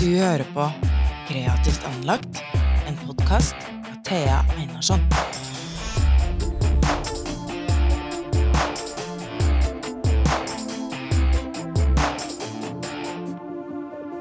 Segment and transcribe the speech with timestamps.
[0.00, 0.64] Du hører på
[1.28, 2.38] Kreativt anlagt,
[2.88, 3.52] en podkast
[3.84, 5.02] av Thea Einarsson.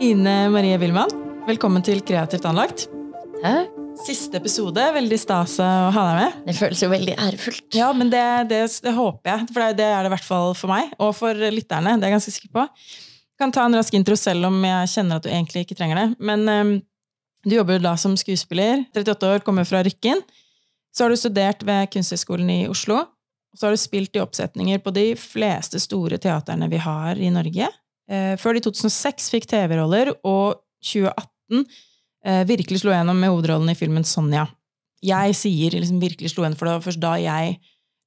[0.03, 1.15] Ine Marie Wilman,
[1.47, 2.89] velkommen til Kreativt anlagt.
[3.39, 3.69] Hæ?
[4.03, 4.83] Siste episode.
[4.99, 6.39] Veldig stas å ha deg med.
[6.49, 7.69] Det føles jo veldig ærefullt.
[7.79, 9.53] Ja, men det, det, det håper jeg.
[9.55, 11.95] For det, er det i hvert fall for meg, og for lytterne.
[11.95, 12.67] Det er jeg ganske sikker på.
[13.39, 16.07] Kan ta en rask intro selv om jeg kjenner at du egentlig ikke trenger det.
[16.19, 16.73] Men um,
[17.47, 18.83] du jobber da som skuespiller.
[18.91, 20.21] 38 år, kommer fra Rykken.
[20.91, 23.05] Så har du studert ved Kunsthøgskolen i Oslo.
[23.55, 27.69] Så har du spilt i oppsetninger på de fleste store teaterne vi har i Norge.
[28.09, 31.63] Eh, før de 2006 fikk TV-roller, og 2018
[32.25, 34.47] eh, virkelig slo gjennom med hovedrollen i filmen Sonja.
[35.05, 37.57] Jeg sier liksom virkelig slo gjennom, for det var først da jeg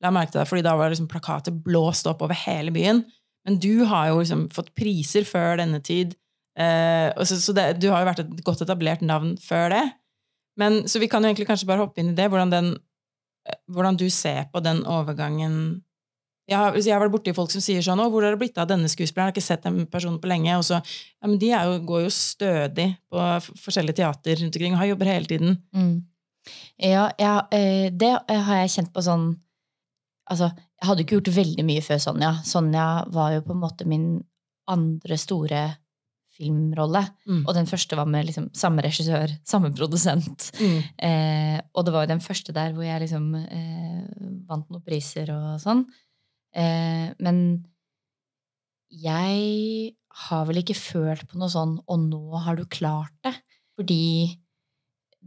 [0.03, 3.05] la merke til det, fordi da var liksom plakater blåst opp over hele byen.
[3.47, 6.15] Men du har jo liksom fått priser før denne tid,
[6.59, 9.85] eh, så, så det, du har jo vært et godt etablert navn før det.
[10.61, 12.75] Men, så vi kan jo egentlig kanskje bare hoppe inn i det, hvordan, den,
[13.49, 15.83] eh, hvordan du ser på den overgangen
[16.51, 18.59] jeg har, jeg har vært borti folk som sier sånn 'Å, hvor har det blitt
[18.59, 20.57] av denne skuespilleren?' Jeg har ikke sett den personen på lenge.
[20.59, 23.21] Og så, ja, men de jo, går jo stødig på
[23.63, 25.63] forskjellige teater rundt omkring og har jobber hele tiden.
[25.73, 26.05] Mm.
[26.83, 29.37] Ja, ja, eh, det har jeg kjent på sånn
[30.31, 32.33] Altså, jeg hadde ikke gjort veldig mye før Sonja.
[32.47, 34.07] Sonja var jo på en måte min
[34.71, 35.63] andre store
[36.33, 37.03] filmrolle.
[37.29, 37.43] Mm.
[37.43, 40.49] Og den første var med liksom, samme regissør, samme produsent.
[40.61, 40.79] Mm.
[41.09, 44.07] Eh, og det var jo den første der hvor jeg liksom eh,
[44.49, 45.85] vant noen priser og sånn.
[46.57, 47.43] Eh, men
[48.93, 49.93] jeg
[50.29, 53.41] har vel ikke følt på noe sånn 'og nå har du klart det'.
[53.77, 54.39] Fordi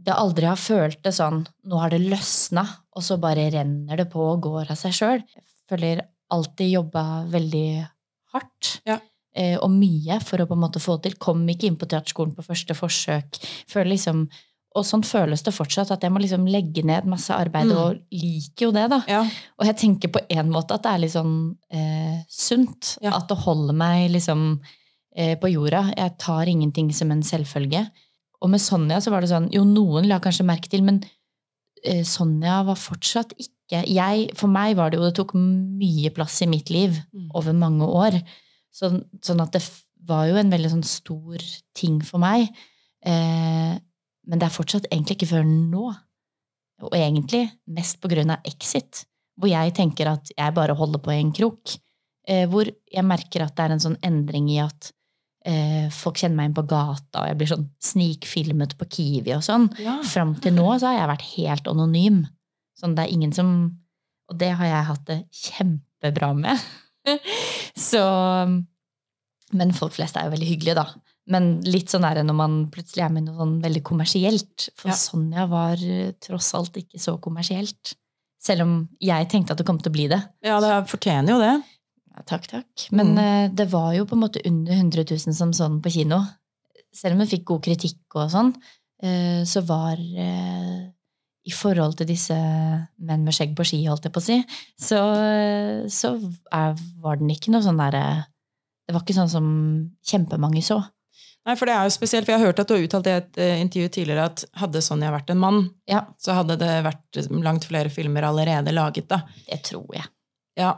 [0.06, 4.08] det aldri har følt det sånn 'nå har det løsna', og så bare renner det
[4.12, 5.22] på og går av seg sjøl.
[5.34, 7.88] Jeg føler alltid jobba veldig
[8.32, 8.80] hardt.
[8.86, 8.98] Ja.
[9.34, 11.12] eh, Og mye for å på en måte få til.
[11.18, 13.36] Kom ikke inn på teaterskolen på første forsøk.
[13.68, 14.28] Føler liksom,
[14.74, 17.76] og sånn føles det fortsatt, at jeg må liksom legge ned masse arbeid, Mm.
[17.76, 19.02] og liker jo det, da.
[19.08, 19.22] Ja.
[19.58, 22.98] Og jeg tenker på en måte at det er litt sånn eh, sunt.
[23.02, 23.16] Ja.
[23.16, 24.60] At det holder meg liksom
[25.16, 25.94] eh, på jorda.
[25.96, 27.90] Jeg tar ingenting som en selvfølge.
[28.46, 31.00] Og med Sonja så var det sånn Jo, noen la kanskje merke til, men
[31.82, 36.38] eh, Sonja var fortsatt ikke jeg, For meg var det jo Det tok mye plass
[36.46, 37.30] i mitt liv Mm.
[37.34, 38.20] over mange år.
[38.70, 38.90] Så,
[39.24, 39.62] sånn at det
[40.06, 41.42] var jo en veldig sånn stor
[41.74, 42.46] ting for meg.
[43.02, 43.72] Eh,
[44.28, 45.88] men det er fortsatt egentlig ikke før nå.
[46.84, 49.04] Og egentlig mest på grunn av Exit,
[49.40, 51.74] hvor jeg tenker at jeg bare holder på i en krok.
[52.28, 54.92] Eh, hvor jeg merker at det er en sånn endring i at
[55.94, 59.68] folk kjenner meg inn på gata, og jeg blir sånn snikfilmet på Kiwi og sånn.
[59.78, 59.98] Ja.
[60.02, 62.22] Fram til nå så har jeg vært helt anonym.
[62.80, 63.50] Sånn det er ingen som
[64.28, 66.58] Og det har jeg hatt det kjempebra med.
[67.78, 68.02] så
[69.54, 70.88] Men folk flest er jo veldig hyggelige, da.
[71.30, 74.68] Men litt sånn er det når man plutselig er med noe sånn veldig kommersielt.
[74.78, 74.98] For Ja.
[74.98, 77.94] Sonja var eh, tross alt ikke så kommersielt.
[78.42, 80.20] Selv om jeg tenkte at det kom til å bli det.
[80.42, 81.54] ja, det fortjener jo det.
[82.16, 82.86] Ja, takk, takk.
[82.96, 83.18] Men Mm.
[83.18, 86.22] eh, det var jo på en måte under 100 000 som sånn på kino.
[86.94, 88.54] Selv om vi fikk god kritikk og sånn,
[89.02, 90.86] eh, så var eh,
[91.46, 92.34] I forhold til disse
[92.98, 94.38] menn med skjegg på ski, holdt jeg på å si,
[94.80, 94.98] så,
[95.88, 96.10] så
[96.50, 98.26] er, var den ikke noe sånn derre
[98.88, 99.46] Det var ikke sånn som
[100.06, 100.80] kjempemange så.
[101.46, 103.14] Nei, for det er jo spesielt, for jeg har hørt at du har uttalt i
[103.20, 107.64] et intervju tidligere at hadde Sonja vært en mann, Ja, så hadde det vært langt
[107.66, 109.20] flere filmer allerede laget, da.
[109.46, 110.06] det tror jeg.
[110.58, 110.72] Ja.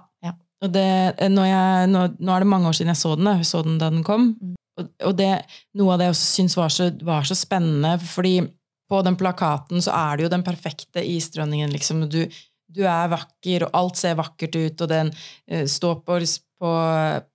[0.65, 0.87] Og det,
[1.23, 3.79] eh, jeg, nå, nå er det mange år siden jeg så den, jeg så den
[3.81, 4.33] da den kom.
[4.41, 4.55] Mm.
[4.79, 5.33] Og, og det,
[5.79, 8.37] noe av det jeg også syns var, så- var så spennende, fordi
[8.89, 12.07] på den plakaten så er det jo den perfekte isdronningen, liksom.
[12.09, 12.23] Du,
[12.73, 16.17] du er vakker, og alt ser vakkert ut, og den uh, stå på,
[16.63, 16.71] på,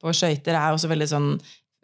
[0.02, 1.28] på skøyter er også veldig sånn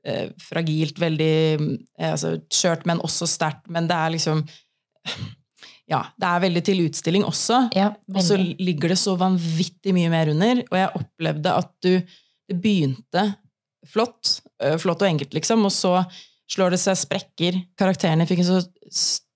[0.06, 3.68] eh, fragilt, veldig eh, altså, skjørt, men også sterkt.
[3.70, 4.42] Men det er liksom
[5.90, 7.64] Ja, det er veldig til utstilling også.
[7.76, 10.62] Ja, Og så ligger det så vanvittig mye mer under.
[10.70, 12.02] Og jeg opplevde at du
[12.50, 13.36] Det begynte
[13.86, 16.00] flott, øh, flott og enkelt, liksom, og så
[16.50, 17.60] slår det seg sprekker.
[17.78, 18.62] Karakterene fikk en så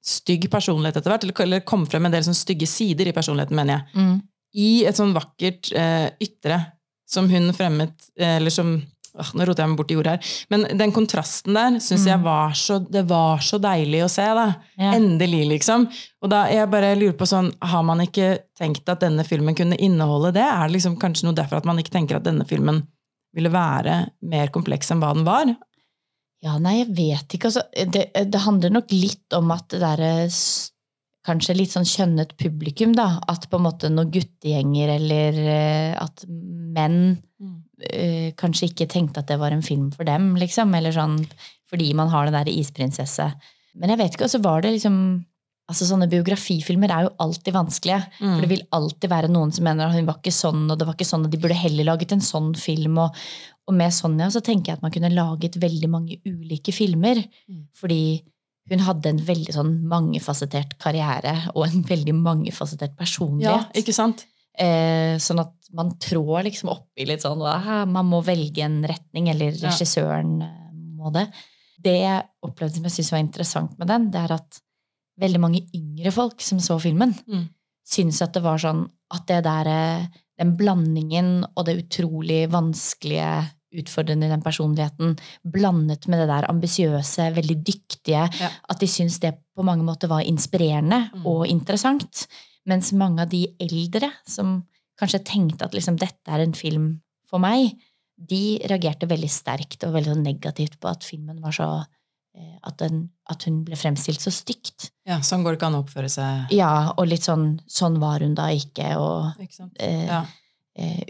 [0.03, 3.77] stygg personlighet etter hvert, eller- kom frem en del sånn stygge sider i personligheten, mener
[3.77, 4.01] jeg.
[4.01, 4.21] Mm.
[4.55, 6.57] I et sånn vakkert eh, ytre
[7.07, 8.81] som hun fremmet, eh, eller som
[9.13, 10.31] Åh, Nå roter jeg meg bort i ordet her.
[10.49, 12.23] Men den kontrasten der syns jeg Mm.
[12.23, 14.23] var så, det var så deilig å se.
[14.25, 14.45] da.
[14.77, 14.93] Ja.
[14.97, 15.85] Endelig, liksom.
[16.23, 19.77] Og da jeg bare lurer på sånn, Har man ikke tenkt at denne filmen kunne
[19.77, 20.41] inneholde det?
[20.41, 22.87] Er det liksom kanskje noe derfor at man ikke tenker at denne filmen
[23.35, 25.55] ville være mer kompleks enn hva den var?
[26.43, 27.45] Ja, nei, jeg vet ikke.
[27.53, 27.61] Altså,
[27.93, 30.71] det, det handler nok litt om at det derre s-
[31.27, 33.17] kanskje litt sånn kjønnet publikum, da.
[33.31, 37.17] At på en måte noen guttegjenger eller eh, at menn
[37.89, 40.73] eh, kanskje ikke tenkte at det var en film for dem, liksom.
[40.77, 41.21] Eller sånn
[41.73, 43.31] fordi man har den derre isprinsesse.
[43.79, 44.97] Men jeg vet ikke, og så var det liksom
[45.71, 48.01] Altså Sånne biografifilmer er jo alltid vanskelige.
[48.19, 48.31] Mm.
[48.33, 50.87] For det vil alltid være noen som mener at hun var ikke sånn, og det
[50.89, 52.99] var ikke sånn, og de burde heller laget en sånn film.
[52.99, 53.21] Og,
[53.71, 57.23] og med Sonja så tenker jeg at man kunne laget veldig mange ulike filmer.
[57.47, 57.63] Mm.
[57.79, 58.01] Fordi
[58.71, 63.51] hun hadde en veldig sånn mangefasettert karriere og en veldig mangefasettert personlighet.
[63.73, 64.25] Ja, ikke sant?
[64.57, 69.29] eh, sånn at man trår liksom oppi litt sånn «Ah, Man må velge en retning,
[69.31, 70.51] eller regissøren ja.
[70.99, 71.27] må det.
[71.83, 74.59] Det jeg opplevde som jeg syntes var interessant med den, det er at
[75.19, 77.49] veldig mange yngre folk som så filmen, Mm.
[77.85, 80.05] syntes at det var sånn at det der eh,
[80.39, 85.15] Den blandingen og det utrolig vanskelige, utfordrende i den personligheten,
[85.45, 88.49] blandet med det der ambisiøse, veldig dyktige, Ja.
[88.69, 91.25] at de syns det på mange måter var inspirerende Mm.
[91.25, 92.27] og interessant.
[92.65, 94.63] Mens mange av de eldre som
[94.99, 97.73] kanskje tenkte at liksom, dette er en film for meg,
[98.17, 101.85] de reagerte veldig sterkt og veldig sånn negativt på at filmen var så
[102.35, 104.91] eh, at, den, at hun ble fremstilt så stygt.
[105.05, 106.51] Ja, Sånn går det ikke an å oppføre seg.
[106.51, 109.73] Ja, og litt sånn sånn var hun da ikke, og Ikke sant?
[109.79, 110.21] eh, Ja.
[110.21, 110.25] eh,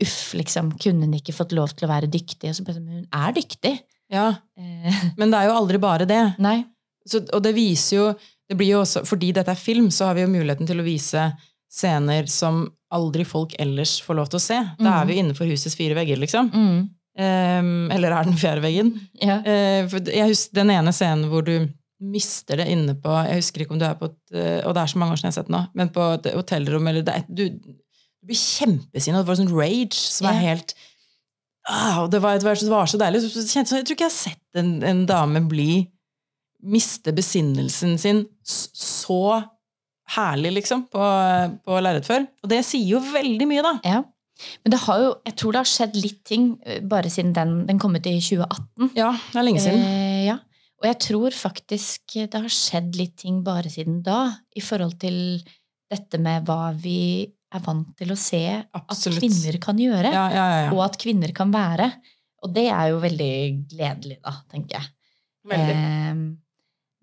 [0.04, 2.50] uff, liksom, kunne hun ikke fått lov til å være dyktig?
[2.52, 3.74] Og så bare sånn, hun er dyktig.
[4.12, 4.28] ja,
[4.60, 6.22] Eh, men det er jo aldri bare det.
[6.40, 6.64] nei.
[7.08, 8.06] Så, og det viser jo
[8.50, 10.86] det blir jo også, Fordi dette er film, så har vi jo muligheten til å
[10.86, 11.24] vise
[11.74, 14.58] scener som aldri folk ellers får lov til å se.
[14.78, 15.02] Da Mm.
[15.02, 16.52] er vi innenfor husets fire vegger, liksom.
[16.54, 16.90] Mm.
[17.18, 18.92] Um, eller er den fjerde veggen?
[19.22, 19.40] Ja.
[19.46, 21.70] Uh, jeg husker den ene scenen hvor du
[22.04, 24.90] mister det inne på Jeg husker ikke om du er på et Og det er
[24.92, 27.20] så mange år siden jeg har sett den nå, men på et hotellrom eller det
[27.30, 27.44] du,
[28.24, 29.20] du blir kjempesinna.
[29.22, 30.72] Det var sånn rage som er helt
[31.68, 33.22] ah, det, var, det, var, så- det var så deilig.
[33.28, 35.74] Så kjente, jeg tror ikke jeg har sett en, en dame bli
[36.64, 39.18] Miste besinnelsen sin så
[40.16, 41.08] herlig, liksom, på,
[41.68, 42.24] på lerret før.
[42.40, 43.74] Og det sier jo veldig mye, da.
[43.84, 43.98] ja.
[44.64, 47.52] Men det har jo, jeg tror det har skjedd litt ting eh, bare siden den,
[47.68, 48.94] den kom ut i 2018.
[48.98, 49.84] Ja, det er lenge siden.
[49.86, 50.38] Eh, ja.
[50.82, 54.22] Og jeg tror faktisk det har skjedd litt ting bare siden da,
[54.56, 55.20] i forhold til
[55.94, 58.42] dette med hva vi er vant til å se
[58.74, 59.18] Absolutt.
[59.18, 60.72] at kvinner kan gjøre, Ja, ja, ja.
[60.74, 61.92] og at kvinner kan være.
[62.44, 63.34] Og det er jo veldig
[63.72, 64.90] gledelig, da, tenker jeg.
[65.52, 66.14] Eh,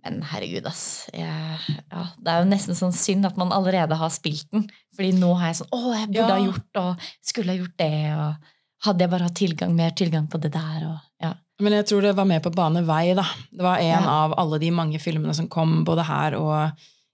[0.01, 1.09] men herregud, ass.
[1.13, 1.59] Jeg,
[1.93, 4.67] ja, det er jo nesten sånn synd at man allerede har spilt den.
[4.97, 7.91] Fordi nå har jeg sånn Å, jeg burde ha gjort og skulle ha gjort det.
[8.17, 10.87] Og hadde jeg bare hatt tilgang, mer tilgang på det der.
[10.89, 11.35] Og, ja.
[11.61, 13.27] Men jeg tror det var med på bane vei, da.
[13.53, 14.15] Det var en Ja.
[14.25, 16.71] av alle de mange filmene som kom både her og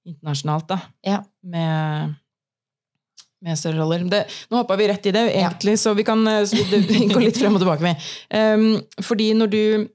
[0.06, 0.78] internasjonalt, da.
[1.02, 1.20] Ja.
[1.42, 2.14] Med,
[3.42, 4.04] med større roller.
[4.10, 5.48] Det, nå hoppa vi rett i det, Ja.
[5.50, 7.80] egentlig, så vi kan gå så vi- vi litt frem og tilbake.
[7.82, 7.96] med.
[8.30, 9.88] Um, fordi når du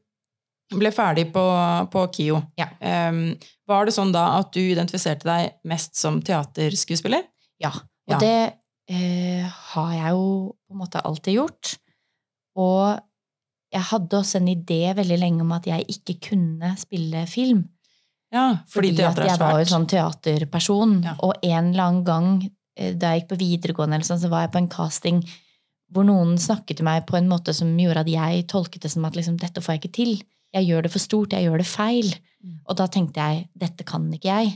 [0.77, 1.43] ble ferdig på,
[1.91, 2.67] på KIO, Ja.
[3.09, 3.35] um,
[3.67, 7.23] var det sånn da at du identifiserte deg mest som teaterskuespiller?
[7.59, 7.71] ja.
[8.09, 8.17] Og Ja.
[8.19, 8.53] det
[8.89, 11.77] eh, har jeg jo på en måte alltid gjort.
[12.57, 12.99] Og
[13.71, 17.69] jeg hadde også en idé veldig lenge om at jeg ikke kunne spille film.
[18.33, 21.03] Ja, fordi, Fordi, at jeg var jo sånn teaterperson.
[21.03, 21.13] Ja.
[21.23, 24.45] Og en eller annen gang eh, da jeg gikk på videregående, eller sånn, så var
[24.45, 25.23] jeg på en casting
[25.91, 29.03] hvor noen snakket til meg på en måte som gjorde at jeg tolket det som
[29.05, 30.13] at liksom, dette får jeg ikke til.
[30.55, 32.13] Jeg gjør det for stort, jeg gjør det feil.
[32.43, 32.53] Mm.
[32.65, 34.53] Og da tenkte jeg dette kan ikke jeg.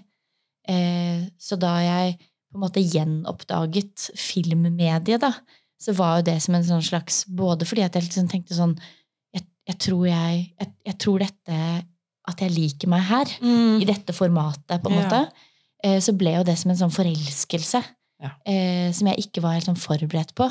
[0.71, 5.33] Eh, så da jeg på en måte gjenoppdaget filmmediet, da,
[5.81, 8.77] så var jo det som en sånn slags Både fordi at jeg liksom tenkte sånn
[9.35, 11.57] jeg, jeg, tror jeg, jeg, jeg tror dette
[12.31, 13.81] At jeg liker meg her Mm.
[13.83, 15.03] i dette formatet, på en Ja.
[15.03, 15.19] måte,
[15.83, 17.83] eh, så ble jo det som en sånn forelskelse
[18.21, 18.29] Ja.
[18.47, 20.47] eh, som jeg ikke var helt sånn forberedt på.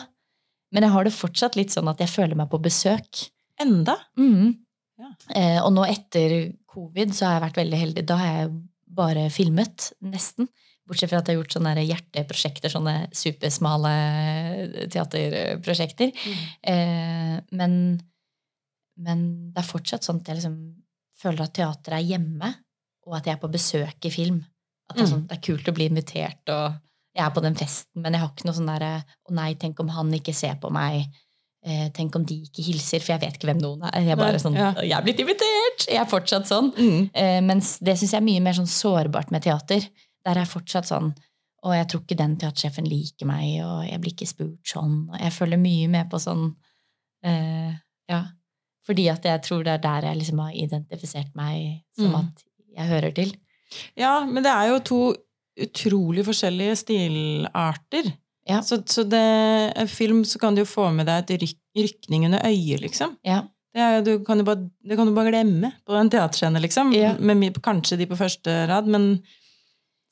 [0.72, 3.28] Men jeg har det fortsatt litt sånn at jeg føler meg på besøk.
[3.60, 3.94] Enda?
[4.18, 4.58] Mm.
[4.98, 5.10] Ja.
[5.34, 8.04] Eh, og nå etter covid så har jeg vært veldig heldig.
[8.06, 8.50] Da har jeg
[8.94, 10.48] bare filmet, nesten.
[10.86, 13.92] Bortsett fra at jeg har gjort sånne hjerteprosjekter, sånne supersmale
[14.92, 16.12] teaterprosjekter.
[16.62, 17.76] Eh, men,
[19.00, 19.22] men
[19.54, 20.58] det er fortsatt sånn at jeg liksom
[21.24, 22.50] føler at teater er hjemme,
[23.06, 24.42] og at jeg er på besøk i film.
[24.90, 25.12] At det er, Mm.
[25.14, 26.74] sånn, det er kult å bli invitert, og
[27.14, 29.78] jeg er på den festen, men jeg har ikke noe sånn derre Å nei, tenk
[29.80, 31.04] om han ikke ser på meg.
[31.64, 34.00] Eh, tenk om de ikke hilser, for jeg vet ikke hvem noen er.
[34.02, 34.72] Jeg er bare sånn ja.
[34.82, 35.86] Jeg er blitt invitert!
[35.88, 36.72] Jeg er fortsatt sånn.
[36.76, 37.06] Mm.
[37.14, 39.86] Eh, mens det syns jeg er mye mer sånn sårbart med teater.
[40.26, 41.14] Der er jeg fortsatt sånn
[41.64, 44.98] Og jeg tror ikke den teatersjefen liker meg, og jeg blir ikke spurt sånn.
[45.08, 46.50] Og jeg følger mye med på sånn
[47.24, 47.72] eh,
[48.12, 48.24] Ja.
[48.84, 52.16] Fordi at jeg tror det er der jeg liksom har identifisert meg som Mm.
[52.20, 52.42] at
[52.76, 53.32] jeg hører til.
[53.96, 54.98] Ja, men det er jo to
[55.60, 58.12] utrolig forskjellige stilarter.
[58.48, 58.60] Ja.
[58.62, 62.42] Så, så det film så kan du jo få med deg et ryk, rykning under
[62.44, 63.16] øyet, liksom.
[63.24, 63.42] Ja.
[63.74, 66.92] Det, er, du kan bare, det kan du bare glemme på en teaterscene, liksom.
[66.94, 67.14] Ja.
[67.18, 69.22] Med, kanskje de på første rad, men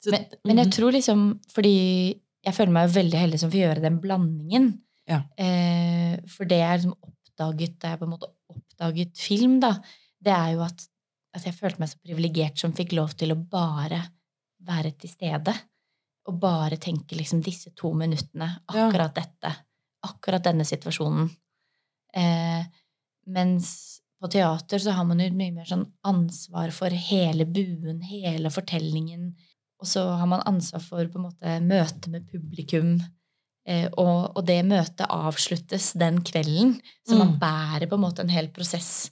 [0.03, 0.71] Så- Men, men jeg Mhm.
[0.75, 4.79] tror liksom Fordi jeg føler meg veldig heldig som får gjøre den blandingen.
[5.07, 5.21] Ja.
[5.37, 9.77] Eh, for det jeg liksom oppdaget da jeg på en måte oppdaget film, da,
[10.21, 10.87] det er jo at,
[11.33, 14.01] at jeg følte meg så privilegert som fikk lov til å bare
[14.65, 15.53] være til stede.
[16.27, 18.87] Og bare tenke liksom disse to minuttene, Ja.
[18.87, 19.55] akkurat dette.
[20.03, 21.29] Akkurat denne situasjonen.
[22.15, 22.63] Eh,
[23.27, 28.49] mens på teater så har man jo mye mer sånn ansvar for hele buen, hele
[28.53, 29.33] fortellingen.
[29.81, 33.01] Og så har man ansvar for på en måte møte med publikum.
[33.67, 36.77] Eh, og, og det møtet avsluttes den kvelden.
[37.07, 37.39] Så man Mm.
[37.39, 39.11] bærer på en måte en hel prosess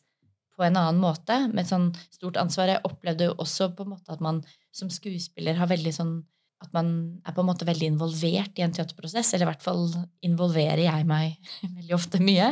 [0.57, 1.47] på en annen måte.
[1.53, 2.67] Med sånn stort ansvar.
[2.67, 4.43] Jeg opplevde jo også på en måte at man
[4.75, 6.13] som skuespiller har veldig sånn
[6.61, 6.91] at man
[7.25, 9.33] er på en måte veldig involvert i en teaterprosess.
[9.33, 9.87] Eller i hvert fall
[10.25, 12.51] involverer jeg meg veldig ofte mye.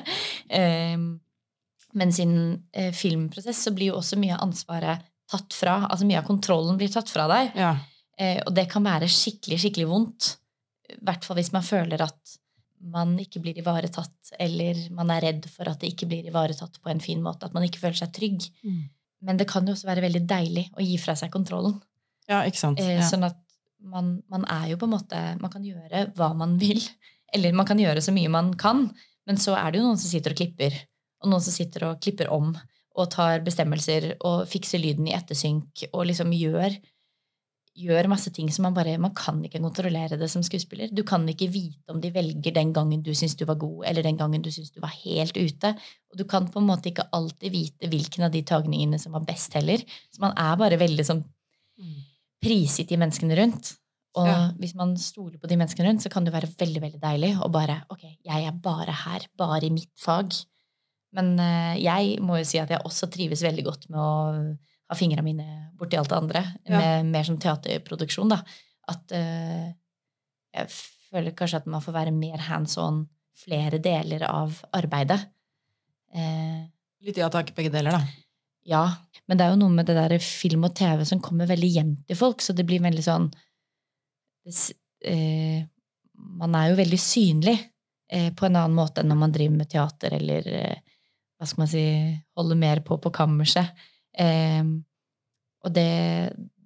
[0.49, 1.19] Men
[1.93, 2.41] mens i en
[2.73, 5.83] eh, filmprosess så blir jo også mye av ansvaret tatt fra.
[5.87, 7.55] Altså mye av kontrollen blir tatt fra deg.
[7.57, 7.71] Ja.
[8.19, 10.33] Eh, og det kan være skikkelig, skikkelig vondt.
[10.89, 12.37] I hvert fall hvis man føler at
[12.79, 16.91] man ikke blir ivaretatt, eller man er redd for at det ikke blir ivaretatt på
[16.91, 17.49] en fin måte.
[17.49, 18.45] At man ikke føler seg trygg.
[18.63, 18.87] Mm.
[19.27, 21.75] Men det kan jo også være veldig deilig å gi fra seg kontrollen.
[22.29, 22.79] Ja, ikke sant.
[22.79, 23.05] Eh, Ja.
[23.09, 23.37] Sånn at
[23.79, 26.81] man, man er jo på en måte Man kan gjøre hva man vil.
[27.33, 28.89] Eller man kan gjøre så mye man kan.
[29.27, 30.75] Men så er det jo noen som sitter og klipper.
[31.23, 32.53] Og noen som sitter og klipper om.
[32.99, 35.85] Og tar bestemmelser og fikser lyden i ettersynk.
[35.93, 36.75] Og liksom gjør,
[37.79, 40.89] gjør masse ting som man bare Man kan ikke kontrollere det som skuespiller.
[40.91, 44.03] Du kan ikke vite om de velger den gangen du syns du var god, eller
[44.03, 45.75] den gangen du syns du var helt ute.
[46.11, 49.23] Og du kan på en måte ikke alltid vite hvilken av de tagningene som var
[49.29, 49.77] best heller.
[50.11, 51.23] Så man er bare veldig sånn
[51.79, 51.95] Mm.
[52.43, 53.75] Prisgitt de menneskene rundt.
[54.17, 54.51] Og Ja.
[54.57, 57.51] hvis man stoler på de menneskene rundt, så kan det være veldig veldig deilig å
[57.51, 59.27] bare Ok, jeg er bare her.
[59.37, 60.33] Bare i mitt fag.
[61.13, 64.57] Men eh, jeg må jo si at jeg også trives veldig godt med å
[64.89, 66.41] ha fingra mine borti alt det andre.
[66.65, 66.79] Ja.
[66.79, 68.41] Med mer sånn teaterproduksjon, da.
[68.89, 69.69] At uh,
[70.57, 70.71] jeg
[71.11, 73.03] føler kanskje at man får være mer hands on
[73.37, 75.19] flere deler av arbeidet.
[76.09, 76.65] Uh,
[77.05, 78.01] Litt ja takk, begge deler, da.
[78.69, 78.83] Ja,
[79.29, 81.91] men det er jo noe med det der film og TV som kommer veldig hjem
[82.09, 83.27] til folk, så det blir veldig sånn
[85.05, 85.65] eh,
[86.41, 87.55] Man er jo veldig synlig
[88.11, 90.79] eh, på en annen måte enn når man driver med teater eller eh,
[91.39, 91.83] hva skal man si
[92.35, 93.69] holder mer på på kammerset.
[94.19, 94.63] Eh,
[95.63, 95.89] og det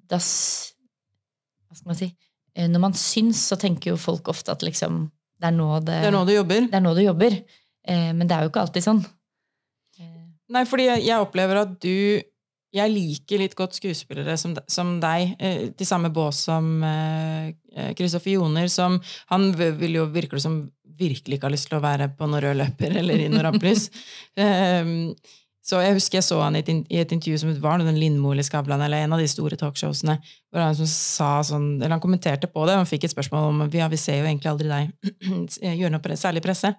[0.09, 2.07] da, Hva skal man si
[2.55, 5.07] eh, Når man syns, så tenker jo folk ofte at liksom
[5.41, 6.67] det er nå det, Det er nå du jobber.
[6.71, 7.33] det er nå du jobber.
[7.83, 9.01] Eh, men det er jo ikke alltid sånn.
[10.53, 12.21] Eh, Nei, fordi jeg, opplever at du
[12.73, 16.71] Jeg liker litt godt skuespillere som, som deg, eh, til samme bås som
[17.97, 20.63] Kristoffer Joner, som Han vil jo, virker som
[20.97, 23.87] virkelig ikke har lyst til å være på noen rød løper eller i noe rampelys.
[24.37, 25.13] um,
[25.63, 28.33] så jeg husker jeg så han i et, i et intervju som var noen Lindmo
[28.33, 30.17] eller Skavlan, eller en av de store talkshowsene,
[30.51, 33.61] hvor han sa sånn, eller han kommenterte på det, og han fikk et spørsmål om
[33.71, 35.13] ja, vi ser jo egentlig aldri deg
[35.79, 36.73] gjøre noe særlig presse.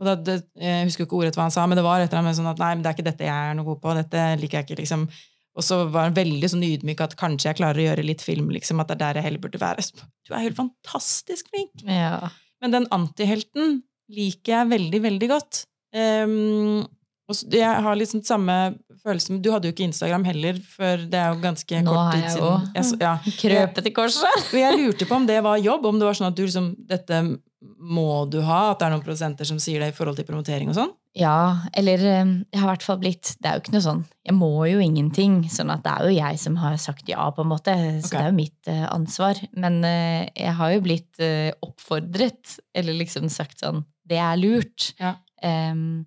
[0.00, 2.22] Og da, det, jeg husker ikke ordet hva han sa, men det var et eller
[2.24, 3.92] annet sånn at nei, men det er ikke dette jeg er noe god på.
[4.00, 5.04] dette liker jeg ikke, liksom.
[5.52, 8.48] Og så var han veldig sånn ydmyk at kanskje jeg klarer å gjøre litt film.
[8.50, 9.84] liksom, At det er der jeg heller burde være.
[10.26, 11.84] Du er helt fantastisk flink!
[11.86, 12.30] ja.
[12.62, 13.80] Men den antihelten
[14.14, 15.64] liker jeg veldig, veldig godt.
[15.92, 16.86] Um,
[17.28, 21.14] og så- jeg har liksom samme følelse Du hadde jo ikke Instagram heller, for det
[21.18, 22.42] er jo ganske Nå kort tid siden.
[22.42, 23.18] Nå har Jeg jo ja.
[23.42, 24.52] Krøpet i korset!
[24.52, 26.70] Og jeg lurte på om det var jobb, om det var sånn at du liksom
[26.86, 27.18] Dette
[27.62, 30.70] må du ha, at det er noen prosenter som sier det i forhold til promotering
[30.70, 30.92] og sånn?
[31.18, 33.98] Ja, eller eh, jeg har i hvert fall blitt Det er jo ikke noe sånn
[34.24, 37.44] Jeg må jo ingenting, sånn at det er jo jeg som har sagt ja, på
[37.44, 37.74] en måte.
[38.00, 38.16] Så okay.
[38.16, 39.42] det er jo mitt eh, ansvar.
[39.52, 41.22] Men eh, jeg har jo blitt
[41.62, 44.92] oppfordret, eller liksom sagt sånn Det er lurt.
[45.00, 45.16] Ja.
[45.42, 46.04] Um,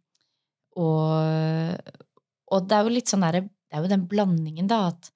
[0.80, 1.92] og,
[2.56, 5.12] og det er jo litt sånn derre Det er jo den blandingen, da, at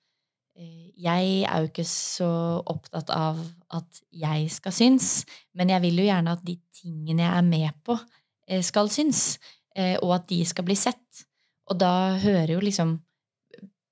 [0.59, 2.29] jeg er jo ikke så
[2.67, 3.39] opptatt av
[3.75, 5.23] at jeg skal synes,
[5.55, 7.95] men jeg vil jo gjerne at de tingene jeg er med på,
[8.47, 9.39] eh, skal synes,
[9.75, 11.23] eh, og at de skal bli sett.
[11.69, 12.97] Og da hører jo liksom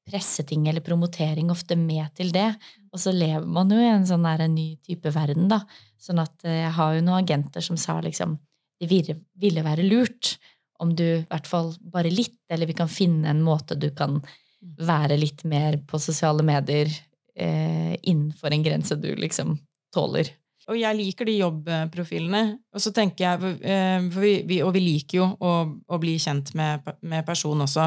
[0.08, 2.50] presseting eller promotering ofte med til det.
[2.96, 5.62] Og så lever man jo i en sånn der, en ny type verden, da.
[6.00, 8.38] Sånn at eh, jeg har jo noen agenter som sa liksom
[8.78, 10.36] det ville, være lurt
[10.78, 14.20] om du i hvert fall bare litt, eller vi kan finne en måte du kan
[14.62, 16.90] være litt mer på sosiale medier
[17.38, 19.58] eh, innenfor en grense du liksom
[19.94, 20.30] tåler.
[20.68, 22.42] Og jeg liker de jobbprofilene.
[22.76, 25.52] Og så tenker jeg, eh, vi, vi, Og vi liker jo å,
[25.88, 27.86] å bli kjent med, med personen også.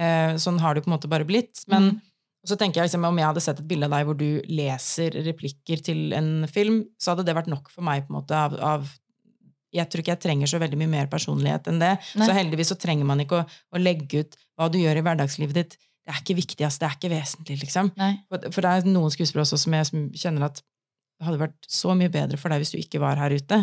[0.00, 1.64] Eh, Sånn har det på en måte bare blitt.
[1.68, 2.00] Men Mm.
[2.46, 5.10] så tenker jeg liksom, om jeg hadde sett et bilde av deg hvor du leser
[5.26, 8.06] replikker til en film, så hadde det vært nok for meg.
[8.06, 8.86] på en måte av, av
[9.74, 11.98] Jeg tror ikke jeg trenger så veldig mye mer personlighet enn det.
[12.16, 12.24] Nei.
[12.24, 15.54] Så heldigvis så trenger man ikke å, å legge ut hva du gjør i hverdagslivet
[15.58, 17.90] ditt det er ikke viktigst, det er ikke vesentlig, liksom.
[17.98, 18.12] Nei.
[18.30, 20.60] For, det er noen skuespillere også som jeg som kjenner at
[21.18, 23.62] det hadde vært så mye bedre for deg hvis du ikke var her ute.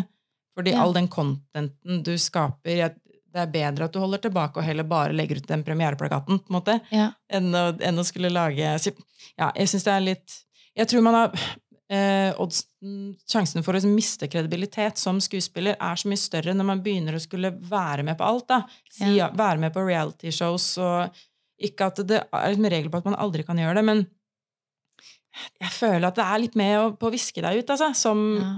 [0.54, 0.82] Fordi Ja.
[0.84, 2.92] all den contenten du skaper
[3.34, 6.50] Det er bedre at du holder tilbake og heller bare legger ut den premiereplakaten, på
[6.52, 7.08] en måte, Ja.
[7.28, 10.36] enn å, enn å skulle lage Ja, jeg syns det er litt
[10.76, 11.32] Jeg tror man har
[11.90, 16.82] eh, oddsen, Sjansen for å miste kredibilitet som skuespiller er så mye større når man
[16.84, 18.46] begynner å skulle være med på alt.
[18.48, 18.62] da.
[18.90, 19.30] Si, ja.
[19.34, 21.10] Være med på realityshows og
[21.62, 24.04] Ikke at det er en regel på at man aldri kan gjøre det, men
[25.60, 27.90] jeg føler at det er litt med på å viske deg ut, altså.
[27.98, 28.54] Som Ja.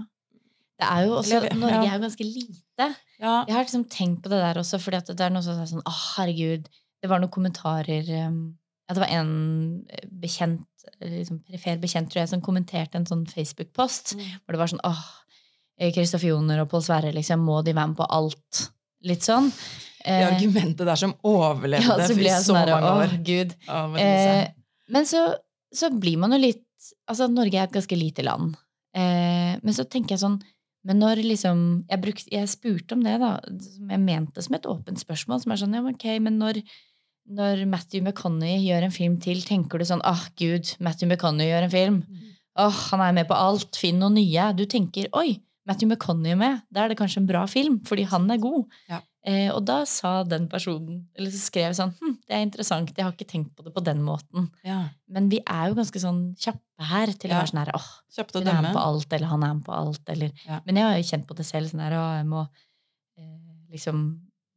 [0.77, 2.87] Det er jo også, Norge er jo ganske lite.
[3.17, 3.45] Ja.
[3.49, 5.71] Jeg har liksom tenkt på det der også, fordi at det er noe som er
[5.71, 6.67] sånn Å, herregud.
[7.01, 8.43] Det var noen kommentarer um,
[8.85, 9.31] ja, Det var en
[10.21, 10.67] bekjent,
[11.01, 14.19] liksom perifer bekjent, tror jeg, som kommenterte en sånn Facebook-post.
[14.19, 14.27] Mm.
[14.45, 15.03] Hvor det var sånn åh,
[15.97, 18.67] Kristoffer Joner og Pål Sverre, liksom, må de være med på alt?
[19.09, 19.49] Litt sånn.
[20.07, 23.09] Det Eh, argumentet der som overlevde ja, så i så sånn mange år.
[23.11, 23.55] åh, gud.
[23.67, 24.49] Liksom- Eh,
[24.95, 25.23] men så,
[25.75, 26.63] så blir man jo litt
[27.11, 28.55] Altså, Norge er et ganske lite land.
[28.95, 30.37] Eh, men så tenker jeg sånn
[30.87, 33.41] Men når liksom Jeg, brukte, jeg spurte om det, da,
[33.91, 35.41] jeg mente som et åpent spørsmål.
[35.43, 36.63] Som er sånn, ja, ok, men når,
[37.29, 41.67] når Matthew McConney gjør en film til, tenker du sånn ah, gud, Matthew McConney gjør
[41.67, 41.99] en film.
[42.57, 43.75] Åh, han er med på alt.
[43.77, 44.53] Finn noe nye.
[44.57, 46.63] Du tenker oi, Matthew McConney med.
[46.73, 48.65] Da er det kanskje en bra film, fordi han er god.
[48.89, 49.01] Ja.
[49.27, 53.03] Eh, og da sa den personen, eller så skrev sånn hm, det er interessant, jeg
[53.03, 54.47] har ikke tenkt på det på den måten.
[54.63, 54.85] ja.
[55.11, 57.89] Men vi er jo ganske sånn kjappe her til å være sånn her åh,
[58.37, 60.61] hun er med på alt, eller han er med på alt, eller Ja.
[60.65, 62.47] Men jeg har jo kjent på det selv sånn her, å, jeg må
[63.19, 64.07] eh, liksom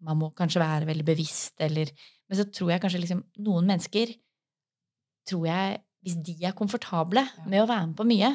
[0.02, 1.90] Man må kanskje være veldig bevisst, eller
[2.30, 4.14] Men så tror jeg kanskje liksom Noen mennesker
[5.28, 7.44] tror jeg Hvis de er komfortable Ja.
[7.50, 8.30] med å være med på mye,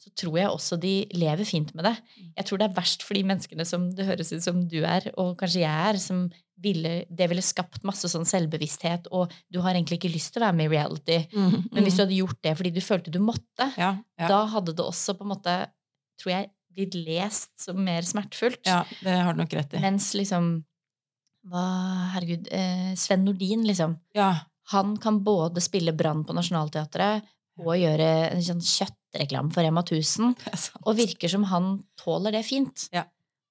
[0.00, 1.96] så tror jeg også de lever fint med det.
[2.16, 2.28] Mm.
[2.38, 5.10] Jeg tror det er verst for de menneskene som det høres ut som du er,
[5.20, 6.22] og kanskje jeg er, som
[6.60, 10.46] ville, det ville skapt masse sånn selvbevissthet, og du har egentlig ikke lyst til å
[10.46, 11.18] være med i reality.
[11.32, 11.98] Mm, Men hvis mm.
[11.98, 14.30] du hadde gjort det fordi du følte du måtte, ja, ja.
[14.30, 15.56] da hadde det også på en måte,
[16.20, 18.62] tror jeg, blitt lest som mer smertefullt.
[18.68, 19.82] ja, det har du nok rett i.
[19.82, 20.52] Mens liksom
[21.48, 21.64] hva,
[22.14, 22.48] Herregud.
[22.52, 23.96] Eh, Sven Nordin, liksom.
[24.16, 24.34] Ja,
[24.70, 27.24] Han kan både spille Brann på Nationaltheatret
[27.64, 30.34] og gjøre en sånn kjøttreklame for Rema 1000.
[30.44, 30.82] det er sant.
[30.86, 32.88] Og virker som han tåler det fint.
[32.94, 33.06] Ja.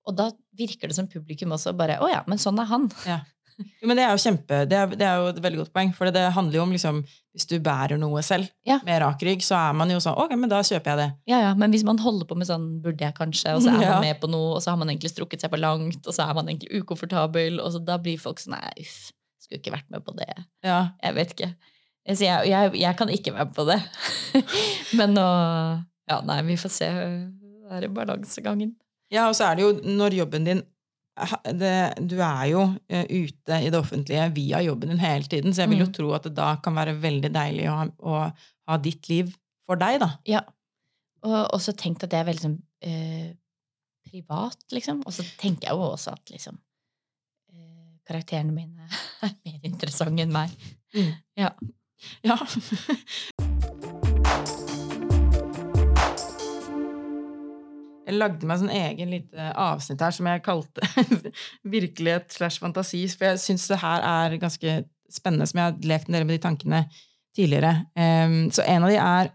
[0.07, 2.89] Og da virker det som publikum også bare Å ja, men sånn er han.
[3.59, 5.89] Jo, men det er jo kjempe, det er, det er jo et veldig godt poeng,
[5.91, 7.01] for det handler jo om liksom,
[7.35, 8.77] hvis du bærer noe selv Ja.
[8.87, 11.07] med rak rygg, så er man jo sånn, ok, men da kjøper jeg det.
[11.27, 13.81] Ja, ja, Men hvis man holder på med sånn burde jeg kanskje, og så er
[13.83, 13.89] Ja.
[13.97, 16.23] man med på noe, og så har man egentlig strukket seg for langt, og så
[16.29, 18.95] er man egentlig ukomfortabel, og så da blir folk sånn Nei, uff,
[19.43, 20.29] skulle ikke vært med på det.
[20.63, 21.51] Ja, Jeg vet ikke.
[22.09, 23.79] Så jeg, jeg, jeg kan ikke være med på det.
[24.97, 25.25] Men nå
[26.09, 26.87] Ja, nei, vi får se.
[27.69, 28.71] Det er balansegangen.
[29.13, 30.61] ja og så er det jo, når jobben din,
[31.59, 31.73] det,
[32.09, 35.69] du er jo eh, ute i det offentlige via jobben din hele tiden, så jeg
[35.73, 35.93] vil jo Mm.
[35.97, 38.15] tro at det da kan være veldig deilig å ha, å
[38.71, 39.33] ha ditt liv
[39.67, 40.09] for deg, da.
[40.25, 40.41] Ja.
[41.27, 43.33] Og også tenkt at det er veldig sånn eh,
[44.09, 45.03] privat, liksom.
[45.05, 46.57] Og så tenker jeg jo også at liksom
[47.53, 48.87] eh, Karakterene mine
[49.27, 50.55] er mer interessante enn meg.
[50.95, 51.11] Mm.
[51.37, 51.51] Ja.
[52.25, 52.37] Ja.
[58.09, 60.81] Jeg lagde meg sånn egen lite avsnitt her som jeg kalte
[61.77, 64.71] virkelighet slash fantasi, for jeg syns det her er ganske
[65.13, 66.79] spennende, som jeg har lekt med del med de tankene
[67.37, 67.85] tidligere.
[68.49, 69.29] Så en av de er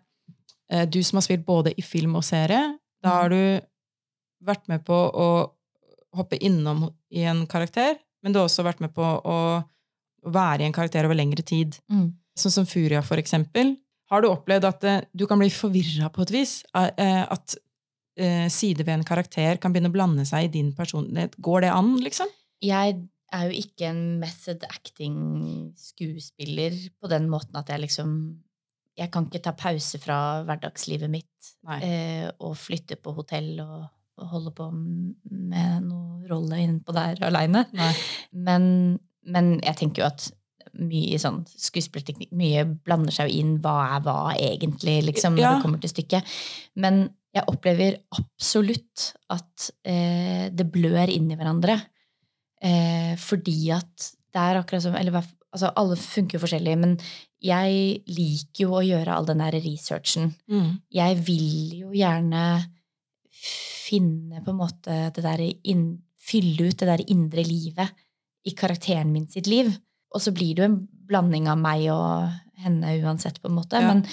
[0.75, 2.65] eh, du som har spilt både i film og serie.
[2.99, 3.63] Da har du
[4.45, 5.29] vært med på å
[6.19, 9.39] hoppe innom i en karakter, men du har også vært med på å
[10.35, 11.79] være i en karakter over lengre tid.
[11.93, 12.11] Mm.
[12.39, 13.77] Sånn som Furia, for eksempel.
[14.13, 16.53] Har du opplevd at eh, du kan bli forvirra på et vis?
[16.77, 17.55] Eh, At
[18.21, 21.33] eh, sider ved en karakter kan begynne å blande seg i din personlighet?
[21.43, 22.29] Går det an, liksom?
[22.65, 22.89] Jeg
[23.35, 28.11] er jo ikke en method acting-skuespiller på den måten at jeg liksom
[28.95, 31.81] Jeg kan ikke ta pause fra hverdagslivet mitt Nei.
[32.39, 33.91] og flytte på hotell og
[34.31, 37.65] holde på med noe rolle innpå der aleine.
[38.31, 38.63] Men,
[39.27, 40.29] men jeg tenker jo at
[40.79, 43.53] mye sånn skuespillerteknikk Mye blander seg jo inn.
[43.63, 45.53] Hva er hva egentlig, liksom, når Ja.
[45.55, 46.35] det kommer til stykket.
[46.77, 51.81] Men jeg opplever absolutt at eh, det blør inn i hverandre.
[52.63, 55.13] Eh, fordi at det er akkurat som Eller
[55.53, 56.99] altså, alle funker jo forskjellig, men
[57.45, 60.33] jeg liker jo å gjøre all den der researchen.
[60.51, 60.81] Mm.
[60.91, 62.45] Jeg vil jo gjerne
[63.35, 65.87] finne på en måte det der inn,
[66.25, 67.91] Fylle ut det der indre livet
[68.49, 69.69] i karakteren min sitt liv.
[70.15, 73.81] Og så blir det jo en blanding av meg og henne uansett, på en måte.
[73.83, 73.91] Ja.
[73.91, 74.05] Men,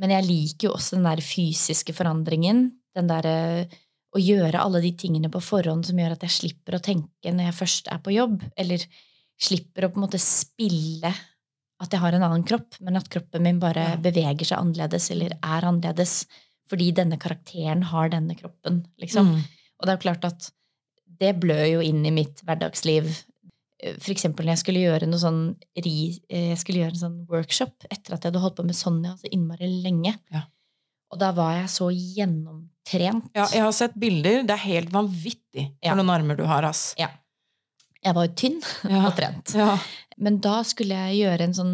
[0.00, 2.70] men jeg liker jo også den der fysiske forandringen.
[2.96, 3.68] Den derre
[4.16, 7.50] å gjøre alle de tingene på forhånd som gjør at jeg slipper å tenke når
[7.50, 8.40] jeg først er på jobb.
[8.56, 8.86] Eller
[9.38, 11.12] slipper å på en måte spille
[11.78, 13.96] at jeg har en annen kropp, men at kroppen min bare Ja.
[14.02, 16.24] beveger seg annerledes eller er annerledes
[16.68, 18.86] fordi denne karakteren har denne kroppen.
[19.00, 19.28] liksom.
[19.36, 19.44] Mm.
[19.78, 20.50] Og det er jo klart at
[21.20, 23.06] det blør jo inn i mitt hverdagsliv.
[23.78, 25.40] For eksempel når jeg skulle gjøre noe sånn
[25.78, 26.16] eh,
[26.50, 29.30] jeg skulle gjøre en sånn workshop etter at jeg hadde holdt på med Sonja så
[29.30, 30.16] innmari lenge.
[30.34, 30.42] Ja.
[31.14, 33.30] Og da var jeg så gjennomtrent.
[33.38, 34.42] Ja, jeg har sett bilder.
[34.48, 35.92] Det er helt vanvittig Ja.
[35.92, 36.90] for noen armer du har, ass.
[36.98, 37.08] Ja.
[38.04, 38.58] Jeg var jo tynn
[39.04, 39.54] og trent.
[39.58, 39.78] Ja.
[40.18, 41.72] Men da skulle jeg gjøre en sånn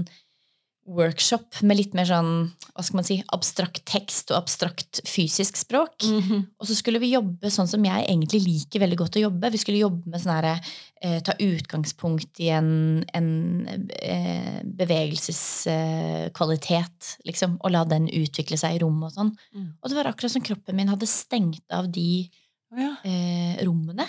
[0.85, 6.03] workshop med litt mer sånn hva skal man si, abstrakt tekst og abstrakt fysisk språk.
[6.03, 6.47] Mhm.
[6.59, 9.53] Og så skulle vi jobbe sånn som jeg egentlig liker veldig godt å jobbe.
[9.55, 10.57] Vi skulle jobbe med sånn herre
[11.01, 13.69] eh, Ta utgangspunkt i en, en
[14.01, 17.59] eh, bevegelseskvalitet, liksom.
[17.63, 19.33] Og la den utvikle seg i rommet og sånn.
[19.55, 19.71] Mm.
[19.79, 22.31] Og det var akkurat som kroppen min hadde stengt av de
[22.75, 22.93] oh, ja.
[23.07, 24.07] eh, rommene.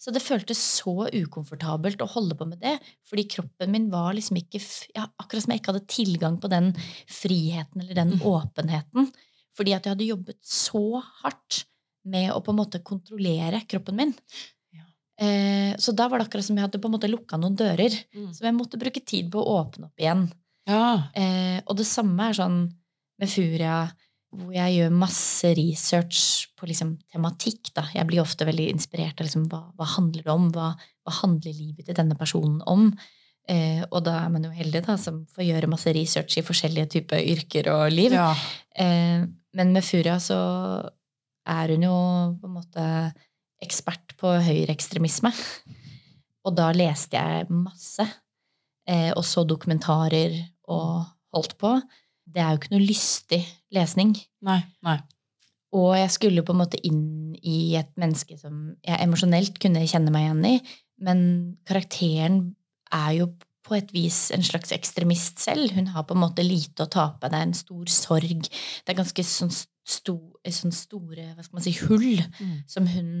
[0.00, 4.38] Så det føltes så ukomfortabelt å holde på med det, fordi kroppen min var liksom
[4.40, 4.60] ikke
[4.96, 6.70] ja, Akkurat som jeg ikke hadde tilgang på den
[7.10, 8.22] friheten eller den Mm.
[8.30, 9.10] åpenheten.
[9.56, 11.64] Fordi at jeg hadde jobbet så hardt
[12.08, 14.14] med å på en måte kontrollere kroppen min.
[14.72, 14.86] Ja.
[15.20, 17.92] Eh, så da var det akkurat som jeg hadde på en måte lukka noen dører.
[18.16, 18.32] Mm.
[18.32, 20.30] Som jeg måtte bruke tid på å åpne opp igjen.
[20.66, 21.10] ja.
[21.14, 22.60] Eh, og det samme er sånn
[23.20, 23.92] med Furia,
[24.30, 27.72] hvor jeg gjør masse research på liksom tematikk.
[27.74, 27.88] Da.
[27.94, 31.56] Jeg blir ofte veldig inspirert av liksom, hva, hva handler det om, hva, hva handler
[31.56, 32.92] livet til denne personen om?
[33.50, 36.92] Eh, og da er man jo heldig da, som får gjøre masse research i forskjellige
[36.94, 38.14] typer yrker og liv.
[38.14, 38.32] ja.
[38.78, 39.26] Eh,
[39.58, 40.38] men med Furia så
[41.50, 41.96] er hun jo
[42.38, 42.84] på en måte
[43.64, 45.32] ekspert på høyreekstremisme.
[46.46, 48.06] Og da leste jeg masse.
[48.88, 50.38] Eh, og så dokumentarer
[50.70, 51.02] og
[51.34, 51.74] holdt på.
[52.30, 53.40] Det er jo ikke noe lystig
[53.74, 54.14] lesning.
[54.46, 54.60] Nei.
[54.86, 54.98] Nei.
[55.76, 57.02] Og jeg skulle på en måte inn
[57.46, 60.56] i et menneske som jeg emosjonelt kunne kjenne meg igjen i,
[61.06, 61.20] men
[61.68, 62.40] karakteren
[62.92, 63.28] er jo
[63.66, 65.70] på et vis en slags ekstremist selv.
[65.76, 67.28] Hun har på en måte lite å tape.
[67.30, 68.48] Det er en stor sorg.
[68.50, 69.52] Det er ganske sånn,
[69.86, 72.08] sto, sånn store hva skal man si, hull
[72.40, 72.56] Mm.
[72.66, 73.12] som hun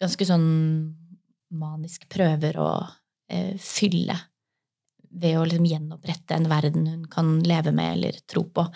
[0.00, 0.48] ganske sånn
[1.50, 2.70] manisk prøver å
[3.28, 4.16] eh, fylle
[5.10, 8.66] ved å liksom gjenopprette en verden hun kan leve med eller tro på.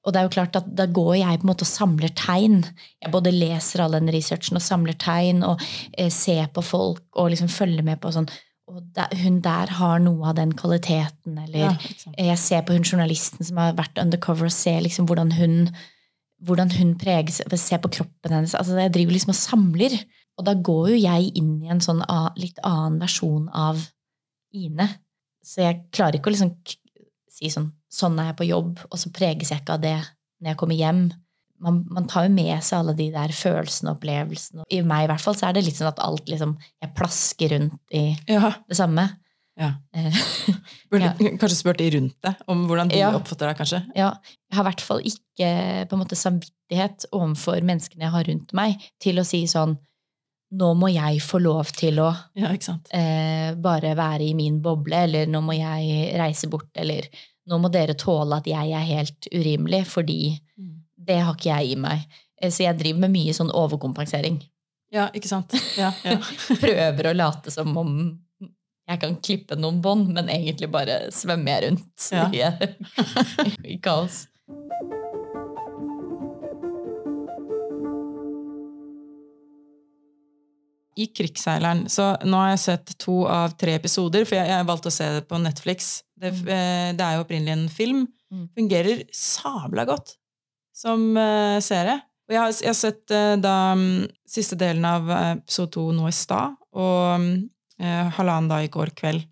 [0.00, 2.62] Og det er jo klart at da går jeg på en måte og samler tegn.
[3.02, 5.60] Jeg både leser all den researchen og samler tegn og
[5.92, 8.30] eh, ser på folk og liksom følger med på sånn
[8.70, 11.70] Og hun der har noe av den kvaliteten, eller Ja,
[12.14, 15.56] jeg ser på hun journalisten som har vært undercover, og ser liksom hvordan hun,
[16.46, 18.54] hvordan hun preges ser på kroppen hennes.
[18.54, 19.98] altså Jeg driver liksom og samler.
[20.38, 22.00] Og da går jo jeg inn i en sånn
[22.38, 23.82] litt annen versjon av
[24.54, 24.86] Ine.
[25.44, 26.54] Så jeg klarer ikke å liksom
[27.30, 29.96] si sånn Sånn er jeg på jobb, og så preges jeg ikke av det
[30.40, 31.00] når jeg kommer hjem.
[31.58, 34.62] Man, man tar jo med seg alle de der følelsene og opplevelsene.
[34.70, 37.50] I meg i hvert fall så er det litt sånn at alt liksom Jeg plasker
[37.56, 38.52] rundt i Ja.
[38.70, 39.08] det samme.
[39.58, 39.72] Ja.
[39.92, 40.14] Eh,
[40.90, 41.34] Burde, Ja.
[41.34, 43.10] Kanskje spurt de rundt deg om hvordan de Ja.
[43.18, 43.82] oppfatter deg, kanskje?
[43.98, 45.50] Ja, jeg har i hvert fall ikke
[45.90, 49.74] på en måte samvittighet overfor menneskene jeg har rundt meg, til å si sånn
[50.52, 52.50] Nå må jeg få lov til å Ja,
[52.92, 57.06] eh, bare være i min boble, eller nå må jeg reise bort, eller
[57.48, 60.82] nå må dere tåle at jeg er helt urimelig, fordi Mm.
[60.98, 62.06] det har ikke jeg i meg.
[62.42, 64.42] Eh, Så jeg driver med mye sånn overkompensering.
[64.92, 65.52] Ja, ikke sant?
[65.78, 66.16] Ja, ja.
[66.60, 68.18] Prøver å late som om
[68.88, 72.10] jeg kan klippe noen bånd, men egentlig bare svømmer jeg rundt
[73.64, 74.26] i kaos.
[81.00, 84.90] I Krigsseileren Så nå har jeg sett to av tre episoder, for jeg, jeg valgte
[84.92, 85.90] å se det på Netflix.
[86.20, 86.48] Det, Mm.
[86.52, 88.00] eh, det er jo opprinnelig en film.
[88.30, 88.46] Mm.
[88.58, 90.14] Fungerer sabla godt
[90.76, 91.98] som uh, serie.
[92.28, 95.88] Og jeg har, jeg har sett uh, da um, siste delen av eh, episode to
[95.96, 97.24] nå i stad, og
[97.80, 99.24] eh, halvannen da i går kveld.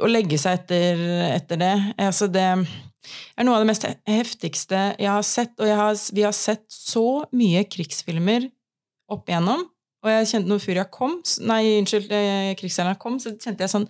[0.00, 1.00] Å legge seg etter,
[1.34, 5.52] etter det altså Det er noe av det mest heftigste jeg har sett.
[5.58, 8.46] Og har, vi har sett så mye krigsfilmer
[9.12, 9.66] opp igjennom.
[10.04, 11.16] Og jeg kjente når Furia kom,
[11.48, 13.88] nei, unnskyld, krigsseilerne krigsseileren kom, så kjente jeg sånn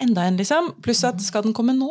[0.00, 0.70] Enda en, liksom.
[0.80, 1.90] Pluss at skal den komme nå?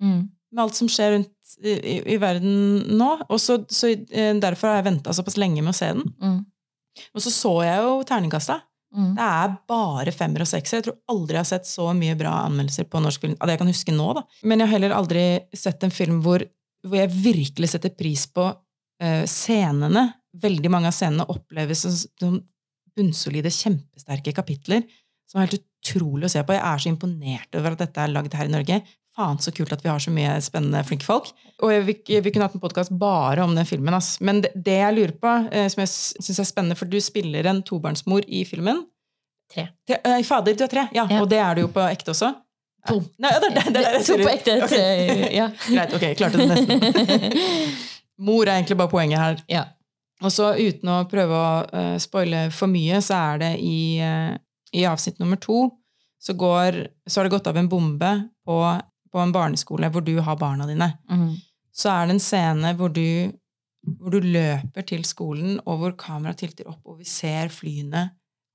[0.00, 0.30] Mm.
[0.54, 2.54] Med alt som skjer rundt i, i, i verden
[2.96, 3.10] nå.
[3.28, 6.06] Og så, så eh, Derfor har jeg venta såpass lenge med å se den.
[6.24, 6.38] Mm.
[7.12, 8.62] Og så så jeg jo terningkasta.
[8.96, 9.10] Mm.
[9.14, 10.80] Det er bare femmer og sekser.
[10.80, 13.36] Jeg tror aldri jeg har sett så mye bra anmeldelser på norsk film.
[13.38, 14.24] Av det jeg kan huske nå, da.
[14.42, 15.24] Men jeg har heller aldri
[15.56, 16.42] sett en film hvor,
[16.86, 20.08] hvor jeg virkelig setter pris på uh, scenene.
[20.42, 22.40] Veldig mange av scenene oppleves som, som
[22.96, 24.82] bunnsolide, kjempesterke kapitler.
[25.30, 26.56] Som er helt utrolig å se på.
[26.56, 28.80] Jeg er så imponert over at dette er lagd her i Norge.
[29.16, 31.30] Faen så kult at vi har så mye spennende, flinke folk.
[31.62, 33.94] Og vi, vi kunne hatt en podkast bare om den filmen.
[33.94, 34.16] Ass.
[34.22, 37.46] Men det, det jeg lurer på, eh, som jeg syns er spennende, for du spiller
[37.50, 38.84] en tobarnsmor i filmen.
[39.50, 39.68] Tre.
[39.86, 40.86] Tre- eh, fader, du er tre!
[40.94, 41.20] Ja, Ja.
[41.24, 42.32] Og det er du jo på ekte også.
[42.88, 43.00] To.
[43.20, 44.54] Nei, det, er det, det, er det to på ekte.
[44.64, 44.70] Ok.
[44.72, 45.48] tre- Ja.
[45.68, 47.36] Greit, ok, klarte det nesten.
[48.30, 49.42] Mor er egentlig bare poenget her.
[49.52, 49.64] ja.
[50.20, 54.34] Og så uten å prøve å uh, spoile for mye, så er det i, uh,
[54.76, 55.68] i avsnitt nummer to
[56.20, 58.10] så, går, så har det gått av en bombe
[58.44, 58.56] på,
[59.12, 60.92] på en barneskole hvor du har barna dine.
[61.08, 61.32] Mm.
[61.72, 63.32] Så er det en scene hvor du,
[63.96, 68.10] hvor du løper til skolen, og hvor kameraet tilter opp, og vi ser flyene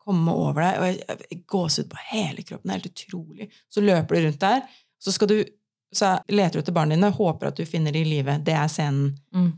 [0.06, 1.40] komme over deg, og jeg, jeg
[1.82, 2.70] ut på hele kroppen.
[2.70, 3.48] Det er helt utrolig.
[3.74, 4.68] Så løper du rundt der,
[5.02, 5.40] så du
[5.96, 8.36] så leter du etter barna dine, håper at du finner dem i live.
[8.44, 9.14] Det er scenen.
[9.36, 9.54] Mm.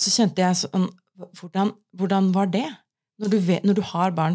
[0.00, 0.88] Så kjente jeg sånn
[1.38, 2.66] Hvordan, hvordan var det?
[3.22, 4.34] Når du, vet, når du har barn,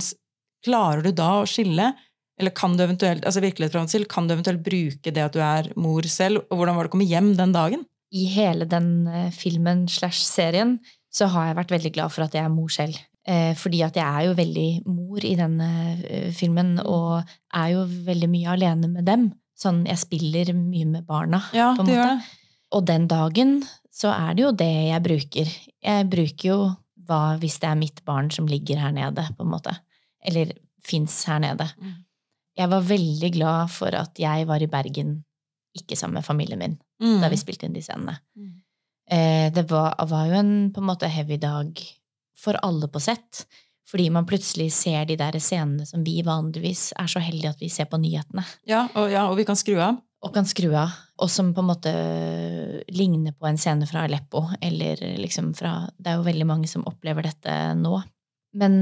[0.66, 1.92] klarer du da å skille?
[2.38, 5.72] Eller kan du eventuelt altså virkelighetsforholdet til, kan du eventuelt bruke det at du er
[5.80, 6.44] mor selv?
[6.52, 7.86] Og hvordan var det å komme hjem den dagen?
[8.14, 10.78] I hele den eh, filmen slash serien
[11.12, 13.00] så har jeg vært veldig glad for at jeg er mor selv.
[13.28, 15.70] Eh, fordi at jeg er jo veldig mor i denne
[16.06, 17.26] eh, filmen, og
[17.58, 19.26] er jo veldig mye alene med dem.
[19.58, 22.06] Sånn, jeg spiller mye med barna, Ja, på en måte.
[22.14, 22.46] det.
[22.78, 23.58] Og den dagen
[23.98, 25.54] så er det jo det jeg bruker.
[25.84, 26.58] Jeg bruker jo
[27.08, 29.74] hva hvis det er mitt barn som ligger her nede, på en måte.
[30.28, 30.52] Eller
[30.86, 31.66] fins her nede.
[31.82, 31.96] Mm.
[32.58, 35.18] Jeg var veldig glad for at jeg var i Bergen,
[35.78, 37.20] ikke sammen med familien min, Mm.
[37.22, 38.16] da vi spilte inn de scenene.
[38.36, 38.54] Mm.
[39.14, 41.78] Eh, det var, var jo en på en måte heavy dag
[42.36, 43.46] for alle på sett.
[43.88, 47.70] Fordi man plutselig ser de der scenene som vi vanligvis er så heldige at vi
[47.72, 48.44] ser på nyhetene.
[48.68, 50.02] Ja, og, ja, og vi kan skru av.
[50.26, 50.94] Og kan skru av.
[51.22, 51.94] Og som på en måte
[52.94, 54.44] ligner på en scene fra Aleppo.
[54.62, 58.00] Eller liksom fra Det er jo veldig mange som opplever dette nå.
[58.58, 58.78] Men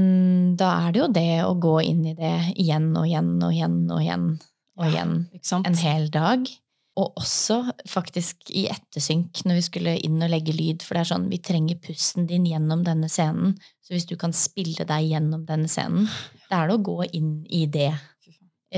[0.56, 3.80] da er det jo det å gå inn i det igjen og igjen og igjen
[3.90, 4.28] og igjen
[4.76, 6.46] og igjen ja, en hel dag.
[6.96, 10.84] Og også faktisk i ettersynk når vi skulle inn og legge lyd.
[10.84, 13.58] For det er sånn, vi trenger pusten din gjennom denne scenen.
[13.84, 16.08] Så hvis du kan spille deg gjennom denne scenen,
[16.48, 17.90] det er det å gå inn i det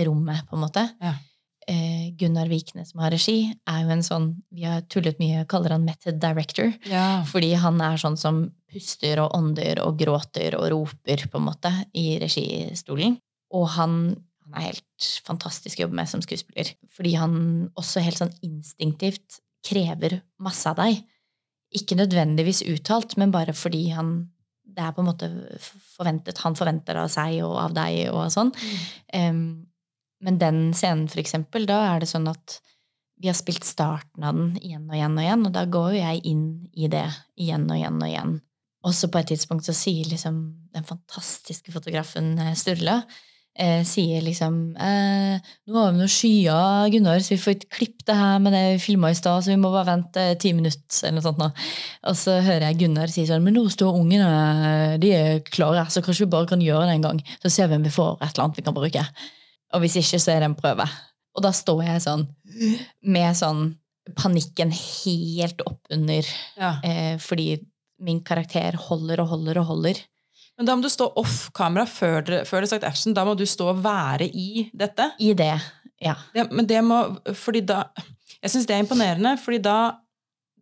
[0.07, 0.85] rommet, på en måte.
[1.03, 1.15] Ja.
[1.69, 5.75] Eh, Gunnar Vikne, som har regi, er jo en sånn Vi har tullet mye, kaller
[5.77, 6.73] han method director.
[6.89, 7.25] Ja.
[7.29, 11.73] Fordi han er sånn som puster og ånder og gråter og roper, på en måte,
[11.93, 13.19] i registolen.
[13.53, 13.99] Og han,
[14.47, 16.73] han er helt fantastisk å jobbe med som skuespiller.
[16.97, 17.37] Fordi han
[17.77, 21.03] også helt sånn instinktivt krever masse av deg.
[21.77, 24.31] Ikke nødvendigvis uttalt, men bare fordi han
[24.79, 25.29] det er på en måte
[25.97, 26.39] forventet.
[26.45, 28.53] Han forventer av seg og av deg og sånn.
[29.17, 29.68] Em,
[30.25, 32.59] men den scenen, for eksempel, da er det sånn at
[33.19, 36.03] vi har spilt starten av den igjen og igjen og igjen, og da går jo
[36.03, 37.07] jeg inn i det
[37.39, 38.37] igjen og igjen og igjen.
[38.87, 40.39] Og så på et tidspunkt så sier liksom
[40.75, 43.01] den fantastiske fotografen eh, Sturla
[43.59, 48.07] eh, sier liksom eh, 'Nå har vi noen skyer, Gunnar, så vi får ikke klippet
[48.07, 51.03] det her med det vi filma i stad, så vi må bare vente ti minutter',
[51.03, 51.43] eller noe sånt.
[51.43, 51.51] Nå.
[52.07, 56.05] Og så hører jeg Gunnar si sånn 'Men nå står ungene, de er klare, så
[56.05, 58.31] kanskje vi bare kan gjøre det en gang', så ser vi om vi får et
[58.31, 59.07] eller annet vi kan bruke'.
[59.75, 60.87] Og hvis ikke, så er det en prøve.
[61.37, 62.25] Og da står jeg sånn
[63.03, 63.65] med sånn
[64.17, 66.25] panikken helt oppunder,
[66.57, 66.79] Ja.
[66.83, 67.59] eh, fordi
[68.01, 69.99] min karakter holder og holder og holder.
[70.57, 73.15] Men da må du stå off kamera før det, er sagt action.
[73.15, 75.13] Da må du stå og være i dette.
[75.21, 75.61] I det,
[76.03, 76.15] ja.
[76.35, 77.85] Det, men det må Fordi da
[78.43, 79.99] Jeg syns det er imponerende, fordi da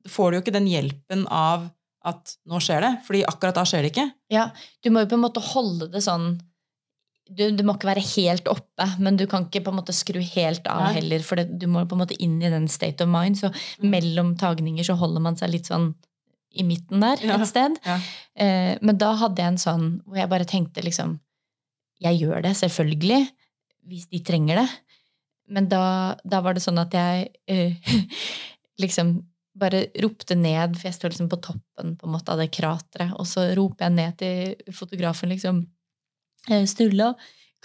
[0.09, 1.71] får du jo ikke den hjelpen av
[2.07, 2.93] at nå skjer det.
[3.07, 4.11] Fordi akkurat da skjer det ikke.
[4.33, 4.51] ja.
[4.83, 6.41] Du må jo på en måte holde det sånn
[7.29, 10.21] du, du må ikke være helt oppe, men du kan ikke på en måte skru
[10.23, 13.09] helt av heller, for det, du må på en måte inn i den state of
[13.11, 13.37] mind.
[13.41, 13.51] Så
[13.83, 13.91] Mm.
[13.91, 15.95] mellom tagninger så holder man seg litt sånn
[16.57, 17.35] i midten der Ja.
[17.41, 17.77] et sted.
[17.85, 17.99] Ja.
[18.37, 21.19] Eh, men da hadde jeg en sånn hvor jeg bare tenkte liksom
[22.01, 23.29] Jeg gjør det, selvfølgelig,
[23.89, 24.69] hvis de trenger det.
[25.49, 27.73] Men da, da var det sånn at jeg eh,
[28.83, 29.23] liksom
[29.57, 33.15] bare ropte ned, for jeg står liksom på toppen på en måte av det krateret,
[33.19, 35.63] og så roper jeg ned til fotografen liksom
[36.67, 37.15] Sturla,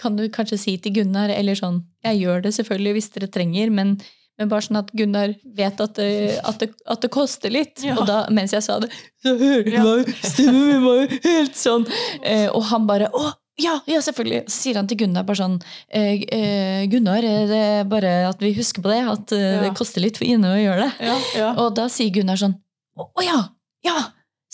[0.00, 3.70] kan du kanskje si til Gunnar, eller sånn Jeg gjør det selvfølgelig hvis dere trenger,
[3.70, 3.96] men
[4.40, 7.82] men bare sånn at Gunnar vet at det, at det, at det koster litt.
[7.84, 7.98] Ja.
[8.00, 8.88] Og da, mens jeg sa det,
[9.22, 9.82] så hørte Ja.
[9.84, 11.84] meg, stemmen min var jo helt sånn.
[12.24, 13.26] Eh, og han bare å,
[13.60, 14.46] ja, ja, selvfølgelig.
[14.48, 15.58] Så sier han til Gunnar bare sånn
[15.92, 19.60] eh, eh, Gunnar, eh, det er bare at vi husker på det, at eh, Ja.
[19.68, 21.12] det koster litt for Ine å gjøre det.
[21.52, 22.56] Og da sier Gunnar sånn
[22.98, 23.38] Å å ja!
[23.84, 23.98] Ja!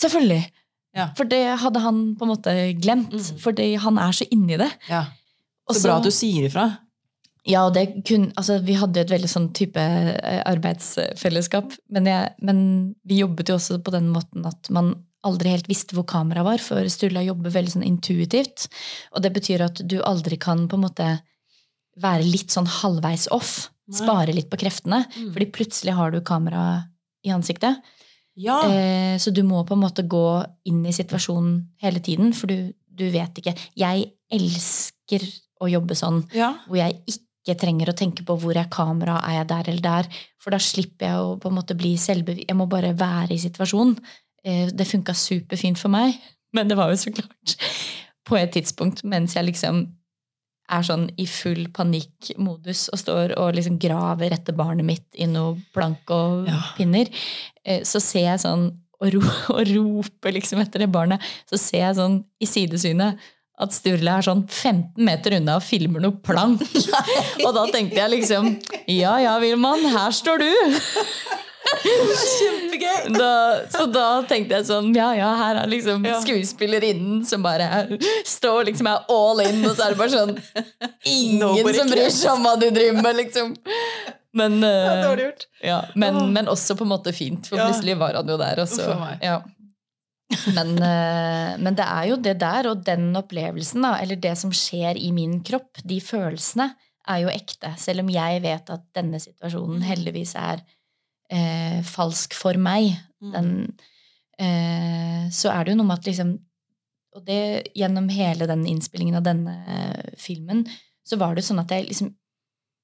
[0.03, 0.43] Selvfølgelig!
[0.97, 1.09] Ja.
[1.17, 3.13] For det hadde han på en måte glemt.
[3.13, 3.41] Mm.
[3.43, 4.71] Fordi han er så inni det.
[4.89, 5.05] ja.
[5.69, 6.63] Så Så bra at du sier ifra.
[7.45, 11.75] Ja, og det kun, altså, vi hadde jo et veldig sånn type eh, arbeidsfellesskap.
[11.93, 12.61] Men, jeg, men
[13.05, 14.95] vi jobbet jo også på den måten at man
[15.27, 18.65] aldri helt visste hvor kameraet var, for Sturla jobber veldig sånn intuitivt.
[19.13, 21.09] Og det betyr at du aldri kan på en måte
[21.99, 23.69] være litt sånn halvveis off.
[23.89, 25.03] Spare litt på kreftene.
[25.15, 25.31] Mm.
[25.33, 26.65] Fordi plutselig har du kamera
[27.25, 27.81] i ansiktet.
[28.39, 28.59] Ja.
[28.71, 30.25] Eh, så du må på en måte gå
[30.69, 33.55] inn i situasjonen hele tiden, for du, du vet ikke.
[33.79, 35.25] Jeg elsker
[35.59, 36.53] å jobbe sånn ja.
[36.67, 40.23] hvor jeg ikke trenger å tenke på hvor er kameraet, er jeg der eller der?
[40.39, 42.47] For da slipper jeg å på en måte bli selvbevisst.
[42.47, 43.97] Jeg må bare være i situasjonen.
[44.45, 46.15] Eh, det funka superfint for meg,
[46.55, 47.57] men det var jo så klart
[48.29, 49.87] på et tidspunkt mens jeg liksom
[50.69, 55.57] er sånn i full panikkmodus og står og liksom graver etter barnet mitt i noe
[55.75, 56.59] plank og Ja.
[56.77, 57.09] pinner,
[57.65, 58.69] eh, så ser jeg sånn
[59.01, 59.21] og, ro,
[59.55, 63.17] og roper liksom etter det barnet, så ser jeg sånn i sidesynet
[63.59, 66.61] at Sturle er sånn 15 meter unna og filmer noe plank.
[67.45, 68.53] og da tenkte jeg liksom
[68.87, 70.51] Ja ja, Wilman, her står du!
[71.83, 73.09] Kjempegøy!
[73.15, 73.29] Da,
[73.71, 76.17] så da tenkte jeg sånn Ja, ja, her er liksom Ja.
[76.23, 77.67] skuespillerinnen som bare
[78.27, 80.33] står liksom er all in, og så er det bare sånn
[81.09, 83.53] Ingen Nobody som bryr seg om hva du driver med, liksom.
[84.39, 85.29] Men, eh, Dårlig
[85.65, 87.69] ja, men, men også på en måte fint, for Ja.
[87.69, 88.59] plutselig var han jo der.
[88.61, 89.23] Og så, Uff a meg.
[89.25, 89.39] ja.
[90.53, 94.51] men, eh, men det er jo det der, og den opplevelsen, da, eller det som
[94.53, 96.69] skjer i min kropp, de følelsene,
[97.09, 97.71] er jo ekte.
[97.81, 100.61] Selv om jeg vet at denne situasjonen heldigvis er
[101.29, 102.95] eh, falsk for meg.
[103.21, 103.31] Mm.
[103.33, 103.49] Den,
[104.39, 106.37] eh, så er det jo noe med at liksom
[107.17, 110.61] Og det gjennom hele den innspillingen av denne eh, filmen,
[111.03, 112.11] så var det sånn at jeg liksom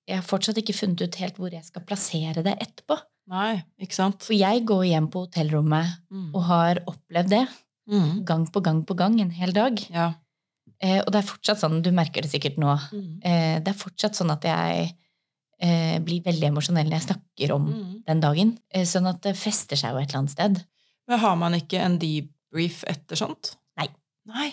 [0.10, 2.98] Jeg har fortsatt ikke funnet ut helt hvor jeg skal plassere det etterpå.
[3.28, 4.22] Nei, ikke sant?
[4.22, 6.28] For jeg går hjem på hotellrommet Mm.
[6.36, 7.48] og har opplevd det
[7.90, 8.24] Mm.
[8.26, 9.80] gang på gang på gang en hel dag.
[9.90, 10.14] Ja.
[10.82, 13.20] Eh, og det er fortsatt sånn, du merker det sikkert nå, Mm.
[13.24, 14.94] eh, det er fortsatt sånn at jeg
[15.66, 18.04] eh, blir veldig emosjonell når jeg snakker om Mm.
[18.08, 18.54] den dagen.
[18.72, 20.62] Eh, sånn at det fester seg jo et eller annet sted.
[21.10, 23.56] Men har man ikke en debrief etter sånt?
[23.78, 23.88] Nei.
[24.30, 24.52] Nei.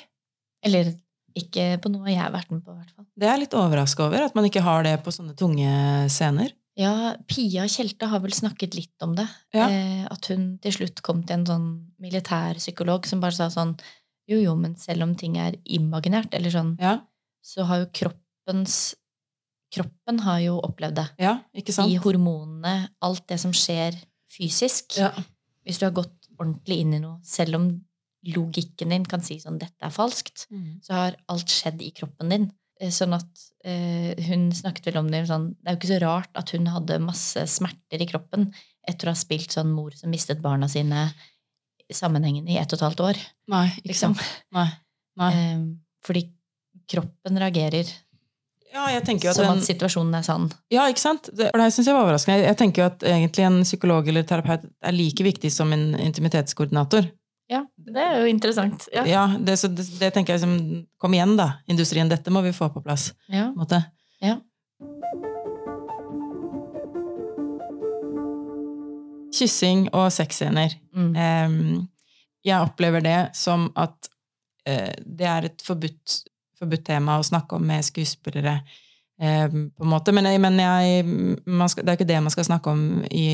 [0.64, 0.94] Eller
[1.36, 3.06] ikke på noe jeg har vært med på, i hvert fall.
[3.16, 5.70] Det er jeg litt overraska over, at man ikke har det på sånne tunge
[6.12, 6.52] scener.
[6.76, 9.26] Ja, Pia Tjelte har vel snakket litt om det.
[9.52, 9.66] Ja.
[9.68, 11.66] Eh, at hun til slutt kom til en sånn
[12.00, 13.76] militærpsykolog som bare sa sånn
[14.30, 17.00] Jo, jo, men selv om ting er imaginært, eller sånn, Ja,
[17.42, 18.94] så har jo kroppens
[19.72, 21.06] Kroppen har jo opplevd det.
[21.18, 21.90] ja ikke sant?
[21.92, 23.96] I hormonene, alt det som skjer
[24.32, 24.98] fysisk.
[25.00, 25.10] Ja.
[25.64, 27.68] Hvis du har gått ordentlig inn i noe, selv om
[28.26, 30.80] logikken din kan si sånn 'dette er falskt', Mm.
[30.82, 32.52] så har alt skjedd i kroppen din.
[32.80, 33.26] Eh, Sånn at
[33.64, 36.66] eh, hun snakket vel om det sånn Det er jo ikke så rart at hun
[36.66, 38.52] hadde masse smerter i kroppen
[38.88, 41.12] etter å ha spilt sånn mor som mistet barna sine
[41.92, 43.16] sammenhengende i ett og et halvt år.
[43.48, 44.14] Nei, ikke Liksom.
[44.16, 44.42] sant?
[44.52, 44.68] Nei.
[45.16, 45.32] Nei.
[45.36, 46.22] Eh, fordi
[46.88, 47.86] kroppen reagerer
[48.72, 48.86] Ja,
[49.36, 50.46] som at situasjonen er sann.
[50.72, 51.28] Ja, ikke sant?
[51.32, 52.46] Det, for det syns jeg var overraskende.
[52.46, 57.10] Jeg tenker jo at egentlig en psykolog eller terapeut er like viktig som en intimitetskoordinator.
[57.52, 58.86] Ja, det er jo interessant.
[58.94, 59.04] Ja.
[59.08, 60.56] Ja, det, så det, det tenker jeg som
[61.02, 62.08] Kom igjen, da, industrien.
[62.08, 63.10] Dette må vi få på plass.
[63.28, 63.50] Ja.
[63.52, 63.82] På.
[64.22, 64.38] Ja.
[69.32, 70.76] Kyssing og sexscener.
[70.94, 71.88] Mm.
[72.46, 74.08] Jeg opplever det som at
[74.68, 76.22] eh, det er et forbudt,
[76.62, 78.60] forbudt tema å snakke om med skuespillere.
[79.22, 80.10] på en måte.
[80.16, 81.04] Men, men jeg,
[81.46, 83.26] man skal, det er ikke det man skal snakke om i,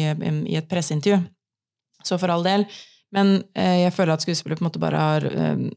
[0.51, 1.23] i et presseintervju.
[2.05, 2.67] Så for all del.
[3.15, 5.69] Men eh, jeg føler at skuespillere på en måte bare har um,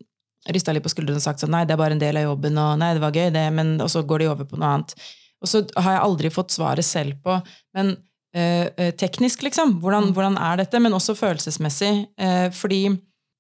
[0.52, 2.58] rista litt på skuldrene og sagt sånn nei, det er bare en del av jobben,
[2.60, 4.96] og nei, det var gøy, det, men, og så går de over på noe annet.
[5.42, 7.38] Og så har jeg aldri fått svaret selv på
[7.78, 7.94] men
[8.36, 10.14] eh, eh, teknisk, liksom, hvordan, Mm.
[10.18, 10.80] hvordan er dette?
[10.82, 12.08] Men også følelsesmessig.
[12.18, 12.82] eh, fordi,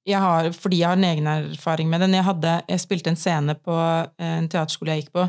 [0.08, 2.16] jeg har, fordi jeg har en egen erfaring med den.
[2.18, 5.28] Jeg, hadde, jeg spilte en scene på eh, en teaterskole jeg gikk på,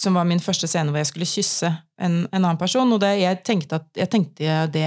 [0.00, 1.68] som var min første scene hvor jeg skulle kysse
[2.00, 2.88] en, en annen person.
[2.96, 4.86] Og det, jeg tenkte at jeg tenkte det,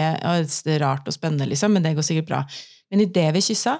[0.65, 2.41] det er rart og spennende, liksom, men det går sikkert bra.
[2.89, 3.77] Men idet vi kyssa,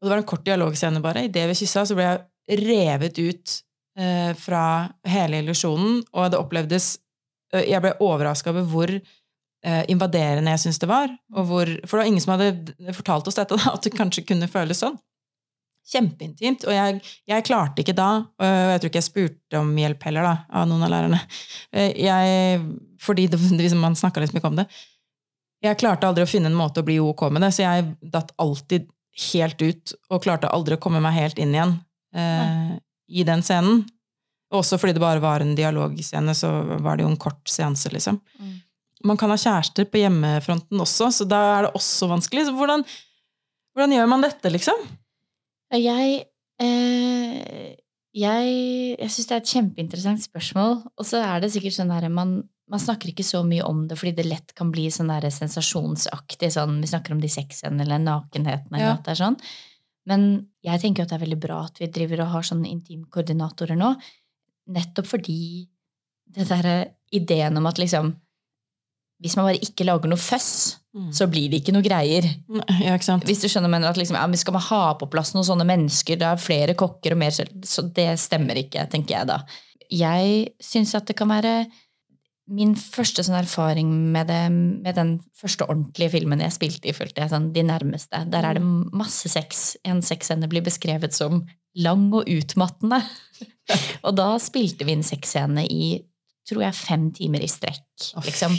[0.00, 3.56] og det var en kort dialogscene bare, idet vi kyssa, så ble jeg revet ut
[4.00, 4.64] eh, fra
[5.06, 6.92] hele illusjonen, og det opplevdes
[7.54, 8.94] eh, Jeg ble overraska over hvor
[9.92, 11.10] invaderende jeg syns det var.
[11.36, 14.24] Og hvor, for det var ingen som hadde fortalt oss dette, da, at det kanskje
[14.28, 14.96] kunne føles sånn.
[15.90, 16.64] Kjempeintimt.
[16.68, 20.28] Og jeg, jeg klarte ikke da, og jeg tror ikke jeg spurte om hjelp heller,
[20.28, 21.20] da, av noen av lærerne.
[21.74, 22.62] Eh, Jeg,
[23.02, 24.66] fordi det, liksom, man snakka litt mye om det.
[25.64, 28.30] Jeg klarte aldri å finne en måte å bli ok med det, så jeg datt
[28.40, 28.86] alltid
[29.32, 31.74] helt ut, og klarte aldri å komme meg helt inn igjen
[32.16, 32.78] eh,
[33.10, 33.82] i den scenen.
[34.54, 36.48] Også fordi det bare var en dialogscene, så
[36.82, 38.16] var det jo en kort seanse, liksom.
[38.40, 38.54] Mm.
[39.04, 42.46] Man kan ha kjærester på hjemmefronten også, så da er det også vanskelig.
[42.48, 42.84] Så hvordan,
[43.74, 44.76] hvordan gjør man dette, liksom?
[45.72, 46.24] Jeg
[46.60, 47.76] eh,
[48.12, 48.54] Jeg,
[48.98, 50.80] jeg syns det er et kjempeinteressant spørsmål.
[50.98, 53.96] Og så er det sikkert sånn at man, man snakker ikke så mye om det
[54.00, 56.50] fordi det lett kan bli sånn der sensasjonsaktig.
[56.56, 58.96] Sånn, vi snakker om de sexene eller nakenheten eller Ja.
[58.98, 59.38] at det er sånn.
[60.10, 60.24] Men
[60.66, 63.92] jeg tenker at det er veldig bra at vi driver og har sånne intimkoordinatorer nå.
[64.74, 65.68] Nettopp fordi
[66.34, 66.74] det derre
[67.14, 68.10] ideen om at liksom
[69.20, 70.80] Hvis man bare ikke lager noe føss,
[71.14, 72.24] så blir det ikke noe greier.
[72.80, 73.18] Ja, ikke?
[73.28, 76.18] Hvis du skjønner mener at liksom, ja, skal man ha på plass noen sånne mennesker,
[76.18, 79.38] det er flere kokker og mer selv, så det stemmer ikke, tenker jeg da.
[79.90, 81.54] Jeg syns at det kan være
[82.50, 87.22] min første sånn erfaring med, det, med den første ordentlige filmen jeg spilte i, følte
[87.22, 88.24] jeg sånn De nærmeste.
[88.32, 89.76] Der er det masse sex.
[89.86, 91.44] En sexscene blir beskrevet som
[91.78, 93.04] lang og utmattende.
[94.06, 95.92] og da spilte vi en sexscene i
[96.50, 97.86] tror jeg fem timer i strekk.
[98.26, 98.56] Liksom.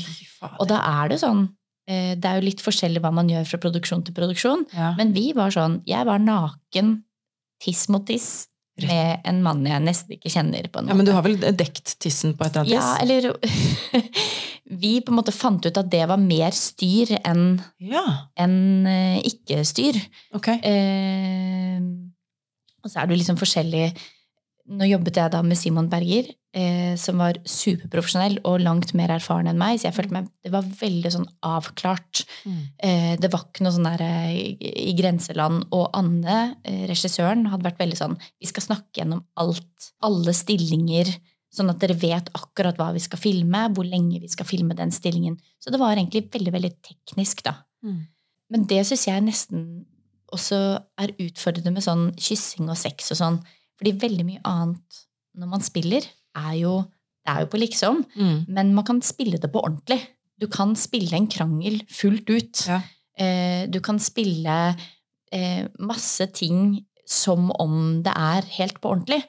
[0.60, 1.44] Og da er det sånn
[1.88, 4.94] eh, Det er jo litt forskjellig hva man gjør fra produksjon til produksjon, ja.
[4.98, 7.04] men vi var sånn Jeg var naken,
[7.62, 8.48] tiss mot tiss,
[8.82, 10.66] med en mann jeg nesten ikke kjenner.
[10.72, 13.36] på en Ja, Men du har vel dekt tissen på et eller annet Ja, eller
[14.82, 18.04] Vi på en måte fant ut at det var mer styr enn Ja,
[18.40, 20.00] en, eh, ikke-styr.
[20.34, 20.48] ok.
[20.64, 21.82] Eh,
[22.82, 23.92] og så er det liksom forskjellig
[24.72, 29.50] Nå jobbet jeg da med Simon Berger, eh, som var superprofesjonell og langt mer erfaren
[29.52, 32.24] enn meg, så jeg følte meg Det var veldig sånn avklart.
[32.44, 32.62] Mm.
[32.88, 35.68] Eh, det var ikke noe sånn der eh, i grenseland.
[35.76, 39.92] Og Anne, eh, regissøren, hadde vært veldig sånn Vi skal snakke gjennom alt.
[40.06, 41.14] Alle stillinger.
[41.52, 44.94] Sånn at dere vet akkurat hva vi skal filme, hvor lenge vi skal filme den
[44.96, 45.36] stillingen.
[45.60, 47.58] Så det var egentlig veldig, veldig teknisk, da.
[47.84, 48.06] Mm.
[48.52, 49.66] Men det syns jeg nesten
[50.32, 50.58] også
[51.02, 53.40] er utfordrende med sånn kyssing og sex og sånn.
[53.80, 55.02] Fordi veldig mye annet
[55.36, 56.84] når man spiller, er jo
[57.22, 58.46] Det er jo på liksom, Mm.
[58.48, 60.00] men man kan spille det på ordentlig.
[60.42, 62.64] Du kan spille en krangel fullt ut.
[62.68, 62.80] Ja.
[63.18, 64.76] Eh, Du kan spille
[65.32, 69.22] eh, masse ting som om det er helt på ordentlig.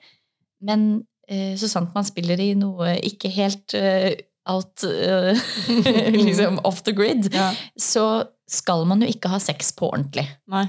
[0.63, 4.15] Men eh, så sant man spiller i noe ikke helt eh,
[4.49, 5.37] out eh,
[6.27, 7.53] liksom off the grid, Ja.
[7.79, 10.27] så skal man jo ikke ha sex på ordentlig.
[10.49, 10.65] Nei.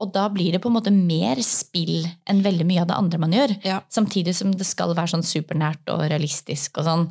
[0.00, 3.18] Og da blir det på en måte mer spill enn veldig mye av det andre
[3.18, 3.56] man gjør.
[3.66, 3.80] Ja.
[3.90, 7.08] Samtidig som det skal være sånn supernært og realistisk og sånn.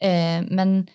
[0.00, 0.88] Eh, men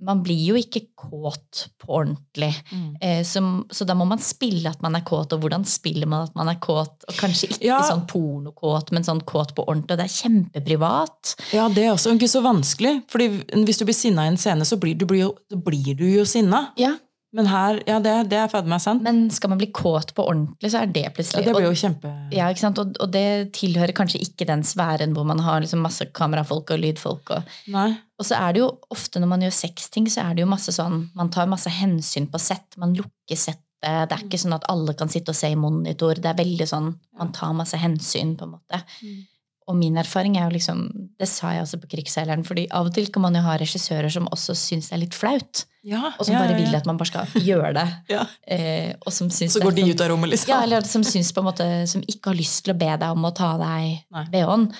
[0.00, 2.52] man blir jo ikke kåt på ordentlig.
[2.70, 2.90] Mm.
[3.02, 3.40] Eh, så,
[3.74, 6.50] så da må man spille at man er kåt, og hvordan spiller man at man
[6.52, 7.02] er kåt?
[7.08, 7.80] Og kanskje ikke Ja.
[7.82, 9.96] sånn pornokåt, men sånn kåt på ordentlig.
[9.96, 11.34] Og det er kjempeprivat.
[11.54, 12.94] Ja, det er også ikke så vanskelig.
[13.10, 13.28] Fordi
[13.64, 15.32] hvis du blir sinna i en scene, så blir du, blir jo,
[15.66, 16.68] blir du jo sinna.
[16.78, 16.94] Ja,
[17.36, 19.02] Men her, ja, det, det er fader meg sant.
[19.04, 21.74] Men skal man bli kåt på ordentlig, så er det Ja, plutselig det blir og-
[21.74, 22.12] jo kjempe...
[22.32, 22.78] Ja, ikke sant?
[22.80, 26.80] Og, og det tilhører kanskje ikke den sfæren hvor man har liksom masse kamerafolk og
[26.80, 27.30] lydfolk.
[27.36, 27.90] Og, Nei.
[28.18, 30.72] og så er det jo ofte når man gjør sexting, så er det jo masse
[30.72, 32.78] sånn Man tar masse hensyn på sett.
[32.80, 33.64] Man lukker settet.
[33.78, 36.16] Det er ikke sånn at alle kan sitte og se i monitor.
[36.18, 38.80] Det er veldig sånn Man tar masse hensyn, på en måte.
[39.04, 39.20] Mm.
[39.68, 40.78] Og min erfaring er jo liksom
[41.20, 44.08] Det sa jeg også på Krigsseileren, fordi av og til kan man jo ha regissører
[44.14, 46.96] som også syns det er litt flaut, Ja, og som ja, bare vil at man
[47.00, 47.86] bare skal gjøre det.
[48.14, 48.22] Ja.
[48.46, 50.48] Eh, og som syns Så går de sånn- ut av rommet, liksom.
[50.54, 53.10] ja, eller som syns på en måte Som ikke har lyst til å be deg
[53.10, 54.04] om å ta deg.
[54.32, 54.70] BH-en,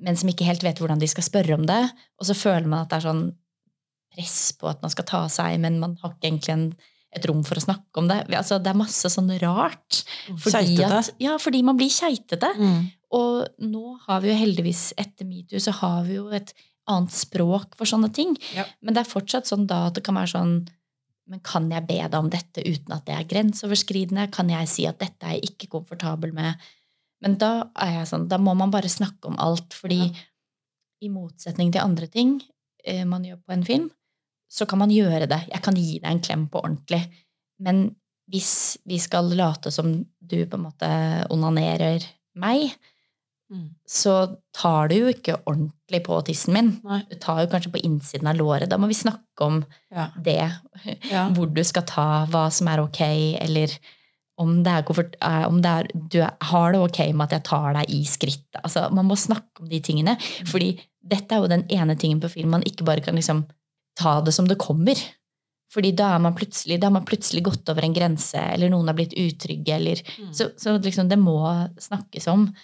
[0.00, 1.80] men som ikke helt vet hvordan de skal spørre om det.
[2.20, 3.24] Og så føler man at det er sånn
[4.14, 6.64] press på at man skal ta seg, men man har ikke egentlig en,
[7.14, 8.20] et rom for å snakke om det.
[8.34, 10.02] Altså, det er masse sånn rart.
[10.30, 11.00] Fordi Keitete.
[11.02, 12.50] at, ja, fordi man blir keitete.
[12.58, 12.86] Mm.
[13.14, 16.52] Og nå har vi jo heldigvis, etter metoo, så har vi jo et
[16.88, 18.34] annet språk for sånne ting.
[18.56, 18.64] Ja.
[18.80, 20.58] Men det er fortsatt sånn da at det kan være sånn
[21.28, 24.30] Men kan jeg be deg om dette uten at det er grenseoverskridende?
[24.32, 26.56] Kan jeg si at dette er jeg ikke komfortabel med?
[27.20, 30.22] Men da er jeg sånn, da må man bare snakke om alt, fordi Ja.
[31.04, 32.40] i motsetning til andre ting
[32.82, 33.90] eh, man gjør på en film,
[34.48, 35.42] så kan man gjøre det.
[35.52, 37.02] Jeg kan gi deg en klem på ordentlig.
[37.60, 37.94] Men
[38.32, 40.88] hvis vi skal late som du på en måte
[41.28, 42.04] onanerer
[42.40, 42.72] meg,
[43.50, 43.68] Mm.
[43.88, 46.66] så tar du jo ikke ordentlig på tissen min.
[46.84, 46.98] Nei.
[47.08, 48.68] Du tar jo kanskje på innsiden av låret.
[48.68, 50.10] Da må vi snakke om Ja.
[50.20, 50.52] det.
[51.10, 51.28] Ja.
[51.34, 53.00] Hvor du skal ta, hva som er ok,
[53.40, 53.72] eller
[54.38, 54.84] om det er
[55.22, 58.60] eh, om det er, du har det ok med at jeg tar deg i skrittet.
[58.62, 60.18] Altså, man må snakke om de tingene.
[60.46, 63.46] Fordi dette er jo den ene tingen på film man ikke bare kan liksom
[63.98, 64.94] ta det som det kommer.
[65.72, 66.36] Fordi da er man
[66.92, 70.32] man plutselig gått over en grense, eller noen har blitt utrygge, eller Mm.
[70.32, 71.40] så, så liksom det må
[71.80, 72.54] snakkes om.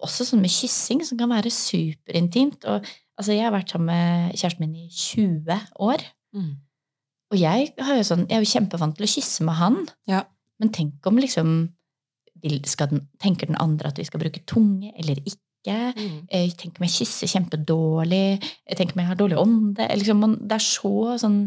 [0.00, 2.64] Og også sånn med kyssing, som kan være superintimt.
[2.64, 2.86] Og
[3.20, 6.04] altså, jeg har vært sammen med kjæresten min i 20 år.
[6.36, 6.54] Mm.
[7.30, 9.78] Og jeg, har jo sånn, jeg er jo kjempevant til å kysse med han.
[10.10, 10.24] Ja.
[10.60, 11.52] Men tenk om liksom
[12.40, 15.38] den, Tenker den andre at vi skal bruke tunge eller ikke?
[15.68, 16.20] Mm.
[16.32, 18.40] Eh, Tenk om jeg kysser kjempedårlig?
[18.40, 19.88] Eh, Tenk om jeg har dårlig ånde?
[20.00, 21.42] Liksom, man, det er så sånn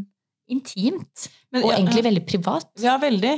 [0.54, 1.30] intimt.
[1.50, 2.70] Men, Og ja, egentlig veldig privat.
[2.84, 3.34] Ja, veldig.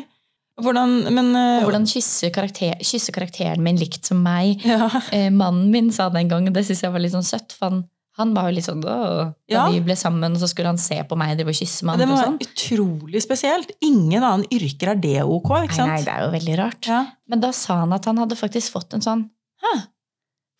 [0.61, 4.61] Hvordan Men eh, Og hvordan kysser, karakter, kysse, karakteren min likt som meg?
[4.63, 4.87] ja.
[5.11, 7.51] Eh, mannen min sa det en gang, og det syns jeg var litt sånn søtt.
[7.57, 7.81] For han,
[8.15, 9.65] han var jo litt sånn Da Ja.
[9.69, 12.21] vi ble sammen, og så skulle han se på meg og kysse med Det var
[12.21, 12.39] og sånn.
[12.47, 13.71] utrolig spesielt.
[13.83, 15.91] Ingen annen yrker er det ok, ikke Nei, sant?
[15.91, 16.87] nei, det er jo veldig rart.
[16.87, 17.01] Ja.
[17.27, 19.25] Men da sa han at han hadde faktisk fått en sånn
[19.65, 19.73] Hæ?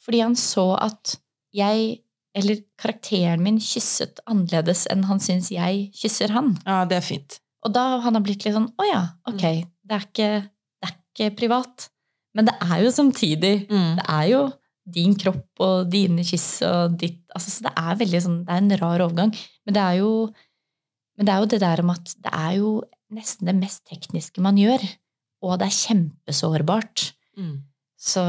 [0.06, 1.16] Fordi han så at
[1.56, 2.02] jeg,
[2.36, 6.58] eller karakteren min, kysset annerledes enn han syns jeg kysser han.
[6.68, 7.40] ja, det er fint.
[7.66, 10.30] Og da har han blitt litt sånn Å ja, ok, det, er ikke,
[10.82, 11.90] det er ikke privat.
[12.36, 13.96] Men det er jo samtidig Mm.
[14.00, 14.46] Det er jo
[14.86, 18.62] din kropp og dine kyss og ditt altså, så det er veldig sånn, det er
[18.62, 19.32] en rar overgang.
[19.66, 20.12] Men det er jo,
[21.18, 22.74] men det, er jo det der om at det er jo
[23.16, 24.84] nesten det mest tekniske man gjør.
[25.46, 27.08] Og det er kjempesårbart.
[27.40, 27.56] Mm.
[28.00, 28.22] Så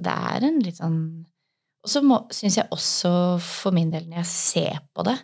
[0.00, 1.00] det er en litt sånn
[1.84, 2.00] Og så
[2.34, 3.10] syns jeg også
[3.44, 5.14] for min del, når jeg ser på det,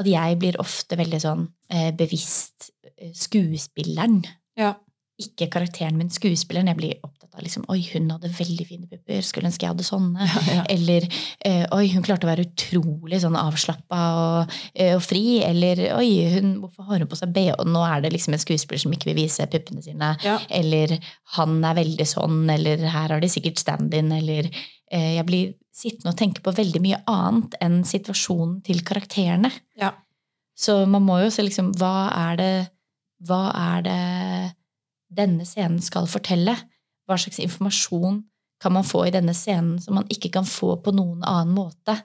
[0.00, 2.68] at jeg blir ofte veldig sånn eh, bevisst
[2.98, 4.20] eh, skuespilleren.
[4.58, 4.74] Ja.
[5.14, 6.66] Ikke karakteren min, skuespilleren.
[6.72, 9.20] Jeg blir opptatt av liksom, Oi, hun hadde veldig fine pupper.
[9.22, 10.26] Skulle ønske jeg hadde sånne.
[10.50, 10.64] Ja.
[10.74, 11.06] Eller
[11.46, 15.38] eh, oi, hun klarte å være utrolig sånn avslappa og, eh, og fri.
[15.46, 17.62] Eller oi, hun, hvorfor har hun på seg bh?
[17.70, 20.10] Nå er det liksom en skuespiller som ikke vil vise puppene sine.
[20.26, 20.40] Ja.
[20.50, 20.96] Eller
[21.36, 26.10] han er veldig sånn, eller her har de sikkert stand-in, eller eh, Jeg blir sittende
[26.10, 29.50] og tenke på veldig mye annet enn situasjonen til karakterene.
[29.78, 29.94] Ja.
[30.58, 32.52] Så man må jo se liksom Hva er det
[33.26, 34.02] Hva er det
[35.16, 36.54] denne scenen skal fortelle?
[37.08, 38.22] Hva slags informasjon
[38.62, 41.98] kan man få i denne scenen som man ikke kan få på noen annen måte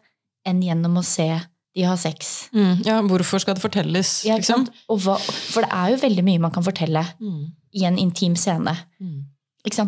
[0.48, 1.30] enn gjennom å se
[1.76, 2.50] de har sex?
[2.56, 2.82] Mm.
[2.86, 4.66] ja, hvorfor skal det fortelles, Ja, liksom?
[4.90, 5.16] Og hva,
[5.54, 7.52] for det er jo veldig mye man kan fortelle Mm.
[7.74, 8.74] i en intim scene.
[9.00, 9.26] Mm.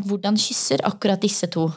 [0.06, 1.72] Hvordan kysser akkurat disse to?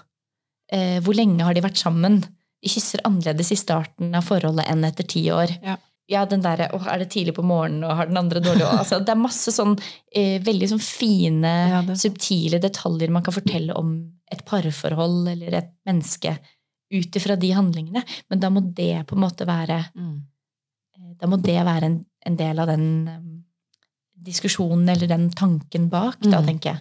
[0.71, 2.21] Eh, hvor lenge har de vært sammen?
[2.63, 5.51] De kysser annerledes i starten av forholdet enn etter ti år.
[5.63, 5.77] Ja.
[6.09, 9.13] Den derre Å, er det tidlig på morgenen, og har den andre dårlig altså, Det
[9.15, 9.73] er masse sånn
[10.15, 13.95] eh, veldig sånn fine, Ja, subtile detaljer man kan fortelle om
[14.31, 16.39] et parforhold eller et menneske
[16.95, 18.03] ut ifra de handlingene.
[18.31, 20.21] Men da må det på en måte være Mm.
[20.97, 23.45] Eh, Da må det være en, en del av den um,
[24.25, 26.47] diskusjonen eller den tanken bak, da, Mm.
[26.47, 26.81] tenker jeg.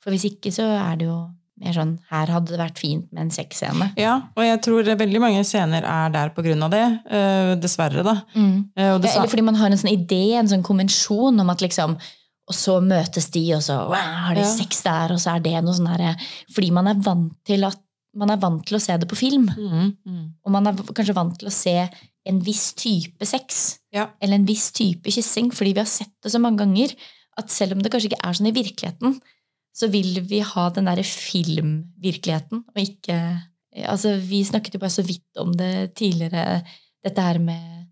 [0.00, 1.18] For hvis ikke så er det jo
[1.60, 3.90] mer sånn Her hadde det vært fint med en sexscene.
[4.00, 6.86] Ja, og jeg tror veldig mange scener er der på grunn av det.
[7.10, 8.16] Uh, dessverre, da.
[8.34, 11.50] Eh, og det Ja, eller fordi man har en sånn idé, en sånn konvensjon om
[11.52, 11.98] at liksom
[12.50, 13.94] Og så møtes de, og så wow,
[14.26, 14.48] har de Ja.
[14.50, 16.16] sex der, og så er det noe sånn herre
[16.50, 17.78] Fordi man er vant til at
[18.16, 19.44] man er vant til å se det på film.
[19.46, 20.24] Mm, mm.
[20.44, 21.76] Og man er kanskje vant til å se
[22.26, 23.78] en viss type sex.
[23.94, 24.08] Ja.
[24.20, 26.90] Eller en viss type kyssing, fordi vi har sett det så mange ganger
[27.38, 29.20] at selv om det kanskje ikke er sånn i virkeligheten,
[29.76, 33.20] så vil vi ha den derre filmvirkeligheten, og ikke
[33.70, 36.56] Altså, vi snakket jo bare så vidt om det tidligere,
[37.06, 37.86] dette her med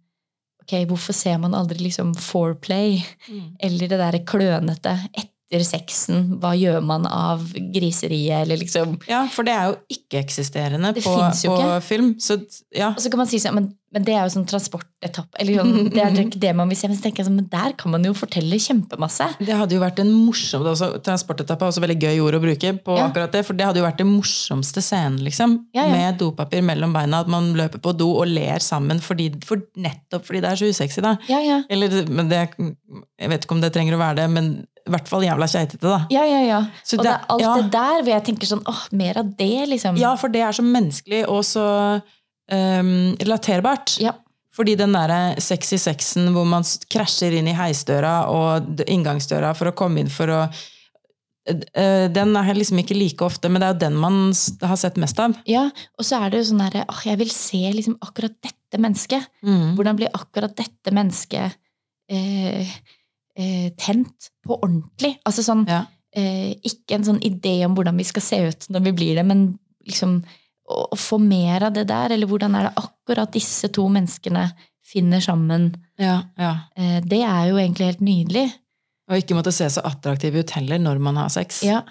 [0.68, 2.98] Ok, hvorfor ser man aldri liksom foreplay?
[3.30, 3.54] Mm.
[3.62, 9.48] Eller det derre klønete etter sexen, hva gjør man av griseriet, eller liksom ja, for
[9.48, 11.78] det er jo ikke-eksisterende på, på ikke.
[11.86, 12.10] film.
[12.20, 12.36] Så
[12.74, 12.90] ja.
[12.90, 15.38] Og så kan man si sånn, men, men det er jo sånn transportetappe.
[15.40, 16.88] Eller sånn, det er ikke det man vil se.
[16.90, 19.30] Men så tenker jeg sånn, men der kan man jo fortelle kjempemasse.
[19.40, 22.74] Det hadde jo vært en morsom altså, Transportetappe er også veldig gøy ord å bruke
[22.84, 23.06] på Ja.
[23.08, 23.44] akkurat det.
[23.48, 25.56] For det hadde jo vært den morsomste scenen, liksom.
[25.72, 25.92] Ja, ja.
[25.94, 27.20] Med dopapir mellom beina.
[27.24, 30.68] At man løper på do og ler sammen fordi, for, nettopp fordi det er så
[30.68, 31.16] usexy, da.
[31.32, 31.62] Ja, ja.
[31.72, 34.52] Eller, men det, jeg vet ikke om det trenger å være det, men
[34.88, 35.98] i hvert fall jævla keitete, da.
[36.12, 36.60] Ja, ja, ja.
[36.84, 39.66] Så og det er alt det der hvor jeg tenker sånn, åh, mer av det,
[39.68, 39.98] liksom.
[40.00, 41.64] Ja, for det er så menneskelig og så
[42.50, 43.98] ehm, relaterbart.
[44.02, 44.14] Ja.
[44.58, 49.74] Fordi den der sexy sexen hvor man krasjer inn i heisdøra og inngangsdøra for å
[49.78, 50.40] komme inn for å
[51.48, 54.16] eh, Den er liksom ikke like ofte, men det er jo den man
[54.66, 55.36] har sett mest av.
[55.48, 55.68] Ja,
[55.98, 59.28] og så er det jo sånn derre, åh, jeg vil se liksom akkurat dette mennesket.
[59.46, 59.76] Mm.
[59.78, 61.54] Hvordan blir akkurat dette mennesket
[62.10, 62.74] eh,
[63.38, 65.14] eh, tent på ordentlig?
[65.28, 65.84] Altså sånn, Ja.
[66.16, 69.24] eh, ikke en sånn idé om hvordan vi skal se ut når vi blir det,
[69.24, 70.18] men liksom
[70.68, 74.48] å, få mer av det der, eller hvordan er det akkurat disse to menneskene
[74.88, 76.54] finner sammen, Ja, ja.
[76.76, 78.46] eh, det er jo egentlig helt nydelig.
[79.08, 81.62] Og ikke måtte se så attraktiv ut heller når man har sex.
[81.64, 81.82] Ja,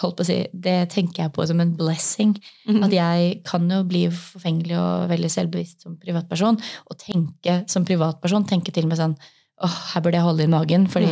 [0.00, 2.34] holdt på å si, det tenker jeg på som en blessing.
[2.68, 2.82] Mhm.
[2.86, 6.58] At jeg kan jo bli forfengelig og veldig selvbevisst som privatperson,
[6.90, 9.16] og tenke som privatperson, tenke til og med sånn
[9.64, 11.06] åh, her burde jeg holde inn magen, fordi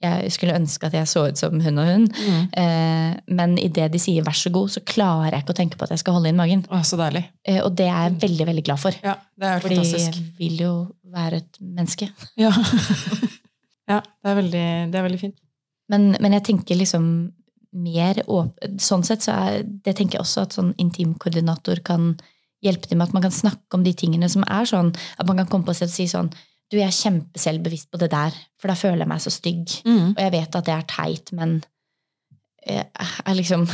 [0.00, 2.06] jeg skulle ønske at jeg så ut som hun og hun.
[2.08, 2.44] Mm.
[2.62, 5.84] Eh, men idet de sier vær så god, så klarer jeg ikke å tenke på
[5.84, 6.62] at jeg skal holde inn magen.
[6.72, 7.26] Å, så deilig.
[7.44, 8.96] Eh, og det er jeg veldig, veldig glad for.
[9.04, 10.16] Ja, det er Fordi fantastisk.
[10.16, 10.72] jeg vil jo
[11.12, 12.08] være et menneske.
[12.40, 12.52] Ja.
[13.92, 15.36] ja, det er veldig, det er veldig fint.
[15.92, 17.06] Men, men jeg tenker liksom
[17.70, 22.16] mer åp Sånn sett så er det tenker jeg også at sånn intimkoordinator kan
[22.64, 24.90] hjelpe til med at man kan snakke om de tingene som er sånn.
[25.20, 26.32] At man kan komme på seg og si sånn
[26.70, 29.72] Du, jeg er kjempeselvbevisst på det der, for da føler jeg meg så stygg.
[29.82, 30.12] Mm.
[30.12, 31.58] Og jeg vet at det er teit, men
[32.66, 33.66] jeg jeg liksom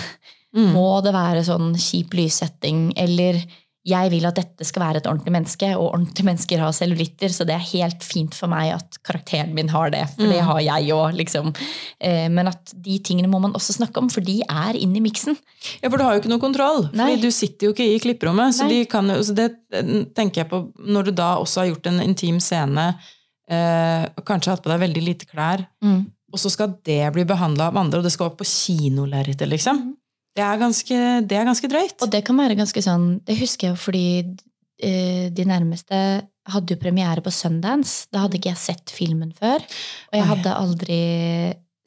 [0.57, 0.73] Mm.
[0.73, 3.39] Må det være sånn kjip lyssetting, eller
[3.87, 7.45] jeg vil at dette skal være et ordentlig menneske, og ordentlige mennesker har cellulitter, så
[7.47, 10.47] det er helt fint for meg at karakteren min har det, for det Mm.
[10.49, 11.53] har jeg òg, liksom.
[12.01, 15.05] Eh, Men at de tingene må man også snakke om, for de er inne i
[15.07, 15.37] miksen.
[15.83, 16.89] Ja, for du har jo ikke noe kontroll.
[16.91, 18.55] Fordi du sitter jo ikke i klipperommet.
[18.55, 21.87] Så, de kan, så det eh, tenker jeg på når du da også har gjort
[21.87, 22.97] en intim scene,
[23.49, 25.63] eh, og kanskje hatt på deg veldig lite klær,
[26.33, 29.95] og så skal det bli behandla av andre, og det skal opp på kinolerretet, liksom.
[30.37, 31.97] Det er ganske, det er ganske drøyt.
[32.05, 34.07] Og det kan være ganske sånn Det husker jeg jo fordi
[34.85, 36.01] eh, de nærmeste
[36.53, 38.07] hadde jo premiere på Sundance.
[38.13, 39.65] Da hadde ikke jeg sett filmen før.
[40.13, 41.01] Og jeg hadde aldri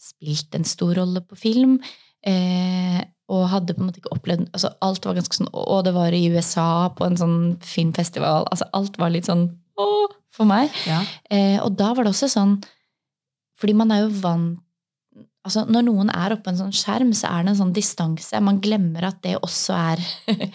[0.01, 1.77] spilt en stor rolle på film.
[2.27, 5.93] Eh, og hadde på en måte ikke opplevd altså Alt var ganske sånn Og det
[5.95, 8.47] var i USA, på en sånn filmfestival.
[8.49, 9.45] altså Alt var litt sånn
[9.79, 10.73] åh, for meg.
[10.89, 11.03] Ja.
[11.31, 12.57] Eh, og da var det også sånn
[13.61, 14.65] Fordi man er jo vant
[15.45, 18.41] altså Når noen er oppe på en sånn skjerm, så er det en sånn distanse.
[18.43, 20.03] Man glemmer at det også er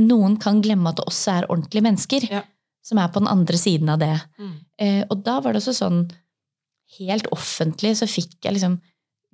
[0.00, 2.42] Noen kan glemme at det også er ordentlige mennesker Ja.
[2.84, 4.14] som er på den andre siden av det.
[4.40, 4.54] Mm.
[4.80, 6.04] Eh, og da var det også sånn
[6.98, 8.74] Helt offentlig så fikk jeg liksom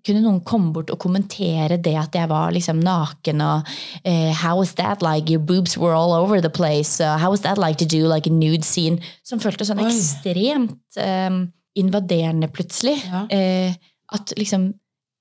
[0.06, 3.66] kunne noen komme bort og kommentere det at jeg var liksom naken og
[4.06, 5.26] eh, How was that like?
[5.28, 7.00] Your boobs were all over the place.
[7.02, 9.00] Uh, how was that like to do like a nude scene?
[9.26, 9.88] Som føltes sånn Oi.
[9.90, 11.40] ekstremt eh,
[11.82, 12.94] invaderende plutselig.
[13.10, 13.24] Ja.
[13.26, 13.74] Eh,
[14.14, 14.70] at liksom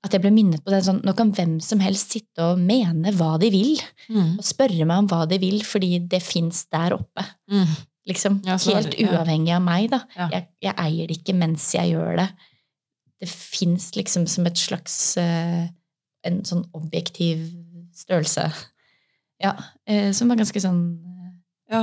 [0.05, 3.11] at jeg ble minnet på det sånn, Nå kan hvem som helst sitte og mene
[3.17, 3.77] hva de vil.
[4.13, 4.37] Mm.
[4.37, 7.25] Og spørre meg om hva de vil, fordi det fins der oppe.
[7.51, 7.73] Mm.
[8.07, 9.17] Liksom, Ja, Helt det, ja.
[9.17, 10.03] uavhengig av meg, da.
[10.15, 10.29] Ja.
[10.31, 12.29] Jeg, jeg eier det ikke mens jeg gjør det.
[13.17, 15.65] Det fins liksom som et slags uh,
[16.27, 17.47] En sånn objektiv
[17.97, 18.49] størrelse.
[19.41, 19.57] Ja,
[19.87, 21.29] Uh, som var ganske sånn uh,
[21.71, 21.81] Ja,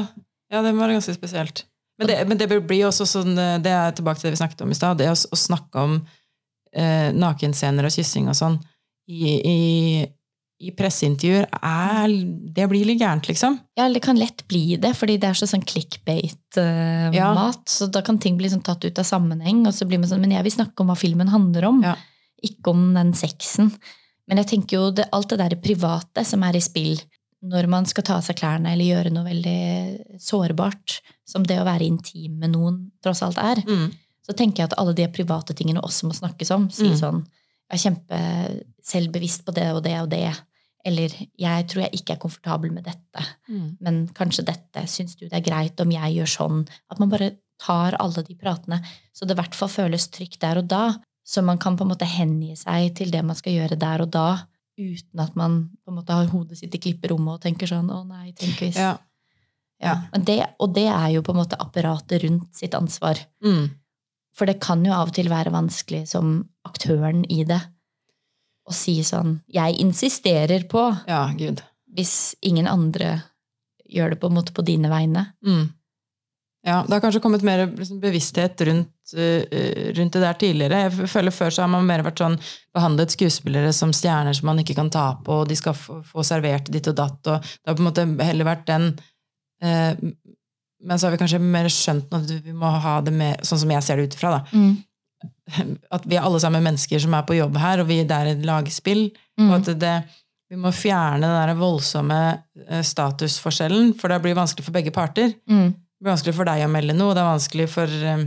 [0.52, 1.66] ja det var ganske spesielt.
[1.98, 4.72] Men det, men det blir også sånn, det er tilbake til det vi snakket om
[4.74, 6.00] i stad, det å, å snakke om
[6.75, 8.59] eh, nakenscener og kyssing og sånn
[9.09, 9.59] i, i,
[10.64, 12.12] i presseintervjuer, er,
[12.57, 13.59] det blir litt gærent, liksom.
[13.77, 17.14] Ja, det kan lett bli det, fordi det er så sånn clickbait-mat.
[17.14, 17.51] Ja.
[17.68, 19.64] Så da kan ting bli sånn tatt ut av sammenheng.
[19.68, 21.97] Og så blir man sånn, Men jeg vil snakke om hva filmen handler om, Ja.
[22.45, 23.72] ikke om den sexen.
[24.29, 27.01] Men jeg tenker jo det, alt det der private som er i spill
[27.45, 31.66] når man skal ta av seg klærne eller gjøre noe veldig sårbart, som det å
[31.66, 33.91] være intim med noen tross alt er, Mm.
[34.25, 36.70] Så tenker jeg at alle de private tingene også må snakkes om.
[36.70, 36.99] Si Mm.
[37.01, 37.27] sånn
[37.72, 40.29] Jeg er kjempeselvbevisst på det og det og det.
[40.85, 41.09] Eller
[41.41, 43.25] jeg tror jeg ikke er komfortabel med dette.
[43.49, 43.77] Mm.
[43.81, 46.68] Men kanskje dette, syns du det er greit om jeg gjør sånn?
[46.91, 48.83] At man bare tar alle de pratene,
[49.14, 50.99] så det i hvert fall føles trygt der og da.
[51.25, 54.11] Så man kan på en måte hengi seg til det man skal gjøre der og
[54.12, 54.45] da,
[54.77, 58.07] uten at man på en måte har hodet sitt i klipperommet og tenker sånn 'Å
[58.07, 58.99] nei, tenk hvis' Ja.
[59.81, 60.03] Ja.
[60.12, 63.18] Men det, og det er jo på en måte apparatet rundt sitt ansvar.
[63.43, 63.70] Mm.
[64.35, 67.61] For det kan jo av og til være vanskelig som aktøren i det
[68.64, 71.62] å si sånn 'Jeg insisterer på' ja, gud.
[71.95, 73.22] hvis ingen andre
[73.89, 75.26] gjør det på en måte på dine vegne.
[75.45, 75.68] Mm.
[76.64, 80.78] Ja, det har kanskje kommet mer liksom, bevissthet rundt, eh, rundt det der tidligere.
[80.87, 82.39] Jeg føler Før så har man mer vært sånn
[82.74, 86.24] behandlet skuespillere som stjerner som man ikke kan ta på, og de skal få, få
[86.24, 87.20] servert ditt og datt.
[87.26, 88.99] og Det har på en måte heller vært den
[89.61, 89.93] eh,
[90.85, 93.72] Men så har vi kanskje mer skjønt at vi må ha det mer sånn som
[93.72, 94.37] jeg ser det ut ifra.
[94.37, 94.64] da,
[95.97, 98.32] At vi er alle sammen mennesker som er på jobb her, og vi, det er
[98.35, 99.07] et lagspill.
[99.41, 99.49] Mm.
[99.49, 99.95] Og at det,
[100.53, 102.20] vi må fjerne den der voldsomme
[102.68, 105.32] eh, statusforskjellen, for det blir vanskelig for begge parter.
[105.51, 105.70] Mm.
[105.74, 108.26] Det blir vanskelig for deg å melde noe, og det er vanskelig for um,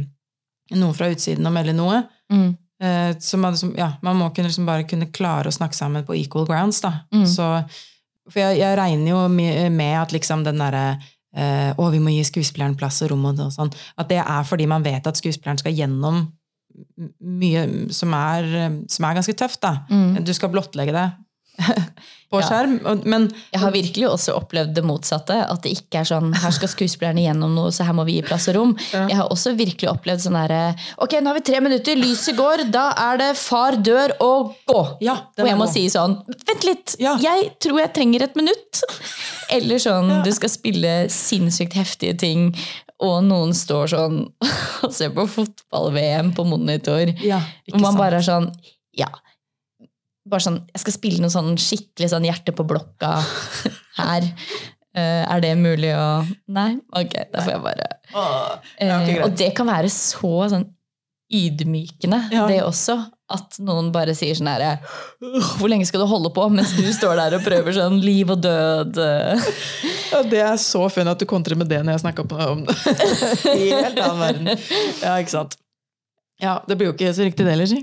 [0.76, 2.02] noen fra utsiden å melde noe.
[2.34, 2.50] Mm.
[2.84, 6.06] Eh, så man, liksom, ja, man må kunne liksom bare kunne klare å snakke sammen
[6.08, 6.82] på equal grounds.
[6.84, 6.94] Da.
[7.14, 7.28] Mm.
[7.30, 7.52] Så,
[8.30, 10.98] for jeg, jeg regner jo med at liksom den derre
[11.38, 13.72] eh, Å, vi må gi skuespilleren plass og rom og og sånn.
[13.98, 16.26] At det er fordi man vet at skuespilleren skal gjennom
[17.22, 17.64] mye
[17.96, 19.62] som er, eh, som er ganske tøft.
[19.62, 19.86] da.
[19.90, 20.24] Mm.
[20.26, 21.08] Du skal blottlegge det
[22.32, 22.74] på skjerm.
[23.08, 25.38] Men Jeg har virkelig også opplevd det motsatte.
[25.48, 28.26] At det ikke er sånn her skal skuespillerne gjennom noe, så her må vi gi
[28.28, 28.74] plass og rom.
[28.92, 29.06] Ja.
[29.08, 30.60] Jeg har også virkelig opplevd sånn herre
[31.04, 34.82] Ok, nå har vi tre minutter, lyset går, da er det far dør og gå.
[35.08, 35.74] ja, Og jeg må gå.
[35.78, 36.98] si sånn Vent litt!
[37.00, 38.84] Jeg tror jeg trenger et minutt!
[39.56, 42.50] Eller sånn du skal spille sinnssykt heftige ting,
[43.00, 44.18] og noen står sånn
[44.84, 47.08] og ser på fotball-VM på monitor.
[47.24, 47.40] ja,
[47.72, 48.02] Og man sant?
[48.04, 48.52] bare er sånn
[48.98, 49.08] Ja.
[50.28, 53.14] Bare sånn Jeg skal spille noe sånn skikkelig sånn hjerte på blokka
[54.02, 54.28] her.
[54.98, 56.08] Uh, er det mulig å
[56.50, 56.72] Nei?
[56.98, 59.22] Ok, da får jeg bare greit.
[59.28, 60.66] Og det kan være så sånn
[61.34, 62.48] ydmykende, Ja.
[62.48, 62.96] det også.
[63.30, 64.78] At noen bare sier sånn herre
[65.60, 66.46] Hvor lenge skal du holde på?
[66.50, 68.98] Mens du står der og prøver sånn liv og død.
[69.04, 69.50] eh.
[70.14, 72.76] Ja, det er så funny at du kontrer med det når jeg snakker om det.
[73.44, 74.48] Helt annen verden.
[75.04, 75.58] Ja, ikke sant.
[76.40, 77.82] Ja, det blir jo ikke så riktig det heller, si.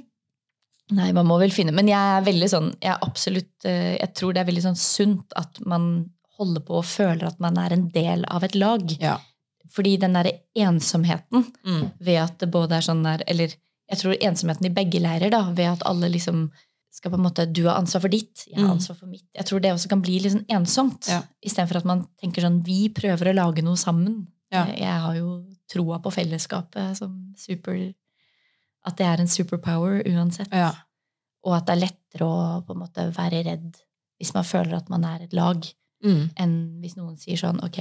[0.92, 4.34] Nei, man må vel finne Men jeg er veldig sånn Jeg absolutt eh, Jeg tror
[4.34, 7.88] det er veldig sånn sunt at man holder på og føler at man er en
[7.94, 8.82] del av et lag.
[9.00, 9.14] Ja.
[9.70, 11.92] Fordi den derre ensomheten Mm.
[12.00, 13.54] ved at det både er sånn der Eller
[13.88, 16.50] jeg tror ensomheten i begge leirer, da, ved at alle liksom
[16.90, 18.76] skal på en måte Du har ansvar for ditt, jeg har Mm.
[18.78, 19.24] ansvar for mitt.
[19.34, 21.08] Jeg tror det også kan bli litt sånn ensomt.
[21.08, 21.22] Ja.
[21.44, 24.26] Istedenfor at man tenker sånn Vi prøver å lage noe sammen.
[24.52, 24.66] Ja.
[24.66, 27.94] Jeg jeg har jo troa på fellesskapet som super
[28.84, 30.52] At det er en superpower uansett.
[30.52, 30.72] Ja.
[31.44, 33.78] Og at det er lettere å på en måte være redd
[34.20, 35.64] hvis man føler at man er et lag,
[36.04, 36.30] Mm.
[36.36, 37.78] enn hvis noen sier sånn ok,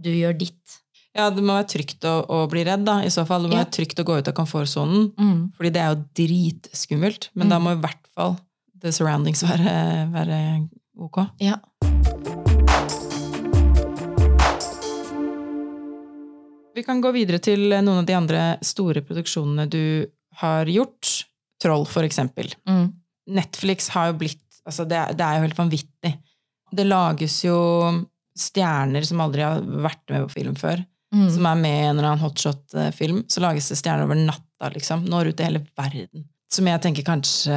[0.00, 0.78] du gjør ditt.
[1.14, 3.42] Ja, det må være trygt å, å bli redd, da, i så fall.
[3.42, 3.64] Det må Ja.
[3.64, 5.12] være trygt å gå ut av komfortsonen.
[5.18, 5.52] Mm.
[5.52, 7.28] Fordi det er jo dritskummelt.
[7.34, 7.50] Men Mm.
[7.50, 8.38] da må i hvert fall
[8.80, 10.68] the surroundings være, være
[10.98, 11.28] ok.
[11.40, 11.56] Ja.
[16.74, 19.80] Vi kan gå videre til noen av de andre store produksjonene du
[20.42, 21.14] har gjort.
[21.62, 22.52] Troll, for eksempel.
[22.68, 22.92] Mm.
[23.34, 26.12] Netflix har jo blitt altså det, det er jo helt vanvittig.
[26.78, 27.58] Det lages jo
[28.38, 30.84] stjerner som aldri har vært med på film før.
[31.14, 31.28] Mm.
[31.32, 33.22] Som er med i en eller annen hotshot-film.
[33.32, 35.06] Så lages det stjerner over natta, liksom.
[35.08, 36.26] Når ut i hele verden.
[36.52, 37.56] Som jeg tenker kanskje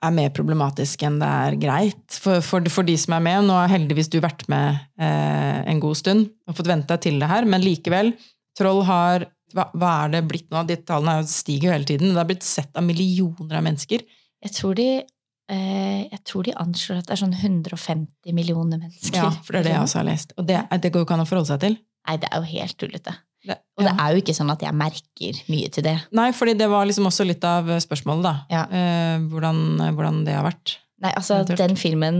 [0.00, 3.44] er mer problematisk enn det er greit for, for, for de som er med.
[3.44, 7.20] Nå har heldigvis du vært med eh, en god stund og fått vente deg til
[7.20, 8.14] det her, men likevel.
[8.56, 10.62] Troll har hva, hva er det blitt nå?
[10.68, 12.12] De tallene er stiger jo hele tiden.
[12.12, 14.04] Det har blitt sett av millioner av mennesker.
[14.40, 19.18] Jeg tror de eh, jeg tror de anslår at det er sånn 150 millioner mennesker.
[19.20, 20.36] Ja, for det er det jeg også har lest.
[20.38, 21.80] Og det, det går jo ikke an å forholde seg til.
[22.08, 23.16] Nei, det er jo helt tullete.
[23.40, 25.96] Det, Og det er jo ikke sånn at jeg merker mye til det.
[26.16, 28.34] Nei, fordi det var liksom også litt av spørsmålet, da.
[28.52, 28.64] Ja.
[28.68, 29.62] Eh, hvordan,
[29.96, 30.76] hvordan det har vært.
[31.00, 32.18] Nei, altså, den filmen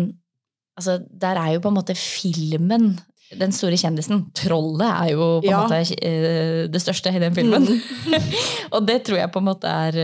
[0.78, 2.94] altså, Der er jo på en måte filmen
[3.38, 4.24] den store kjendisen.
[4.34, 5.60] Trollet er jo på en Ja.
[5.62, 7.66] måte eh, det største i den filmen.
[8.74, 9.98] og det tror jeg på en måte er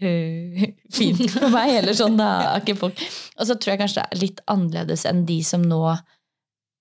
[0.00, 0.64] eh,
[0.98, 1.74] fint for meg.
[1.82, 3.04] Eller sånn, da akkurat ikke folk
[3.38, 5.82] Og så tror jeg kanskje det er litt annerledes enn de som nå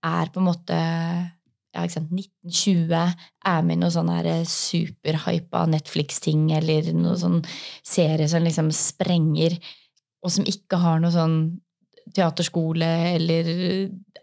[0.04, 0.78] er på en måte
[1.74, 2.94] ja, ikke sant, 1920,
[3.50, 7.40] er med i noe sånn eh, superhypa Netflix-ting, eller noe sånn
[7.82, 9.56] serie som liksom sprenger,
[10.24, 11.38] og som ikke har noe sånn
[12.14, 13.50] teaterskole eller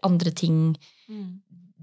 [0.07, 0.61] andre ting.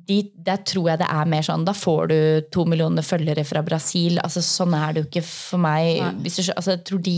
[0.08, 2.18] De, der tror jeg det er mer sånn, da får du
[2.54, 4.16] to millioner følgere fra Brasil.
[4.24, 6.00] altså Sånn er det jo ikke for meg.
[6.24, 7.16] Hvis du, altså, jeg tror de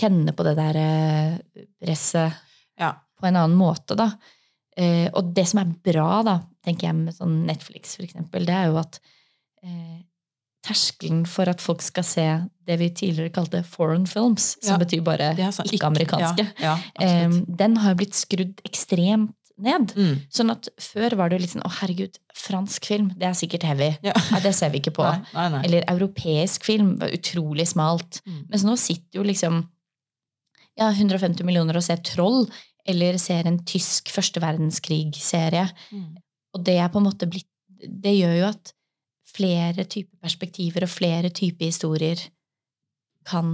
[0.00, 2.32] kjenner på det der eh, presset
[2.80, 2.94] Ja.
[3.20, 4.10] på en annen måte, da.
[4.76, 8.54] Eh, og det som er bra, da, tenker jeg med sånn Netflix, for eksempel, det
[8.56, 8.98] er jo at
[9.62, 10.00] eh,
[10.66, 12.26] terskelen for at folk skal se
[12.68, 17.06] det vi tidligere kalte foreign films, som Ja, betyr bare Det er ikke-amerikanske, Ja, ja,
[17.06, 19.34] eh, den har jo blitt skrudd ekstremt
[19.64, 19.92] ned.
[19.96, 20.14] Mm.
[20.32, 23.90] Sånn at før var det litt sånn å herregud, fransk film, det er sikkert heavy.
[24.06, 24.14] Ja.
[24.32, 25.06] Nei, det ser vi ikke på.
[25.34, 25.60] Nei, nei.
[25.68, 28.22] Eller europeisk film, utrolig smalt.
[28.26, 28.40] Mm.
[28.52, 29.62] Mens nå sitter jo liksom
[30.78, 32.44] ja, 150 millioner og ser Troll,
[32.88, 35.66] eller ser en tysk første verdenskrig-serie.
[35.92, 36.10] Mm.
[36.56, 37.48] Og det er på en måte blitt
[37.80, 38.74] Det gjør jo at
[39.30, 42.20] flere typer perspektiver og flere typer historier
[43.24, 43.46] kan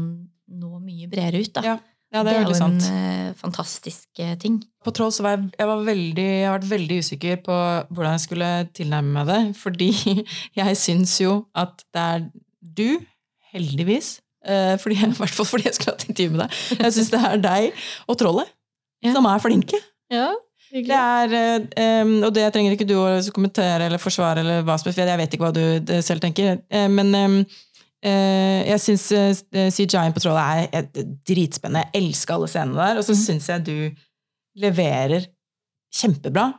[0.46, 1.62] nå mye bredere ut, da.
[1.62, 1.76] Ja,
[2.16, 4.58] Ja, det er veldig jo en eh, fantastisk eh, ting.
[4.84, 7.56] På troll så var jeg, jeg, var veldig, jeg har vært veldig usikker på
[7.90, 9.40] hvordan jeg skulle tilnærme meg det.
[9.60, 9.90] Fordi
[10.60, 12.24] jeg syns jo at det er
[12.76, 12.88] du,
[13.52, 16.64] heldigvis eh, fordi, I hvert fall fordi jeg skulle hatt intervju med deg.
[16.80, 18.52] Jeg syns det er deg og trollet
[19.04, 19.12] Ja.
[19.12, 19.78] som er flinke.
[20.10, 20.32] Ja,
[20.72, 21.62] Det er,
[22.02, 25.20] um, og det trenger ikke du å kommentere eller forsvare, eller hva som helst, jeg
[25.20, 26.58] vet ikke hva du selv tenker.
[26.90, 27.56] Men eh,
[28.04, 31.86] jeg syns uh, CGI-en på Trollet er eh, dritspennende.
[31.92, 33.00] Jeg elsker alle scenene der.
[33.00, 33.22] Og så Mhm.
[33.24, 33.90] syns jeg du
[34.60, 35.26] leverer
[35.94, 36.52] kjempebra.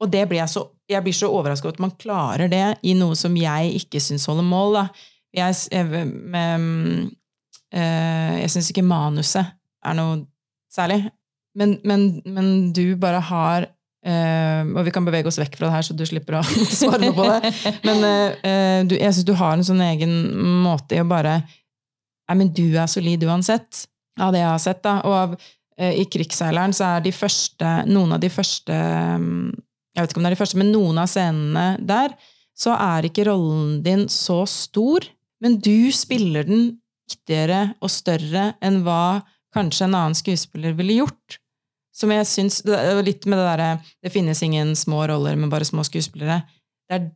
[0.00, 2.94] Og det blir jeg, så, jeg blir så overrasket over at man klarer det i
[2.94, 4.72] noe som jeg ikke syns holder mål.
[4.74, 4.84] Da.
[5.36, 5.86] Jeg, jeg,
[7.72, 9.46] eh, jeg syns ikke manuset
[9.84, 10.24] er noe
[10.72, 11.10] særlig.
[11.58, 13.66] Men, men, men du bare har
[14.06, 16.42] eh, Og vi kan bevege oss vekk fra det her, så du slipper å
[16.80, 17.52] svare på det.
[17.86, 20.14] Men uh, du, jeg syns du har en sånn egen
[20.64, 21.40] måte i å bare
[22.30, 23.88] Nei, men du er solid uansett,
[24.22, 24.84] av det jeg har sett.
[24.84, 25.00] da.
[25.02, 28.76] Og av, uh, i Krigsseileren så er de første Noen av de første
[29.18, 29.48] mm,
[29.96, 32.14] Jeg vet ikke om det er de første, men noen av scenene der,
[32.54, 35.06] så er ikke rollen din så stor,
[35.42, 36.68] men du spiller den
[37.10, 39.22] viktigere og større enn hva
[39.54, 41.39] kanskje en annen skuespiller ville gjort.
[42.00, 42.62] Som jeg syns
[43.04, 43.70] Litt med det derre
[44.00, 46.40] Det finnes ingen små roller, men bare små skuespillere.
[46.88, 47.08] Det er,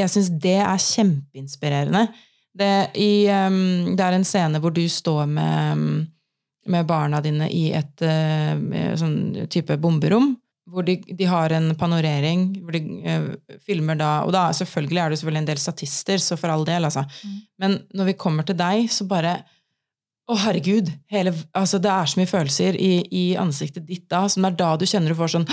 [0.00, 2.06] jeg syns det er kjempeinspirerende.
[2.56, 6.06] Det, i, um, det er en scene hvor du står med, um,
[6.70, 10.32] med barna dine i et uh, sånn type bomberom.
[10.70, 15.10] Hvor de, de har en panorering hvor de uh, filmer da Og da selvfølgelig er
[15.10, 17.02] det selvfølgelig en del statister, så for all del, altså.
[17.02, 17.38] Mm.
[17.62, 19.40] Men når vi kommer til deg, så bare
[20.30, 20.92] å, herregud!
[21.12, 24.60] Hele, altså, det er så mye følelser i, i ansiktet ditt da, som det er
[24.62, 25.48] da du kjenner du får sånn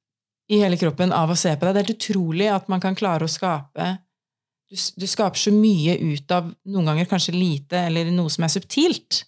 [0.52, 1.74] i hele kroppen av å se på deg.
[1.74, 3.94] Det er helt utrolig at man kan klare å skape
[4.72, 8.52] du, du skaper så mye ut av noen ganger kanskje lite, eller noe som er
[8.54, 9.26] subtilt.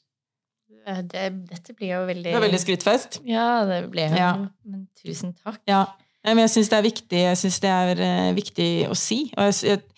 [0.85, 3.21] Det, dette blir jo veldig Det er veldig skrytfest.
[3.29, 4.33] Ja, det ble jo Ja.
[4.69, 5.61] Men tusen takk.
[5.69, 5.87] Ja.
[6.25, 9.19] Men jeg syns det er viktig Jeg synes det er eh, viktig å si.
[9.37, 9.94] Og jeg, jeg,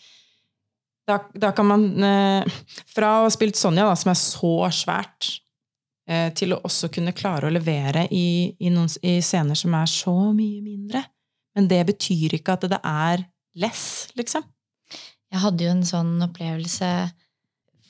[1.06, 2.56] da, da kan man eh,
[2.90, 5.30] Fra å ha spilt Sonja, da, som er så svært
[6.10, 9.90] eh, til å også kunne klare å levere i, i, noen, i scener som er
[9.90, 11.04] så mye mindre.
[11.56, 13.24] Men det betyr ikke at det er
[13.56, 14.44] less, liksom.
[15.32, 16.88] Jeg hadde jo en sånn opplevelse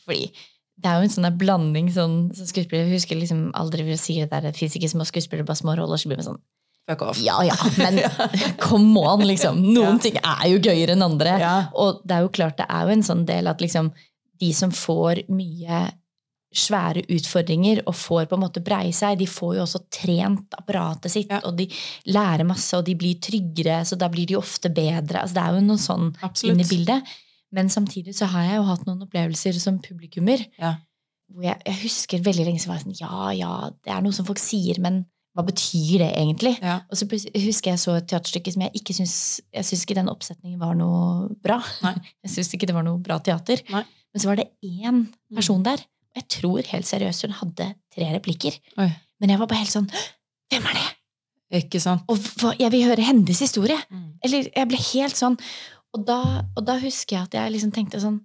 [0.07, 0.31] Fordi
[0.77, 2.85] det er jo en sånn blanding sånn, som skuespiller.
[2.85, 5.73] Jeg husker liksom aldri vil si det der det fins ikke små skuespillere, bare små
[5.79, 5.97] roller.
[5.97, 6.43] Så blir man sånn
[6.89, 7.19] Fuck off.
[7.19, 7.99] Ja ja, men
[8.63, 9.59] come on, liksom.
[9.75, 10.03] Noen Ja.
[10.05, 11.37] ting er jo gøyere enn andre.
[11.43, 11.55] Ja.
[11.75, 13.93] Og det er jo klart det er jo en sånn del at liksom
[14.41, 15.87] de som får mye
[16.57, 21.11] svære utfordringer og får på en måte breie seg, de får jo også trent apparatet
[21.13, 21.41] sitt, Ja.
[21.45, 21.67] og de
[22.07, 25.21] lærer masse, og de blir tryggere, så da blir de ofte bedre.
[25.21, 26.15] Altså, det er jo noe sånn
[26.49, 27.03] inn i bildet.
[27.53, 30.77] Men samtidig så har jeg jo hatt noen opplevelser som publikummer Ja.
[31.33, 34.13] hvor jeg, jeg husker veldig lenge så var jeg sånn Ja, ja, det er noe
[34.13, 35.05] som folk sier, men
[35.37, 36.55] hva betyr det egentlig?
[36.65, 36.79] Ja.
[36.89, 39.17] Og så husker jeg så et teaterstykke som jeg ikke syns
[39.53, 41.59] Jeg syns ikke den oppsetningen var noe bra.
[41.85, 41.93] Nei.
[42.25, 43.61] Jeg syns ikke det var noe bra teater.
[43.73, 43.83] Nei.
[44.15, 45.03] Men så var det én
[45.37, 48.55] person der, og jeg tror helt seriøst hun hadde tre replikker.
[48.81, 48.87] Oi.
[49.21, 49.91] Men jeg var bare helt sånn
[50.53, 50.87] Hvem er det?
[51.61, 52.03] Ikke sant?
[52.13, 53.77] Og hva, jeg vil høre hennes historie!
[53.93, 54.07] Mm.
[54.25, 55.37] Eller jeg ble helt sånn
[55.95, 56.17] Og da,
[56.57, 58.17] og da husker jeg at jeg liksom tenkte sånn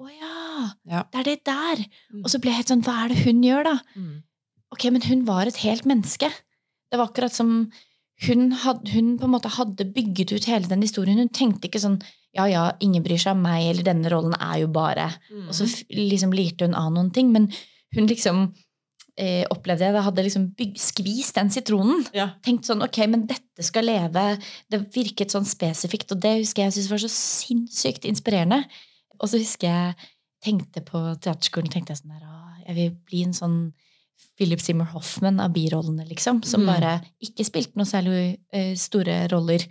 [0.00, 1.02] Å ja, Ja.
[1.12, 1.82] det er det der!
[2.14, 2.22] Mm.
[2.24, 3.74] Og så ble jeg helt sånn Hva er det hun gjør, da?
[3.98, 4.14] Mm.
[4.74, 6.30] Ok, men hun var et helt menneske.
[6.90, 7.70] Det var akkurat som
[8.26, 11.20] hun, had, hun på en måte hadde bygget ut hele den historien.
[11.20, 12.00] Hun tenkte ikke sånn
[12.36, 15.08] ja, ja, ingen bryr seg om meg, eller denne rollen er jo bare
[15.48, 17.32] Og så liksom lirte hun av noen ting.
[17.34, 17.48] Men
[17.96, 18.44] hun liksom
[19.18, 22.04] eh, opplevde jeg det hadde liksom bygg, skvist den sitronen.
[22.16, 22.30] Ja.
[22.46, 24.24] Tenkt sånn ok, men dette skal leve.
[24.70, 28.62] Det virket sånn spesifikt, og det husker jeg syntes var så sinnssykt inspirerende.
[29.18, 30.10] Og så husker jeg
[30.44, 33.58] tenkte på teaterskolen tenkte jeg sånn der, «Å, jeg vil bli en sånn
[34.40, 36.42] Philip Seymour Hoffman av birollene, liksom.
[36.44, 36.66] Som Mm.
[36.72, 39.64] bare ikke spilte noe særlig uh, store roller,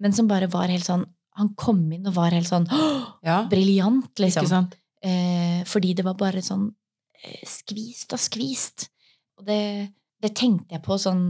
[0.00, 1.04] men som bare var helt sånn
[1.36, 3.42] Han kom inn og var helt sånn «Åh, ja.
[3.50, 4.70] briljant, liksom.
[5.04, 8.86] Eh, fordi det var bare sånn uh, skvist og skvist.
[9.36, 9.92] Og det,
[10.22, 11.26] det tenkte jeg på sånn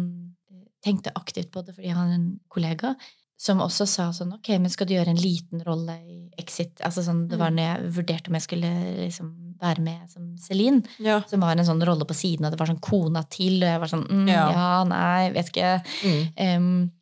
[0.87, 2.93] Tenkte aktivt på det fordi jeg har en kollega
[3.39, 6.81] som også sa sånn Ok, men skal du gjøre en liten rolle i Exit?
[6.81, 7.57] Altså sånn, Det var Mm.
[7.57, 8.71] når jeg vurderte om jeg skulle
[9.05, 11.21] liksom være med som Celine, Ja.
[11.27, 13.81] som var en sånn rolle på siden, og det var sånn kona til, og jeg
[13.81, 14.51] var sånn mm, Ja.
[14.51, 14.85] ja.
[14.85, 15.85] nei, vet ikke.
[16.03, 16.57] Mm.
[16.57, 16.93] Um,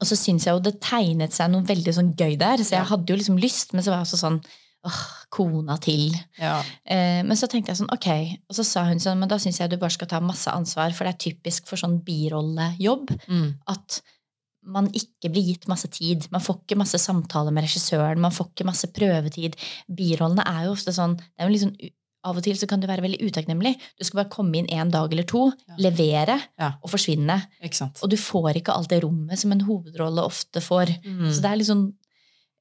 [0.00, 2.84] og så syns jeg jo det tegnet seg noe veldig sånn gøy der, så jeg
[2.86, 4.44] hadde jo liksom lyst, men så var jeg også sånn
[4.86, 6.12] åh, kona til.
[6.38, 6.62] ja.
[6.84, 8.38] Eh, men så tenkte jeg sånn, ok.
[8.50, 10.92] Og så sa hun sånn, men da syns jeg du bare skal ta masse ansvar,
[10.92, 13.54] for det er typisk for sånn birollejobb Mm.
[13.66, 14.02] at
[14.64, 16.26] man ikke blir gitt masse tid.
[16.32, 19.56] Man får ikke masse samtaler med regissøren, man får ikke masse prøvetid.
[19.92, 21.76] Birollene er jo ofte sånn det er jo sånn,
[22.24, 23.74] Av og til så kan du være veldig utakknemlig.
[24.00, 25.74] Du skal bare komme inn en dag eller to, Ja.
[25.76, 26.70] levere Ja.
[26.82, 27.36] og forsvinne.
[28.02, 30.88] Og du får ikke alt det rommet som en hovedrolle ofte får.
[31.04, 31.28] Mm.
[31.30, 31.92] Så det er liksom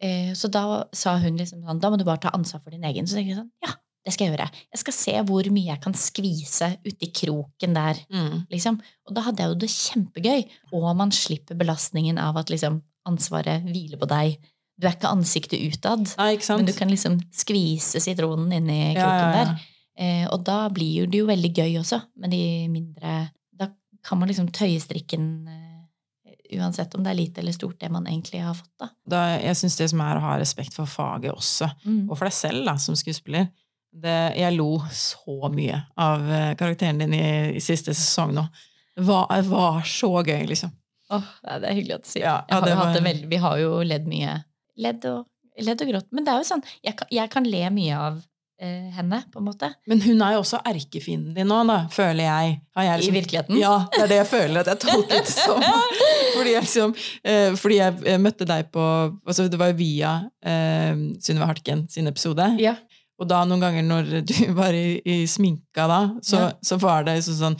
[0.01, 2.83] eh, Så da sa hun liksom sånn Da må du bare ta ansvar for din
[2.83, 3.05] egen.
[3.07, 3.73] Så tenkte jeg sånn Ja,
[4.05, 4.49] det skal jeg gjøre.
[4.73, 8.45] Jeg skal se hvor mye jeg kan skvise uti kroken der, Mm.
[8.51, 8.79] liksom.
[9.07, 10.41] Og da hadde jeg jo det kjempegøy.
[10.73, 14.37] Og man slipper belastningen av at liksom ansvaret hviler på deg.
[14.79, 18.97] Du er ikke ansiktet utad, Nei, ikke men du kan liksom skvise sitronen inni kroken
[18.97, 19.45] ja, ja, ja.
[19.45, 19.69] der.
[19.95, 23.67] Eh, og da blir det jo veldig gøy også, med de mindre Da
[24.03, 28.05] kan man liksom tøye strikken eh, uansett om det er lite eller stort, det man
[28.09, 28.89] egentlig har fått, da.
[29.07, 32.09] Da, jeg syns det som er å ha respekt for faget også, Mm.
[32.09, 33.47] og for deg selv da, som skuespiller
[33.93, 37.25] det, Jeg lo så mye av eh, karakteren din i,
[37.57, 38.47] i siste sesong nå.
[38.95, 40.73] Det var, var så gøy, liksom.
[41.13, 42.25] Åh, nei, det er hyggelig at du sier.
[42.25, 44.35] Ja, ja, har det var- veldig, vi har jo ledd mye.
[44.81, 45.25] Ledd og,
[45.61, 46.07] ledd og grått.
[46.11, 48.21] Men det er jo sånn, jeg kan, jeg kan le mye av
[48.61, 49.69] eh, henne, på en måte.
[49.89, 52.55] Men hun er jo også erkefienden din nå, da, føler jeg.
[52.77, 53.59] Har jeg I virkeligheten?
[53.61, 55.61] Ja, det er det jeg føler at jeg tolket det som.
[56.37, 56.95] Fordi jeg, liksom,
[57.29, 61.85] eh, fordi jeg eh, møtte deg på altså Det var jo via eh, Synnøve Hartken
[61.93, 62.47] sin episode.
[62.61, 62.73] Ja.
[63.22, 66.51] Og da noen ganger når du var i, i sminka da, så, Ja.
[66.66, 67.57] så var det sånn sånn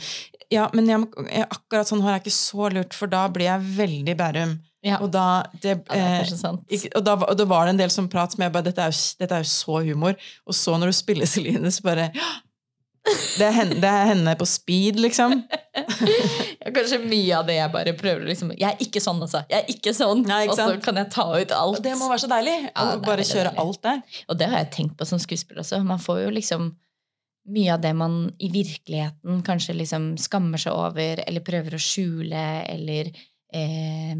[0.52, 3.62] Ja, men jeg, jeg, akkurat sånn hår er ikke så lurt, for da blir jeg
[3.78, 4.52] veldig Bærum.
[4.84, 4.98] Ja.
[5.00, 7.90] Og da det, Ja, det eh, og, da, var- og da var det en del
[7.90, 10.18] som prat som jeg bare dette er, jo, dette er jo så humor.
[10.46, 12.10] Og så når du spiller Celine, så bare
[13.04, 15.34] det er, henne, det er henne på speed, liksom.
[15.74, 19.42] Ja, kanskje mye av det jeg bare prøver liksom Jeg er ikke sånn, altså.
[19.50, 20.22] Jeg er ikke sånn.
[20.28, 21.82] Nei, ikke og så kan jeg ta ut alt.
[21.84, 22.54] Det må være så deilig!
[22.70, 23.64] Ja, å bare kjøre deilig.
[23.64, 24.22] alt der.
[24.32, 25.82] Og det har jeg tenkt på som skuespiller også.
[25.84, 26.70] Man får jo liksom
[27.54, 32.44] mye av det man i virkeligheten kanskje liksom skammer seg over, eller prøver å skjule,
[32.72, 33.10] eller
[33.52, 34.16] eh,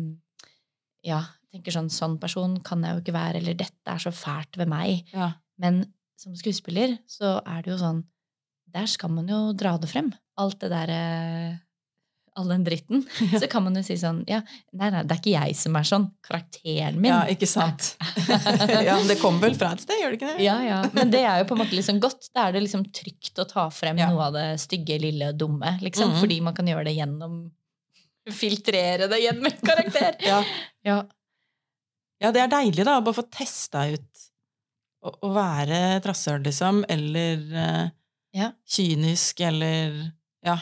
[1.09, 1.23] Ja,
[1.55, 4.69] tenker sånn Sånn person kan jeg jo ikke være, eller dette er så fælt ved
[4.69, 5.09] meg.
[5.15, 5.33] Ja.
[5.63, 5.87] Men
[6.21, 8.05] som skuespiller så er det jo sånn
[8.75, 10.11] Der skal man jo dra det frem.
[10.41, 11.61] Alt det derre
[12.35, 13.05] all den dritten,
[13.41, 14.41] så kan man jo si sånn Ja,
[14.75, 16.09] nei, nei, det er ikke jeg som er sånn.
[16.27, 17.13] Karakteren min.
[17.13, 17.93] Ja, ikke sant?
[18.89, 20.43] ja, men Det kommer vel fra et sted, gjør det ikke det?
[20.43, 20.81] Ja, ja.
[20.97, 22.27] Men det er jo på en måte liksom godt.
[22.35, 24.11] Da er det liksom trygt å ta frem Ja.
[24.11, 25.77] noe av det stygge, lille, dumme.
[25.85, 26.11] liksom.
[26.11, 26.25] Mhm.
[26.25, 27.45] Fordi man kan gjøre det gjennom
[28.33, 30.15] Filtrere det gjennom en karakter.
[30.25, 30.39] Ja.
[30.83, 31.03] Ja.
[32.23, 34.23] Ja, det er deilig, da, å bare få testa ut
[35.05, 37.91] å, å være et rasshøl, liksom, eller eh,
[38.35, 38.53] Ja.
[38.67, 39.95] kynisk, eller
[40.45, 40.59] Ja.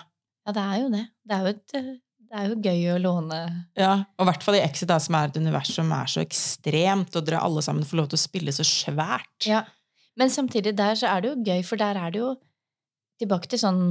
[0.47, 1.05] ja, det er jo det.
[1.25, 3.39] Det er jo, et, det er jo gøy å låne
[3.79, 3.93] ja.
[4.19, 7.17] Og i hvert fall i Exit, da, som er et univers som er så ekstremt,
[7.17, 9.49] og dere alle sammen får lov til å spille så svært.
[9.49, 9.65] Ja.
[10.21, 12.35] Men samtidig der så er det jo gøy, for der er det jo
[13.23, 13.83] tilbake til sånn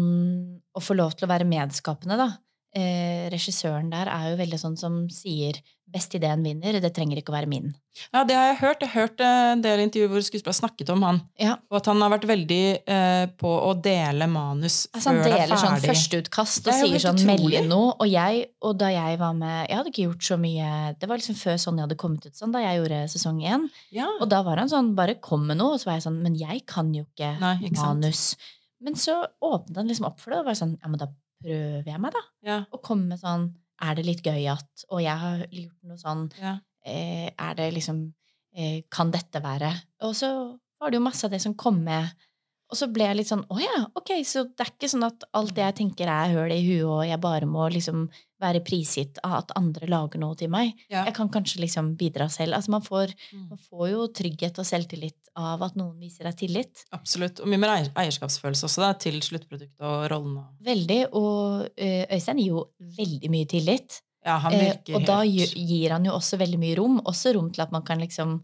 [0.75, 2.29] å få lov til å være medskapende, da.
[2.73, 5.57] Eh, regissøren der er jo veldig sånn som sier
[5.91, 7.73] 'best ideen vinner', det trenger ikke å være min.
[8.13, 8.79] Ja, det har jeg hørt.
[8.79, 11.19] Jeg har hørt eh, en del intervjuer hvor skuespillere har snakket om han.
[11.37, 11.57] Ja.
[11.69, 15.33] Og at han har vært veldig eh, på å dele manus Altså han før det
[15.33, 15.89] er deler sånn ferdig.
[15.91, 17.95] førsteutkast og er sier sånn 'meld noe'.
[17.99, 21.17] Og jeg, og da jeg var med Jeg hadde ikke gjort så mye Det var
[21.17, 23.69] liksom før Sonja hadde kommet ut sånn, da jeg gjorde sesong én.
[23.91, 24.07] ja.
[24.21, 26.35] Og da var han sånn 'bare kom med noe', og så var jeg sånn 'men
[26.39, 27.99] jeg kan jo ikke, Nei, ikke sant.
[27.99, 28.35] manus'.
[28.79, 31.07] Men så åpnet han liksom opp for det, og var sånn 'ja, men da
[31.41, 32.23] prøver jeg meg', da.
[32.47, 32.57] ja.
[32.71, 33.49] Og komme med sånn
[33.81, 36.59] 'er det litt gøy at' Og jeg har gjort noe sånn ja.
[36.85, 38.13] eh, Er det liksom
[38.55, 42.09] eh, Kan dette være Og så var det jo masse av det som kom med.
[42.71, 45.25] Og så ble jeg litt sånn Å ja, ok, så det er ikke sånn at
[45.35, 48.05] alt det jeg tenker er høl i huet, og jeg bare må liksom
[48.41, 50.71] være prisgitt av at andre lager noe til meg.
[50.89, 51.03] Ja.
[51.05, 52.55] Jeg kan kanskje liksom bidra selv.
[52.57, 53.49] Altså man får, Mm.
[53.49, 56.85] man får jo trygghet og selvtillit av at noen viser deg tillit.
[56.91, 57.39] Absolutt.
[57.43, 60.39] Og mye mer eierskapsfølelse også, da, til sluttproduktet og rollen.
[60.63, 61.01] Veldig.
[61.13, 62.65] Og eh, Øystein gir jo
[62.97, 64.01] veldig mye tillit.
[64.25, 64.95] Ja, han virker helt...
[64.95, 66.99] og da gir han jo også veldig mye rom.
[67.05, 68.39] Også rom til at man kan liksom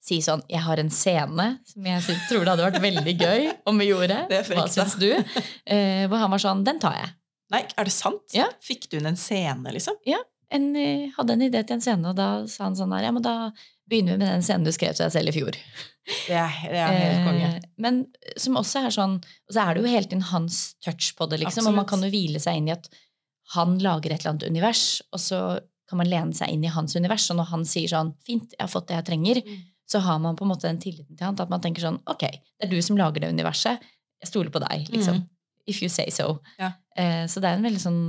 [0.00, 3.48] si sånn Jeg har en scene som jeg synes, tror det hadde vært veldig gøy
[3.68, 4.22] om vi gjorde.
[4.48, 5.10] Hva syns du?
[5.66, 7.10] Eh, hvor han var sånn Den tar jeg.
[7.50, 8.22] Nei, er det sant?
[8.32, 8.46] Ja.
[8.62, 9.98] Fikk du inn en scene, liksom?
[10.50, 13.12] En, eh, hadde en idé til en scene, og da sa han sånn her Ja,
[13.14, 13.34] men da
[13.90, 15.58] begynner vi med den scenen du skrev til deg selv i fjor.
[16.26, 17.48] Det er, det er helt konge.
[17.60, 18.00] Eh, men
[18.40, 21.42] som også er sånn Og så er det jo hele tiden hans touch på det,
[21.44, 21.68] liksom.
[21.70, 22.88] Og man kan jo hvile seg inn i at
[23.54, 25.40] han lager et eller annet univers, og så
[25.90, 27.24] kan man lene seg inn i hans univers.
[27.32, 29.62] Og når han sier sånn 'fint, jeg har fått det jeg trenger', Mm.
[29.90, 32.24] Så har man på en måte den tilliten til han at man tenker sånn 'ok,
[32.30, 33.80] det er du som lager det universet,
[34.20, 35.22] jeg stoler på deg', liksom.
[35.22, 35.28] Mm.
[35.66, 36.40] If you say so.
[36.58, 36.72] Ja.
[36.96, 38.04] Eh, så det er en veldig sånn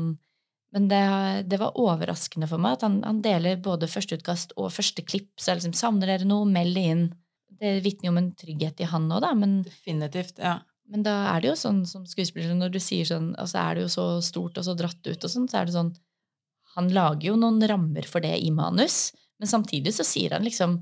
[0.73, 5.03] Men det, det var overraskende for meg at han, han deler både førsteutkast og første
[5.03, 5.27] klipp.
[5.35, 7.01] Så jeg liksom savner dere noe, meld det inn.
[7.59, 9.33] Det vitner jo om en trygghet i han òg, da.
[9.35, 10.39] Men, Definitivt.
[10.39, 10.61] Ja.
[10.87, 13.83] men da er det jo sånn som skuespiller, når du sier sånn, altså er det
[13.83, 15.91] jo så stort og så dratt ut og sånn, så er det sånn
[16.77, 19.11] Han lager jo noen rammer for det i manus,
[19.43, 20.77] men samtidig så sier han liksom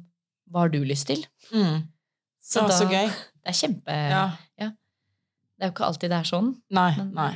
[0.50, 1.22] Hva har du lyst til?
[1.54, 1.84] Mm.
[2.41, 3.08] Så, da- så gøy.
[3.43, 4.24] Det er kjempe Ja.
[5.60, 6.50] Det er jo ikke alltid det er sånn.
[6.72, 6.91] Nei.
[6.95, 7.32] Men, nei.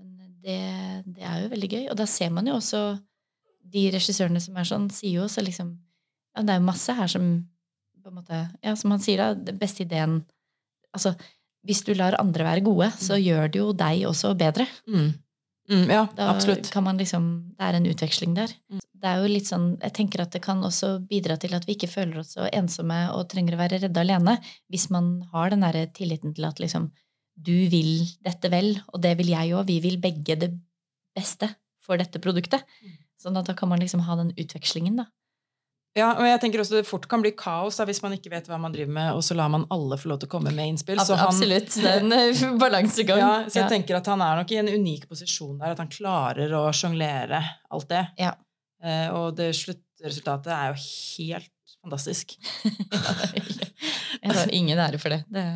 [0.00, 0.60] men det,
[1.16, 1.82] det er jo veldig gøy.
[1.92, 2.80] Og da ser man jo også
[3.66, 5.74] De regissørene som er sånn, sier jo også liksom
[6.36, 7.26] Ja, det er jo masse her som
[8.00, 10.20] på en måte Ja, som han sier, da, den beste ideen
[10.96, 11.12] Altså,
[11.66, 14.64] hvis du lar andre være gode, så gjør det jo deg også bedre.
[14.88, 15.10] Mm.
[15.68, 16.70] Mm, ja, Da absolutt.
[16.70, 17.24] kan man liksom
[17.56, 18.52] Det er en utveksling der.
[18.70, 21.74] Det er jo litt sånn Jeg tenker at det kan også bidra til at vi
[21.74, 24.38] ikke føler oss så ensomme og trenger å være redde alene,
[24.70, 26.90] hvis man har den derre tilliten til at liksom
[27.36, 29.66] Du vil dette vel, og det vil jeg òg.
[29.66, 30.52] Vi vil begge det
[31.14, 31.50] beste
[31.84, 32.62] for dette produktet.
[33.20, 35.04] Sånn at da kan man liksom ha den utvekslingen, da.
[35.96, 38.48] Ja, og jeg tenker også Det fort kan bli kaos da, hvis man ikke vet
[38.50, 40.68] hva man driver med, og så lar man alle få lov til å komme med
[40.74, 41.00] innspill.
[41.00, 41.70] Så han- Absolutt.
[41.72, 43.18] Det er en eh, balansegang.
[43.22, 43.68] Ja, så jeg Ja.
[43.72, 47.40] tenker at han er nok i en unik posisjon der, at han klarer å sjonglere
[47.72, 48.04] alt det.
[48.20, 48.34] Ja.
[48.84, 50.80] Eh, og det sluttresultatet er jo
[51.16, 51.50] helt
[51.82, 52.36] fantastisk.
[54.26, 55.24] Jeg har ingen ære for det.
[55.30, 55.46] det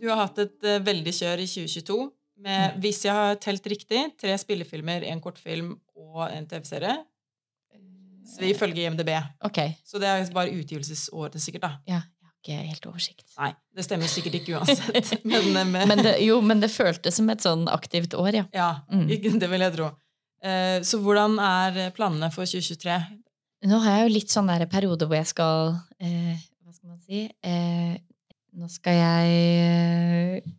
[0.00, 1.96] Du har hatt et eh, veldig kjør i 2022
[2.38, 6.96] med, hvis jeg har telt riktig, tre spillefilmer, en kortfilm og en TV-serie.
[8.28, 9.08] Så vi følger IMDb.
[9.44, 9.58] ok.
[9.88, 11.70] Så det er bare utgivelsesåret sikkert, da.
[11.88, 13.24] Ja, jeg har ikke helt oversikt.
[13.38, 15.14] Nei, det stemmer sikkert ikke uansett.
[15.24, 18.44] Men, eh, med, Men det, jo, men det føltes som et sånn aktivt år, ja.
[18.54, 19.08] ja, Mm.
[19.40, 19.88] det vil jeg tro.
[20.44, 22.98] Eh, Så hvordan er planene for 2023?
[23.66, 27.00] Nå har jeg jo litt sånn der periode hvor jeg skal eh, Hva skal man
[27.02, 27.24] si?
[27.42, 27.96] Eh,
[28.54, 29.32] nå skal jeg
[29.64, 30.52] eh,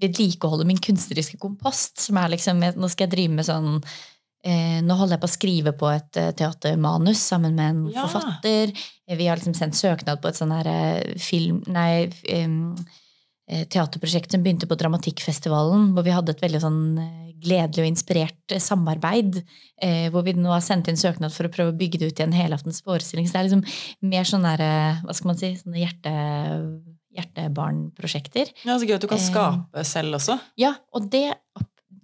[0.00, 1.98] vedlikeholde min kunstneriske kompost.
[2.08, 3.70] Som er liksom Nå skal jeg drive med sånn
[4.44, 8.06] eh, Nå holder jeg på å skrive på et eh, teatermanus sammen med en Ja.
[8.06, 8.72] forfatter.
[9.08, 11.62] Eh, Vi har liksom sendt søknad på et sånn her eh, film...
[11.66, 12.48] Nei, eh,
[13.70, 16.80] teaterprosjekt som begynte på Dramatikkfestivalen, hvor vi hadde et veldig sånn
[17.46, 19.36] gledelig og inspirert samarbeid.
[19.78, 22.20] Eh, hvor vi nå har sendt inn søknad for å prøve å bygge det ut
[22.22, 23.28] i en helaftens forestilling.
[23.28, 26.14] Så det er liksom mer sånn der, eh, hva skal man si, sånne hjerte,
[27.16, 28.52] hjertebarnprosjekter.
[28.64, 30.38] Ja, Så gøy at du kan Eh, skape selv også.
[30.56, 31.34] Ja, og det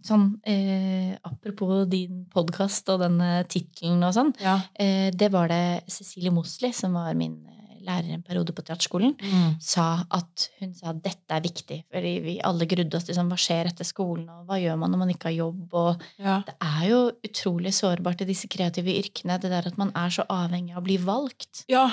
[0.02, 4.60] sånn, eh, Apropos din podkast og denne tittelen og sånn, Ja.
[4.74, 9.16] eh, det var det Cecilie Mosli, som var min eh, lærer en periode på teaterskolen,
[9.18, 9.60] Mm.
[9.60, 11.84] sa at hun sa at dette er viktig.
[11.92, 14.90] Fordi vi alle grudde oss til sånn, hva skjer etter skolen, og hva gjør man
[14.92, 15.74] når man ikke har jobb?
[15.74, 16.42] og ja.
[16.46, 20.24] Det er jo utrolig sårbart i disse kreative yrkene, det der at man er så
[20.30, 21.64] avhengig av å bli valgt.
[21.68, 21.90] ja.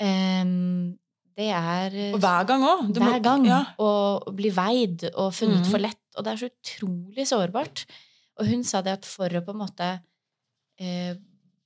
[0.00, 0.96] Em,
[1.38, 2.86] det er Og hver gang òg.
[2.98, 3.46] hver gang.
[3.48, 3.60] Ja.
[3.82, 5.70] Og bli veid og funnet mm.
[5.72, 6.00] for lett.
[6.16, 7.84] Og det er så utrolig sårbart.
[8.40, 9.88] Og hun sa det at for å på en måte
[10.80, 11.14] eh,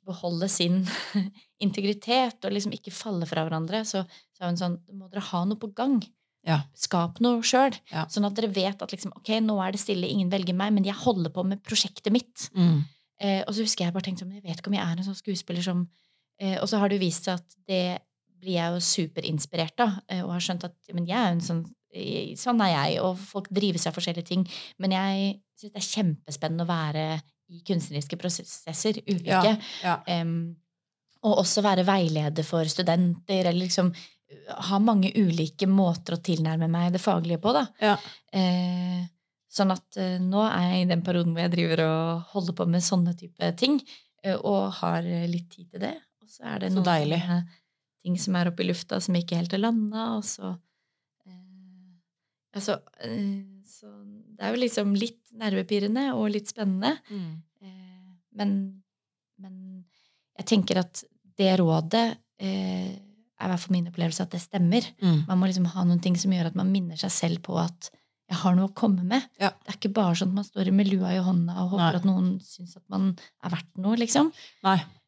[0.07, 0.83] beholde sin
[1.65, 4.05] integritet og liksom ikke falle fra hverandre, så
[4.37, 5.99] sa hun sånn Må dere ha noe på gang?
[6.47, 6.61] Ja.
[6.79, 7.75] Skap noe sjøl.
[7.91, 8.07] Ja.
[8.13, 10.87] Sånn at dere vet at liksom, ok, nå er det stille, ingen velger meg, men
[10.87, 12.47] jeg holder på med prosjektet mitt.
[12.55, 12.85] Mm.
[13.19, 15.09] Eh, og så husker jeg bare tenkte sånn, jeg vet ikke om jeg er en
[15.09, 15.87] sånn skuespiller som
[16.37, 17.85] eh, Og så har det jo vist seg at det
[18.41, 21.49] blir jeg jo superinspirert av, eh, og har skjønt at men jeg er jo en
[21.51, 21.65] sånn
[22.37, 24.43] Sånn er jeg, og folk drives av forskjellige ting.
[24.83, 27.05] Men jeg syns det er kjempespennende å være
[27.49, 29.55] i kunstneriske prosesser, ulike.
[29.81, 29.95] Ja.
[30.05, 30.21] Ja.
[30.21, 30.59] Um,
[31.25, 33.95] og også være veileder for studenter, eller liksom
[34.69, 37.65] ha mange ulike måter å tilnærme meg det faglige på, da.
[37.83, 37.95] Ja.
[38.35, 39.07] Eh,
[39.57, 42.67] sånn at eh, nå er jeg i den perioden hvor jeg driver og holder på
[42.73, 43.79] med sånne type ting,
[44.25, 45.95] eh, og har litt tid til det.
[46.23, 47.23] Og så er det Så noen deilig.
[47.23, 47.63] sånne
[48.07, 50.55] ting som er oppe i lufta som ikke helt er landa, og så
[51.27, 51.43] eh,
[52.57, 53.91] Altså eh, Så
[54.37, 56.95] det er jo liksom litt nervepirrende og litt spennende.
[57.11, 57.43] Mm.
[57.65, 58.55] Eh, men,
[59.43, 59.59] men
[60.39, 61.03] jeg tenker at
[61.37, 62.07] det rådet
[62.41, 62.95] eh,
[63.37, 64.87] er i hvert fall min opplevelse at det stemmer.
[65.03, 65.23] Mm.
[65.29, 67.91] Man må liksom ha noen ting som gjør at man minner seg selv på at
[68.27, 69.25] jeg har noe å komme med.
[69.39, 69.53] Ja.
[69.63, 72.01] Det er ikke bare sånn at man står med lua i hånda og håper Nei.
[72.01, 74.33] at noen syns at man er verdt noe, liksom.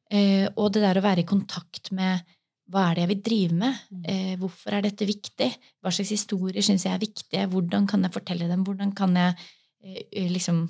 [0.09, 2.23] Eh, og det der å være i kontakt med
[2.69, 3.75] hva er det jeg vil drive med?
[3.91, 4.03] Mm.
[4.13, 5.49] Eh, hvorfor er dette viktig?
[5.81, 7.47] Hva slags historier syns jeg er viktige?
[7.49, 8.65] Hvordan kan jeg fortelle dem?
[8.67, 9.35] Hvordan kan jeg
[9.85, 10.69] eh, liksom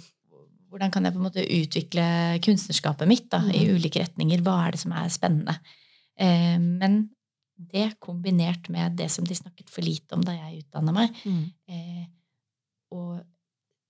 [0.69, 2.07] hvordan kan jeg på en måte utvikle
[2.45, 3.77] kunstnerskapet mitt da, i Mm.
[3.79, 4.43] ulike retninger?
[4.45, 5.55] Hva er det som er spennende?
[6.21, 7.11] Eh, men
[7.57, 11.51] det kombinert med det som de snakket for lite om da jeg utdanna meg, Mm.
[11.69, 12.05] eh,
[12.93, 13.21] å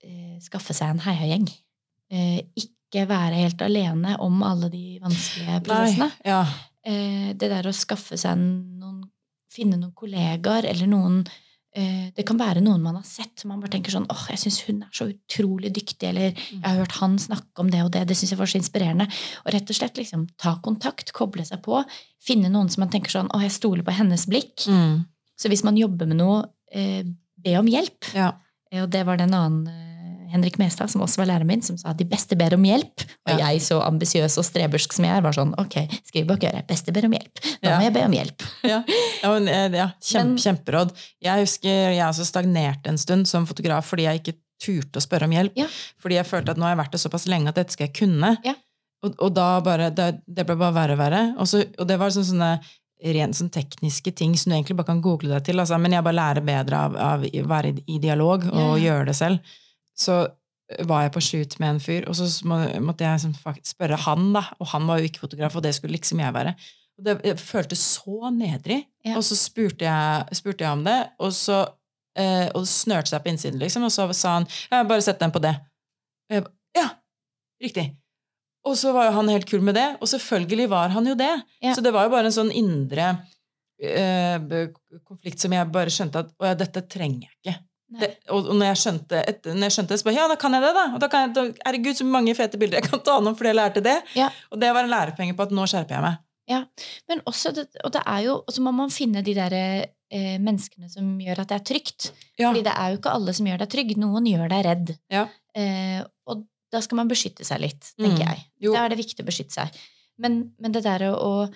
[0.04, 1.48] eh, skaffe seg en heiagjeng.
[2.10, 6.08] Eh, ikke være helt alene om alle de vanskelige prosessene.
[6.14, 6.30] Nei.
[6.30, 6.44] Ja.
[6.88, 9.04] Eh, det der å skaffe seg noen
[9.48, 11.22] Finne noen kollegaer eller noen
[11.72, 14.42] eh, Det kan være noen man har sett som man bare tenker sånn åh, jeg
[14.42, 17.90] syns hun er så utrolig dyktig, eller jeg har hørt han snakke om det og
[17.94, 19.08] det, det syns jeg var så inspirerende.
[19.46, 21.80] Og rett og slett liksom ta kontakt, koble seg på,
[22.20, 24.68] finne noen som man tenker sånn åh, jeg stoler på hennes blikk.
[24.68, 25.06] Mm.
[25.40, 27.08] Så hvis man jobber med noe, eh,
[27.40, 28.12] be om hjelp.
[28.12, 28.34] Ja.
[28.82, 29.87] Og det var det en annen
[30.32, 33.04] Henrik Mestad, som også var læreren min, som sa at de beste ber om hjelp.
[33.28, 36.66] Og jeg, så ambisiøs og strebersk som jeg er, var sånn ok, skriv gjør jeg.
[36.68, 37.42] Beste ber om hjelp.
[37.62, 37.76] Ja.
[37.78, 38.46] må jeg be om hjelp.
[38.68, 38.82] Ja,
[39.32, 40.92] men, eh, ja kjempe, kjemperåd.
[41.24, 45.28] Jeg husker jeg også stagnerte en stund som fotograf fordi jeg ikke turte å spørre
[45.28, 45.58] om hjelp.
[46.02, 47.96] Fordi jeg følte at nå har jeg vært det såpass lenge at dette skal jeg
[48.00, 48.34] kunne.
[48.46, 48.54] Ja.
[49.06, 51.22] Og, og da bare, det, det ble bare verre og verre.
[51.38, 52.50] Og, så, og det var sånn, sånne
[53.14, 55.60] rent sånn tekniske ting som du egentlig bare kan google deg til.
[55.62, 58.88] Altså, men jeg bare lærer bedre av, av å være i, dialog og Ja.
[58.88, 59.54] gjøre det selv.
[59.98, 60.26] Så
[60.84, 62.26] var jeg på shoot med en fyr, og så
[62.84, 64.44] måtte jeg faktisk spørre han, da.
[64.60, 66.52] Og han var jo ikke fotograf, og det skulle liksom jeg være.
[66.98, 68.82] Og det jeg følte så nedrig.
[69.06, 69.16] Ja.
[69.16, 71.62] Og så spurte jeg, spurte jeg om det, og så
[72.18, 73.86] eh, og det snørte seg på innsiden, liksom.
[73.88, 75.56] Og så sa han ja, 'bare sett den på det'.
[76.28, 76.88] Og jeg ba, ja,
[77.62, 77.86] riktig.
[78.68, 81.32] Og så var jo han helt kul med det, og selvfølgelig var han jo det.
[81.62, 81.72] Ja.
[81.74, 83.06] Så det var jo bare en sånn indre
[83.80, 84.36] eh,
[85.06, 87.58] konflikt som jeg bare skjønte at 'å ja, dette trenger jeg ikke'.
[87.88, 90.52] Det, og når jeg skjønte et, når jeg skjønte det, så bare ja, da kan
[90.52, 90.82] jeg det, da.
[90.92, 93.48] Og da kan jeg, da, herregud, så mange fete bilder jeg kan ta nå fordi
[93.48, 93.94] jeg lærte det.
[94.18, 94.26] Ja.
[94.52, 96.18] Og det var en lærepenge på at nå skjerper jeg meg.
[97.08, 100.88] Men også, det, og det er jo, så må man finne de der eh, menneskene
[100.92, 102.10] som gjør at det er trygt.
[102.40, 102.48] Ja.
[102.50, 103.96] Fordi det er jo ikke alle som gjør deg trygg.
[104.00, 104.92] Noen gjør deg redd.
[105.12, 105.26] Ja.
[105.56, 108.28] Eh, og da skal man beskytte seg litt, tenker Mm.
[108.28, 108.44] jeg.
[108.64, 108.72] Jo.
[108.76, 109.76] Da er det viktig å beskytte seg.
[110.20, 111.48] Men, men det der å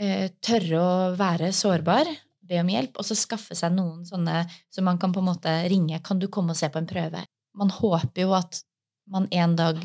[0.00, 2.08] eh, tørre å være sårbar,
[2.48, 5.52] be om hjelp, og så skaffe seg noen sånne som man kan på en måte
[5.70, 8.62] ringe 'Kan du komme og se på en prøve?' Man håper jo at
[9.08, 9.78] man en dag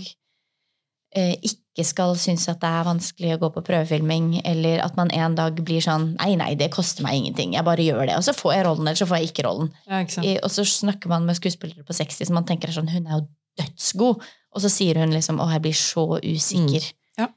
[1.15, 5.11] eh, ikke skal synes at det er vanskelig å gå på prøvefilming, eller at man
[5.15, 7.53] en dag blir sånn 'Nei, nei, det koster meg ingenting.
[7.53, 9.71] Jeg bare gjør det.' Og så får jeg rollen, eller så får jeg ikke rollen.
[9.87, 10.23] Ja, ikke?
[10.23, 13.07] I, og så snakker man med skuespillere på 60 som man tenker er sånn Hun
[13.07, 13.27] er jo
[13.59, 14.21] dødsgod.
[14.51, 16.93] Og så sier hun liksom 'Å, jeg blir så usikker'.
[17.17, 17.27] Ja.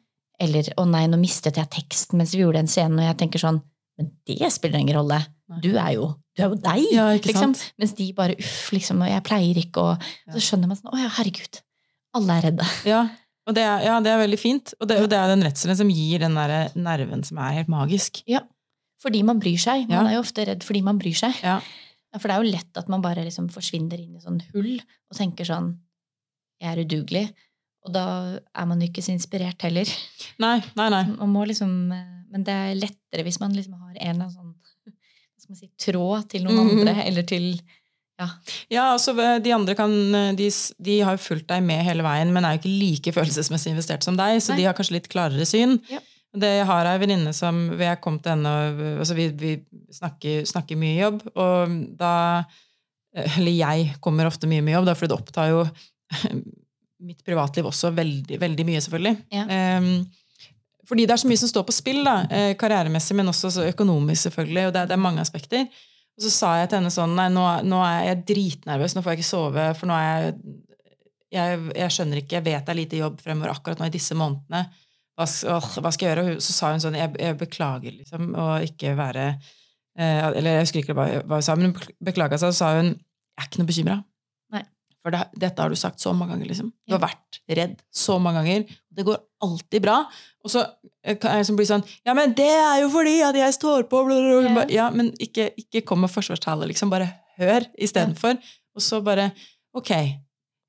[0.41, 3.39] Eller 'Å nei, nå mistet jeg teksten mens vi gjorde en scene', og jeg tenker
[3.39, 3.63] sånn
[3.99, 5.21] Men det spiller ingen rolle.
[5.63, 6.87] Du er jo, du er jo deg!
[6.95, 7.53] Ja, liksom.
[7.79, 10.03] Mens de bare 'uff', liksom, og 'jeg pleier ikke', og
[10.33, 11.61] så skjønner man sånn 'Å ja, herregud'.
[12.15, 12.67] Alle er redde.
[13.45, 14.73] Ja, det er, ja, det er veldig fint.
[14.81, 17.69] Og det, og det er den redselen som gir den der nerven som er helt
[17.69, 18.23] magisk.
[18.27, 18.41] Ja.
[19.05, 19.85] Fordi man bryr seg.
[19.91, 21.37] Man er jo ofte redd fordi man bryr seg.
[22.17, 25.19] For det er jo lett at man bare liksom forsvinner inn i sånn hull og
[25.19, 25.75] tenker sånn
[26.63, 27.25] Jeg er udugelig.
[27.85, 28.05] Og da
[28.41, 29.91] er man jo ikke så inspirert heller.
[30.41, 31.03] Nei, nei, nei.
[31.19, 34.53] Man må liksom, eh, men det er lettere hvis man liksom har en sånn
[35.61, 36.79] si, tråd til noen Mhm.
[36.83, 37.49] andre, eller til
[38.19, 38.29] Ja.
[38.71, 39.11] Ja, altså
[39.43, 39.91] De andre kan,
[40.39, 40.49] de,
[40.87, 44.05] de har jo fulgt deg med hele veien, men er jo ikke like følelsesmessig investert
[44.07, 44.61] som deg, så Nei.
[44.61, 45.81] de har kanskje litt klarere syn.
[45.91, 45.99] Ja.
[46.35, 48.53] Det har ei venninne som vi er kommet henne
[48.99, 49.51] altså Vi, vi
[49.95, 52.45] snakker, snakker mye jobb, og da
[53.15, 55.61] Eller jeg kommer ofte mye med jobb, da, for det opptar jo
[57.09, 59.17] mitt privatliv også veldig, veldig mye, selvfølgelig.
[59.35, 59.45] Ja.
[59.51, 59.93] Ehm,
[60.89, 64.29] fordi det er så mye som står på spill, da, eh, karrieremessig, men også økonomisk,
[64.29, 64.69] selvfølgelig.
[64.69, 65.67] Og det, det er mange aspekter.
[66.15, 69.15] Og så sa jeg til henne sånn Nei, nå, nå er jeg dritnervøs, nå får
[69.15, 70.39] jeg ikke sove, for nå er jeg
[71.35, 74.15] Jeg, jeg skjønner ikke, jeg vet det er lite jobb fremover akkurat nå i disse
[74.15, 74.69] månedene.
[75.19, 76.37] Hva, åh, hva skal jeg gjøre?
[76.37, 80.69] Og så sa hun sånn Jeg, jeg beklager, liksom, å ikke være eh, Eller jeg
[80.69, 83.43] husker ikke hva, hva hun sa, men hun beklaga seg, og så sa hun Jeg
[83.43, 83.99] er ikke noe bekymra.
[85.05, 86.71] For det, dette har du sagt så mange ganger, liksom.
[86.89, 88.63] Du har vært redd så mange ganger.
[88.97, 89.99] Det går alltid bra.
[90.45, 90.65] Og så
[91.05, 93.89] eh, kan jeg liksom bli sånn Ja, men det er jo fordi at jeg står
[93.91, 94.05] på.
[94.73, 94.91] Ja.
[94.95, 96.93] Men ikke, ikke kom med forsvarstale, liksom.
[96.95, 98.39] Bare hør istedenfor.
[98.75, 99.33] Og så bare
[99.75, 99.91] Ok.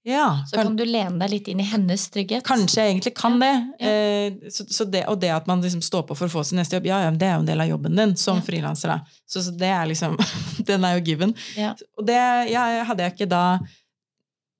[0.05, 0.43] Ja.
[0.49, 2.43] Så kan du lene deg litt inn i hennes trygghet.
[2.45, 3.53] Kanskje jeg egentlig kan det.
[3.81, 3.89] Ja.
[3.89, 5.01] Eh, så, så det.
[5.09, 7.13] Og det at man liksom står på for å få sin neste jobb, ja, ja,
[7.13, 8.45] det er jo en del av jobben din som Ja.
[8.45, 8.93] frilanser.
[9.25, 10.13] Så, så det er liksom
[10.69, 11.33] Den er jo given.
[11.57, 11.73] Ja.
[11.97, 12.19] Og det
[12.51, 13.41] ja, hadde jeg ikke da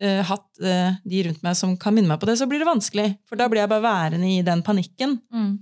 [0.02, 2.68] eh, hatt uh, de rundt meg som kan minne meg på det, så blir det
[2.68, 3.08] vanskelig.
[3.30, 5.20] For da blir jeg bare værende i den panikken.
[5.34, 5.54] Mm.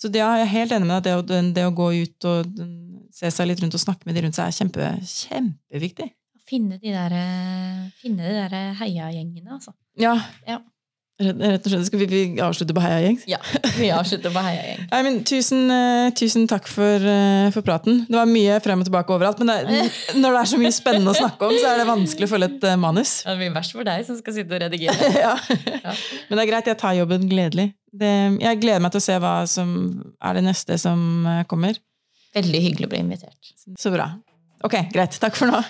[0.00, 1.24] Så det, jeg er helt enig med deg.
[1.26, 2.58] Det, å- det å gå ut og
[3.14, 6.10] se seg litt rundt og snakke med de rundt seg er kjempe, kjempeviktig.
[6.44, 9.72] Finne de der, eh, finne de der heiagjengene, altså.
[9.96, 10.16] Ja.
[10.46, 10.58] Ja.
[11.14, 11.86] Rett, og slett.
[11.86, 13.20] Skal vi, vi avslutte på heiagjeng?
[13.30, 13.38] Ja,
[13.76, 14.80] vi avslutter på heiagjeng.
[14.96, 18.00] I mean, tusen, eh, tusen takk for, eh, for praten.
[18.08, 19.84] Det var mye frem og tilbake overalt, men det,
[20.20, 22.50] når det er så mye spennende å snakke om, så er det vanskelig å følge
[22.50, 23.14] et eh, manus.
[23.28, 25.12] Det blir verst for deg som skal sitte og redigere.
[25.24, 25.36] ja.
[25.84, 25.94] Ja.
[26.26, 27.70] Men det er greit, jeg tar jobben gledelig.
[27.94, 28.12] Det,
[28.42, 29.74] jeg gleder meg til å se hva som
[30.18, 31.78] er det neste som kommer.
[32.34, 33.54] Veldig hyggelig å bli invitert.
[33.78, 34.10] Så bra.
[34.66, 35.14] Ok, greit.
[35.22, 35.62] Takk for nå.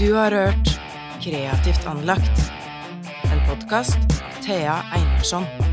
[0.00, 0.81] Du har hørt
[1.22, 2.52] Kreativt anlagt.
[3.32, 5.71] En podkast av Thea Einarsson.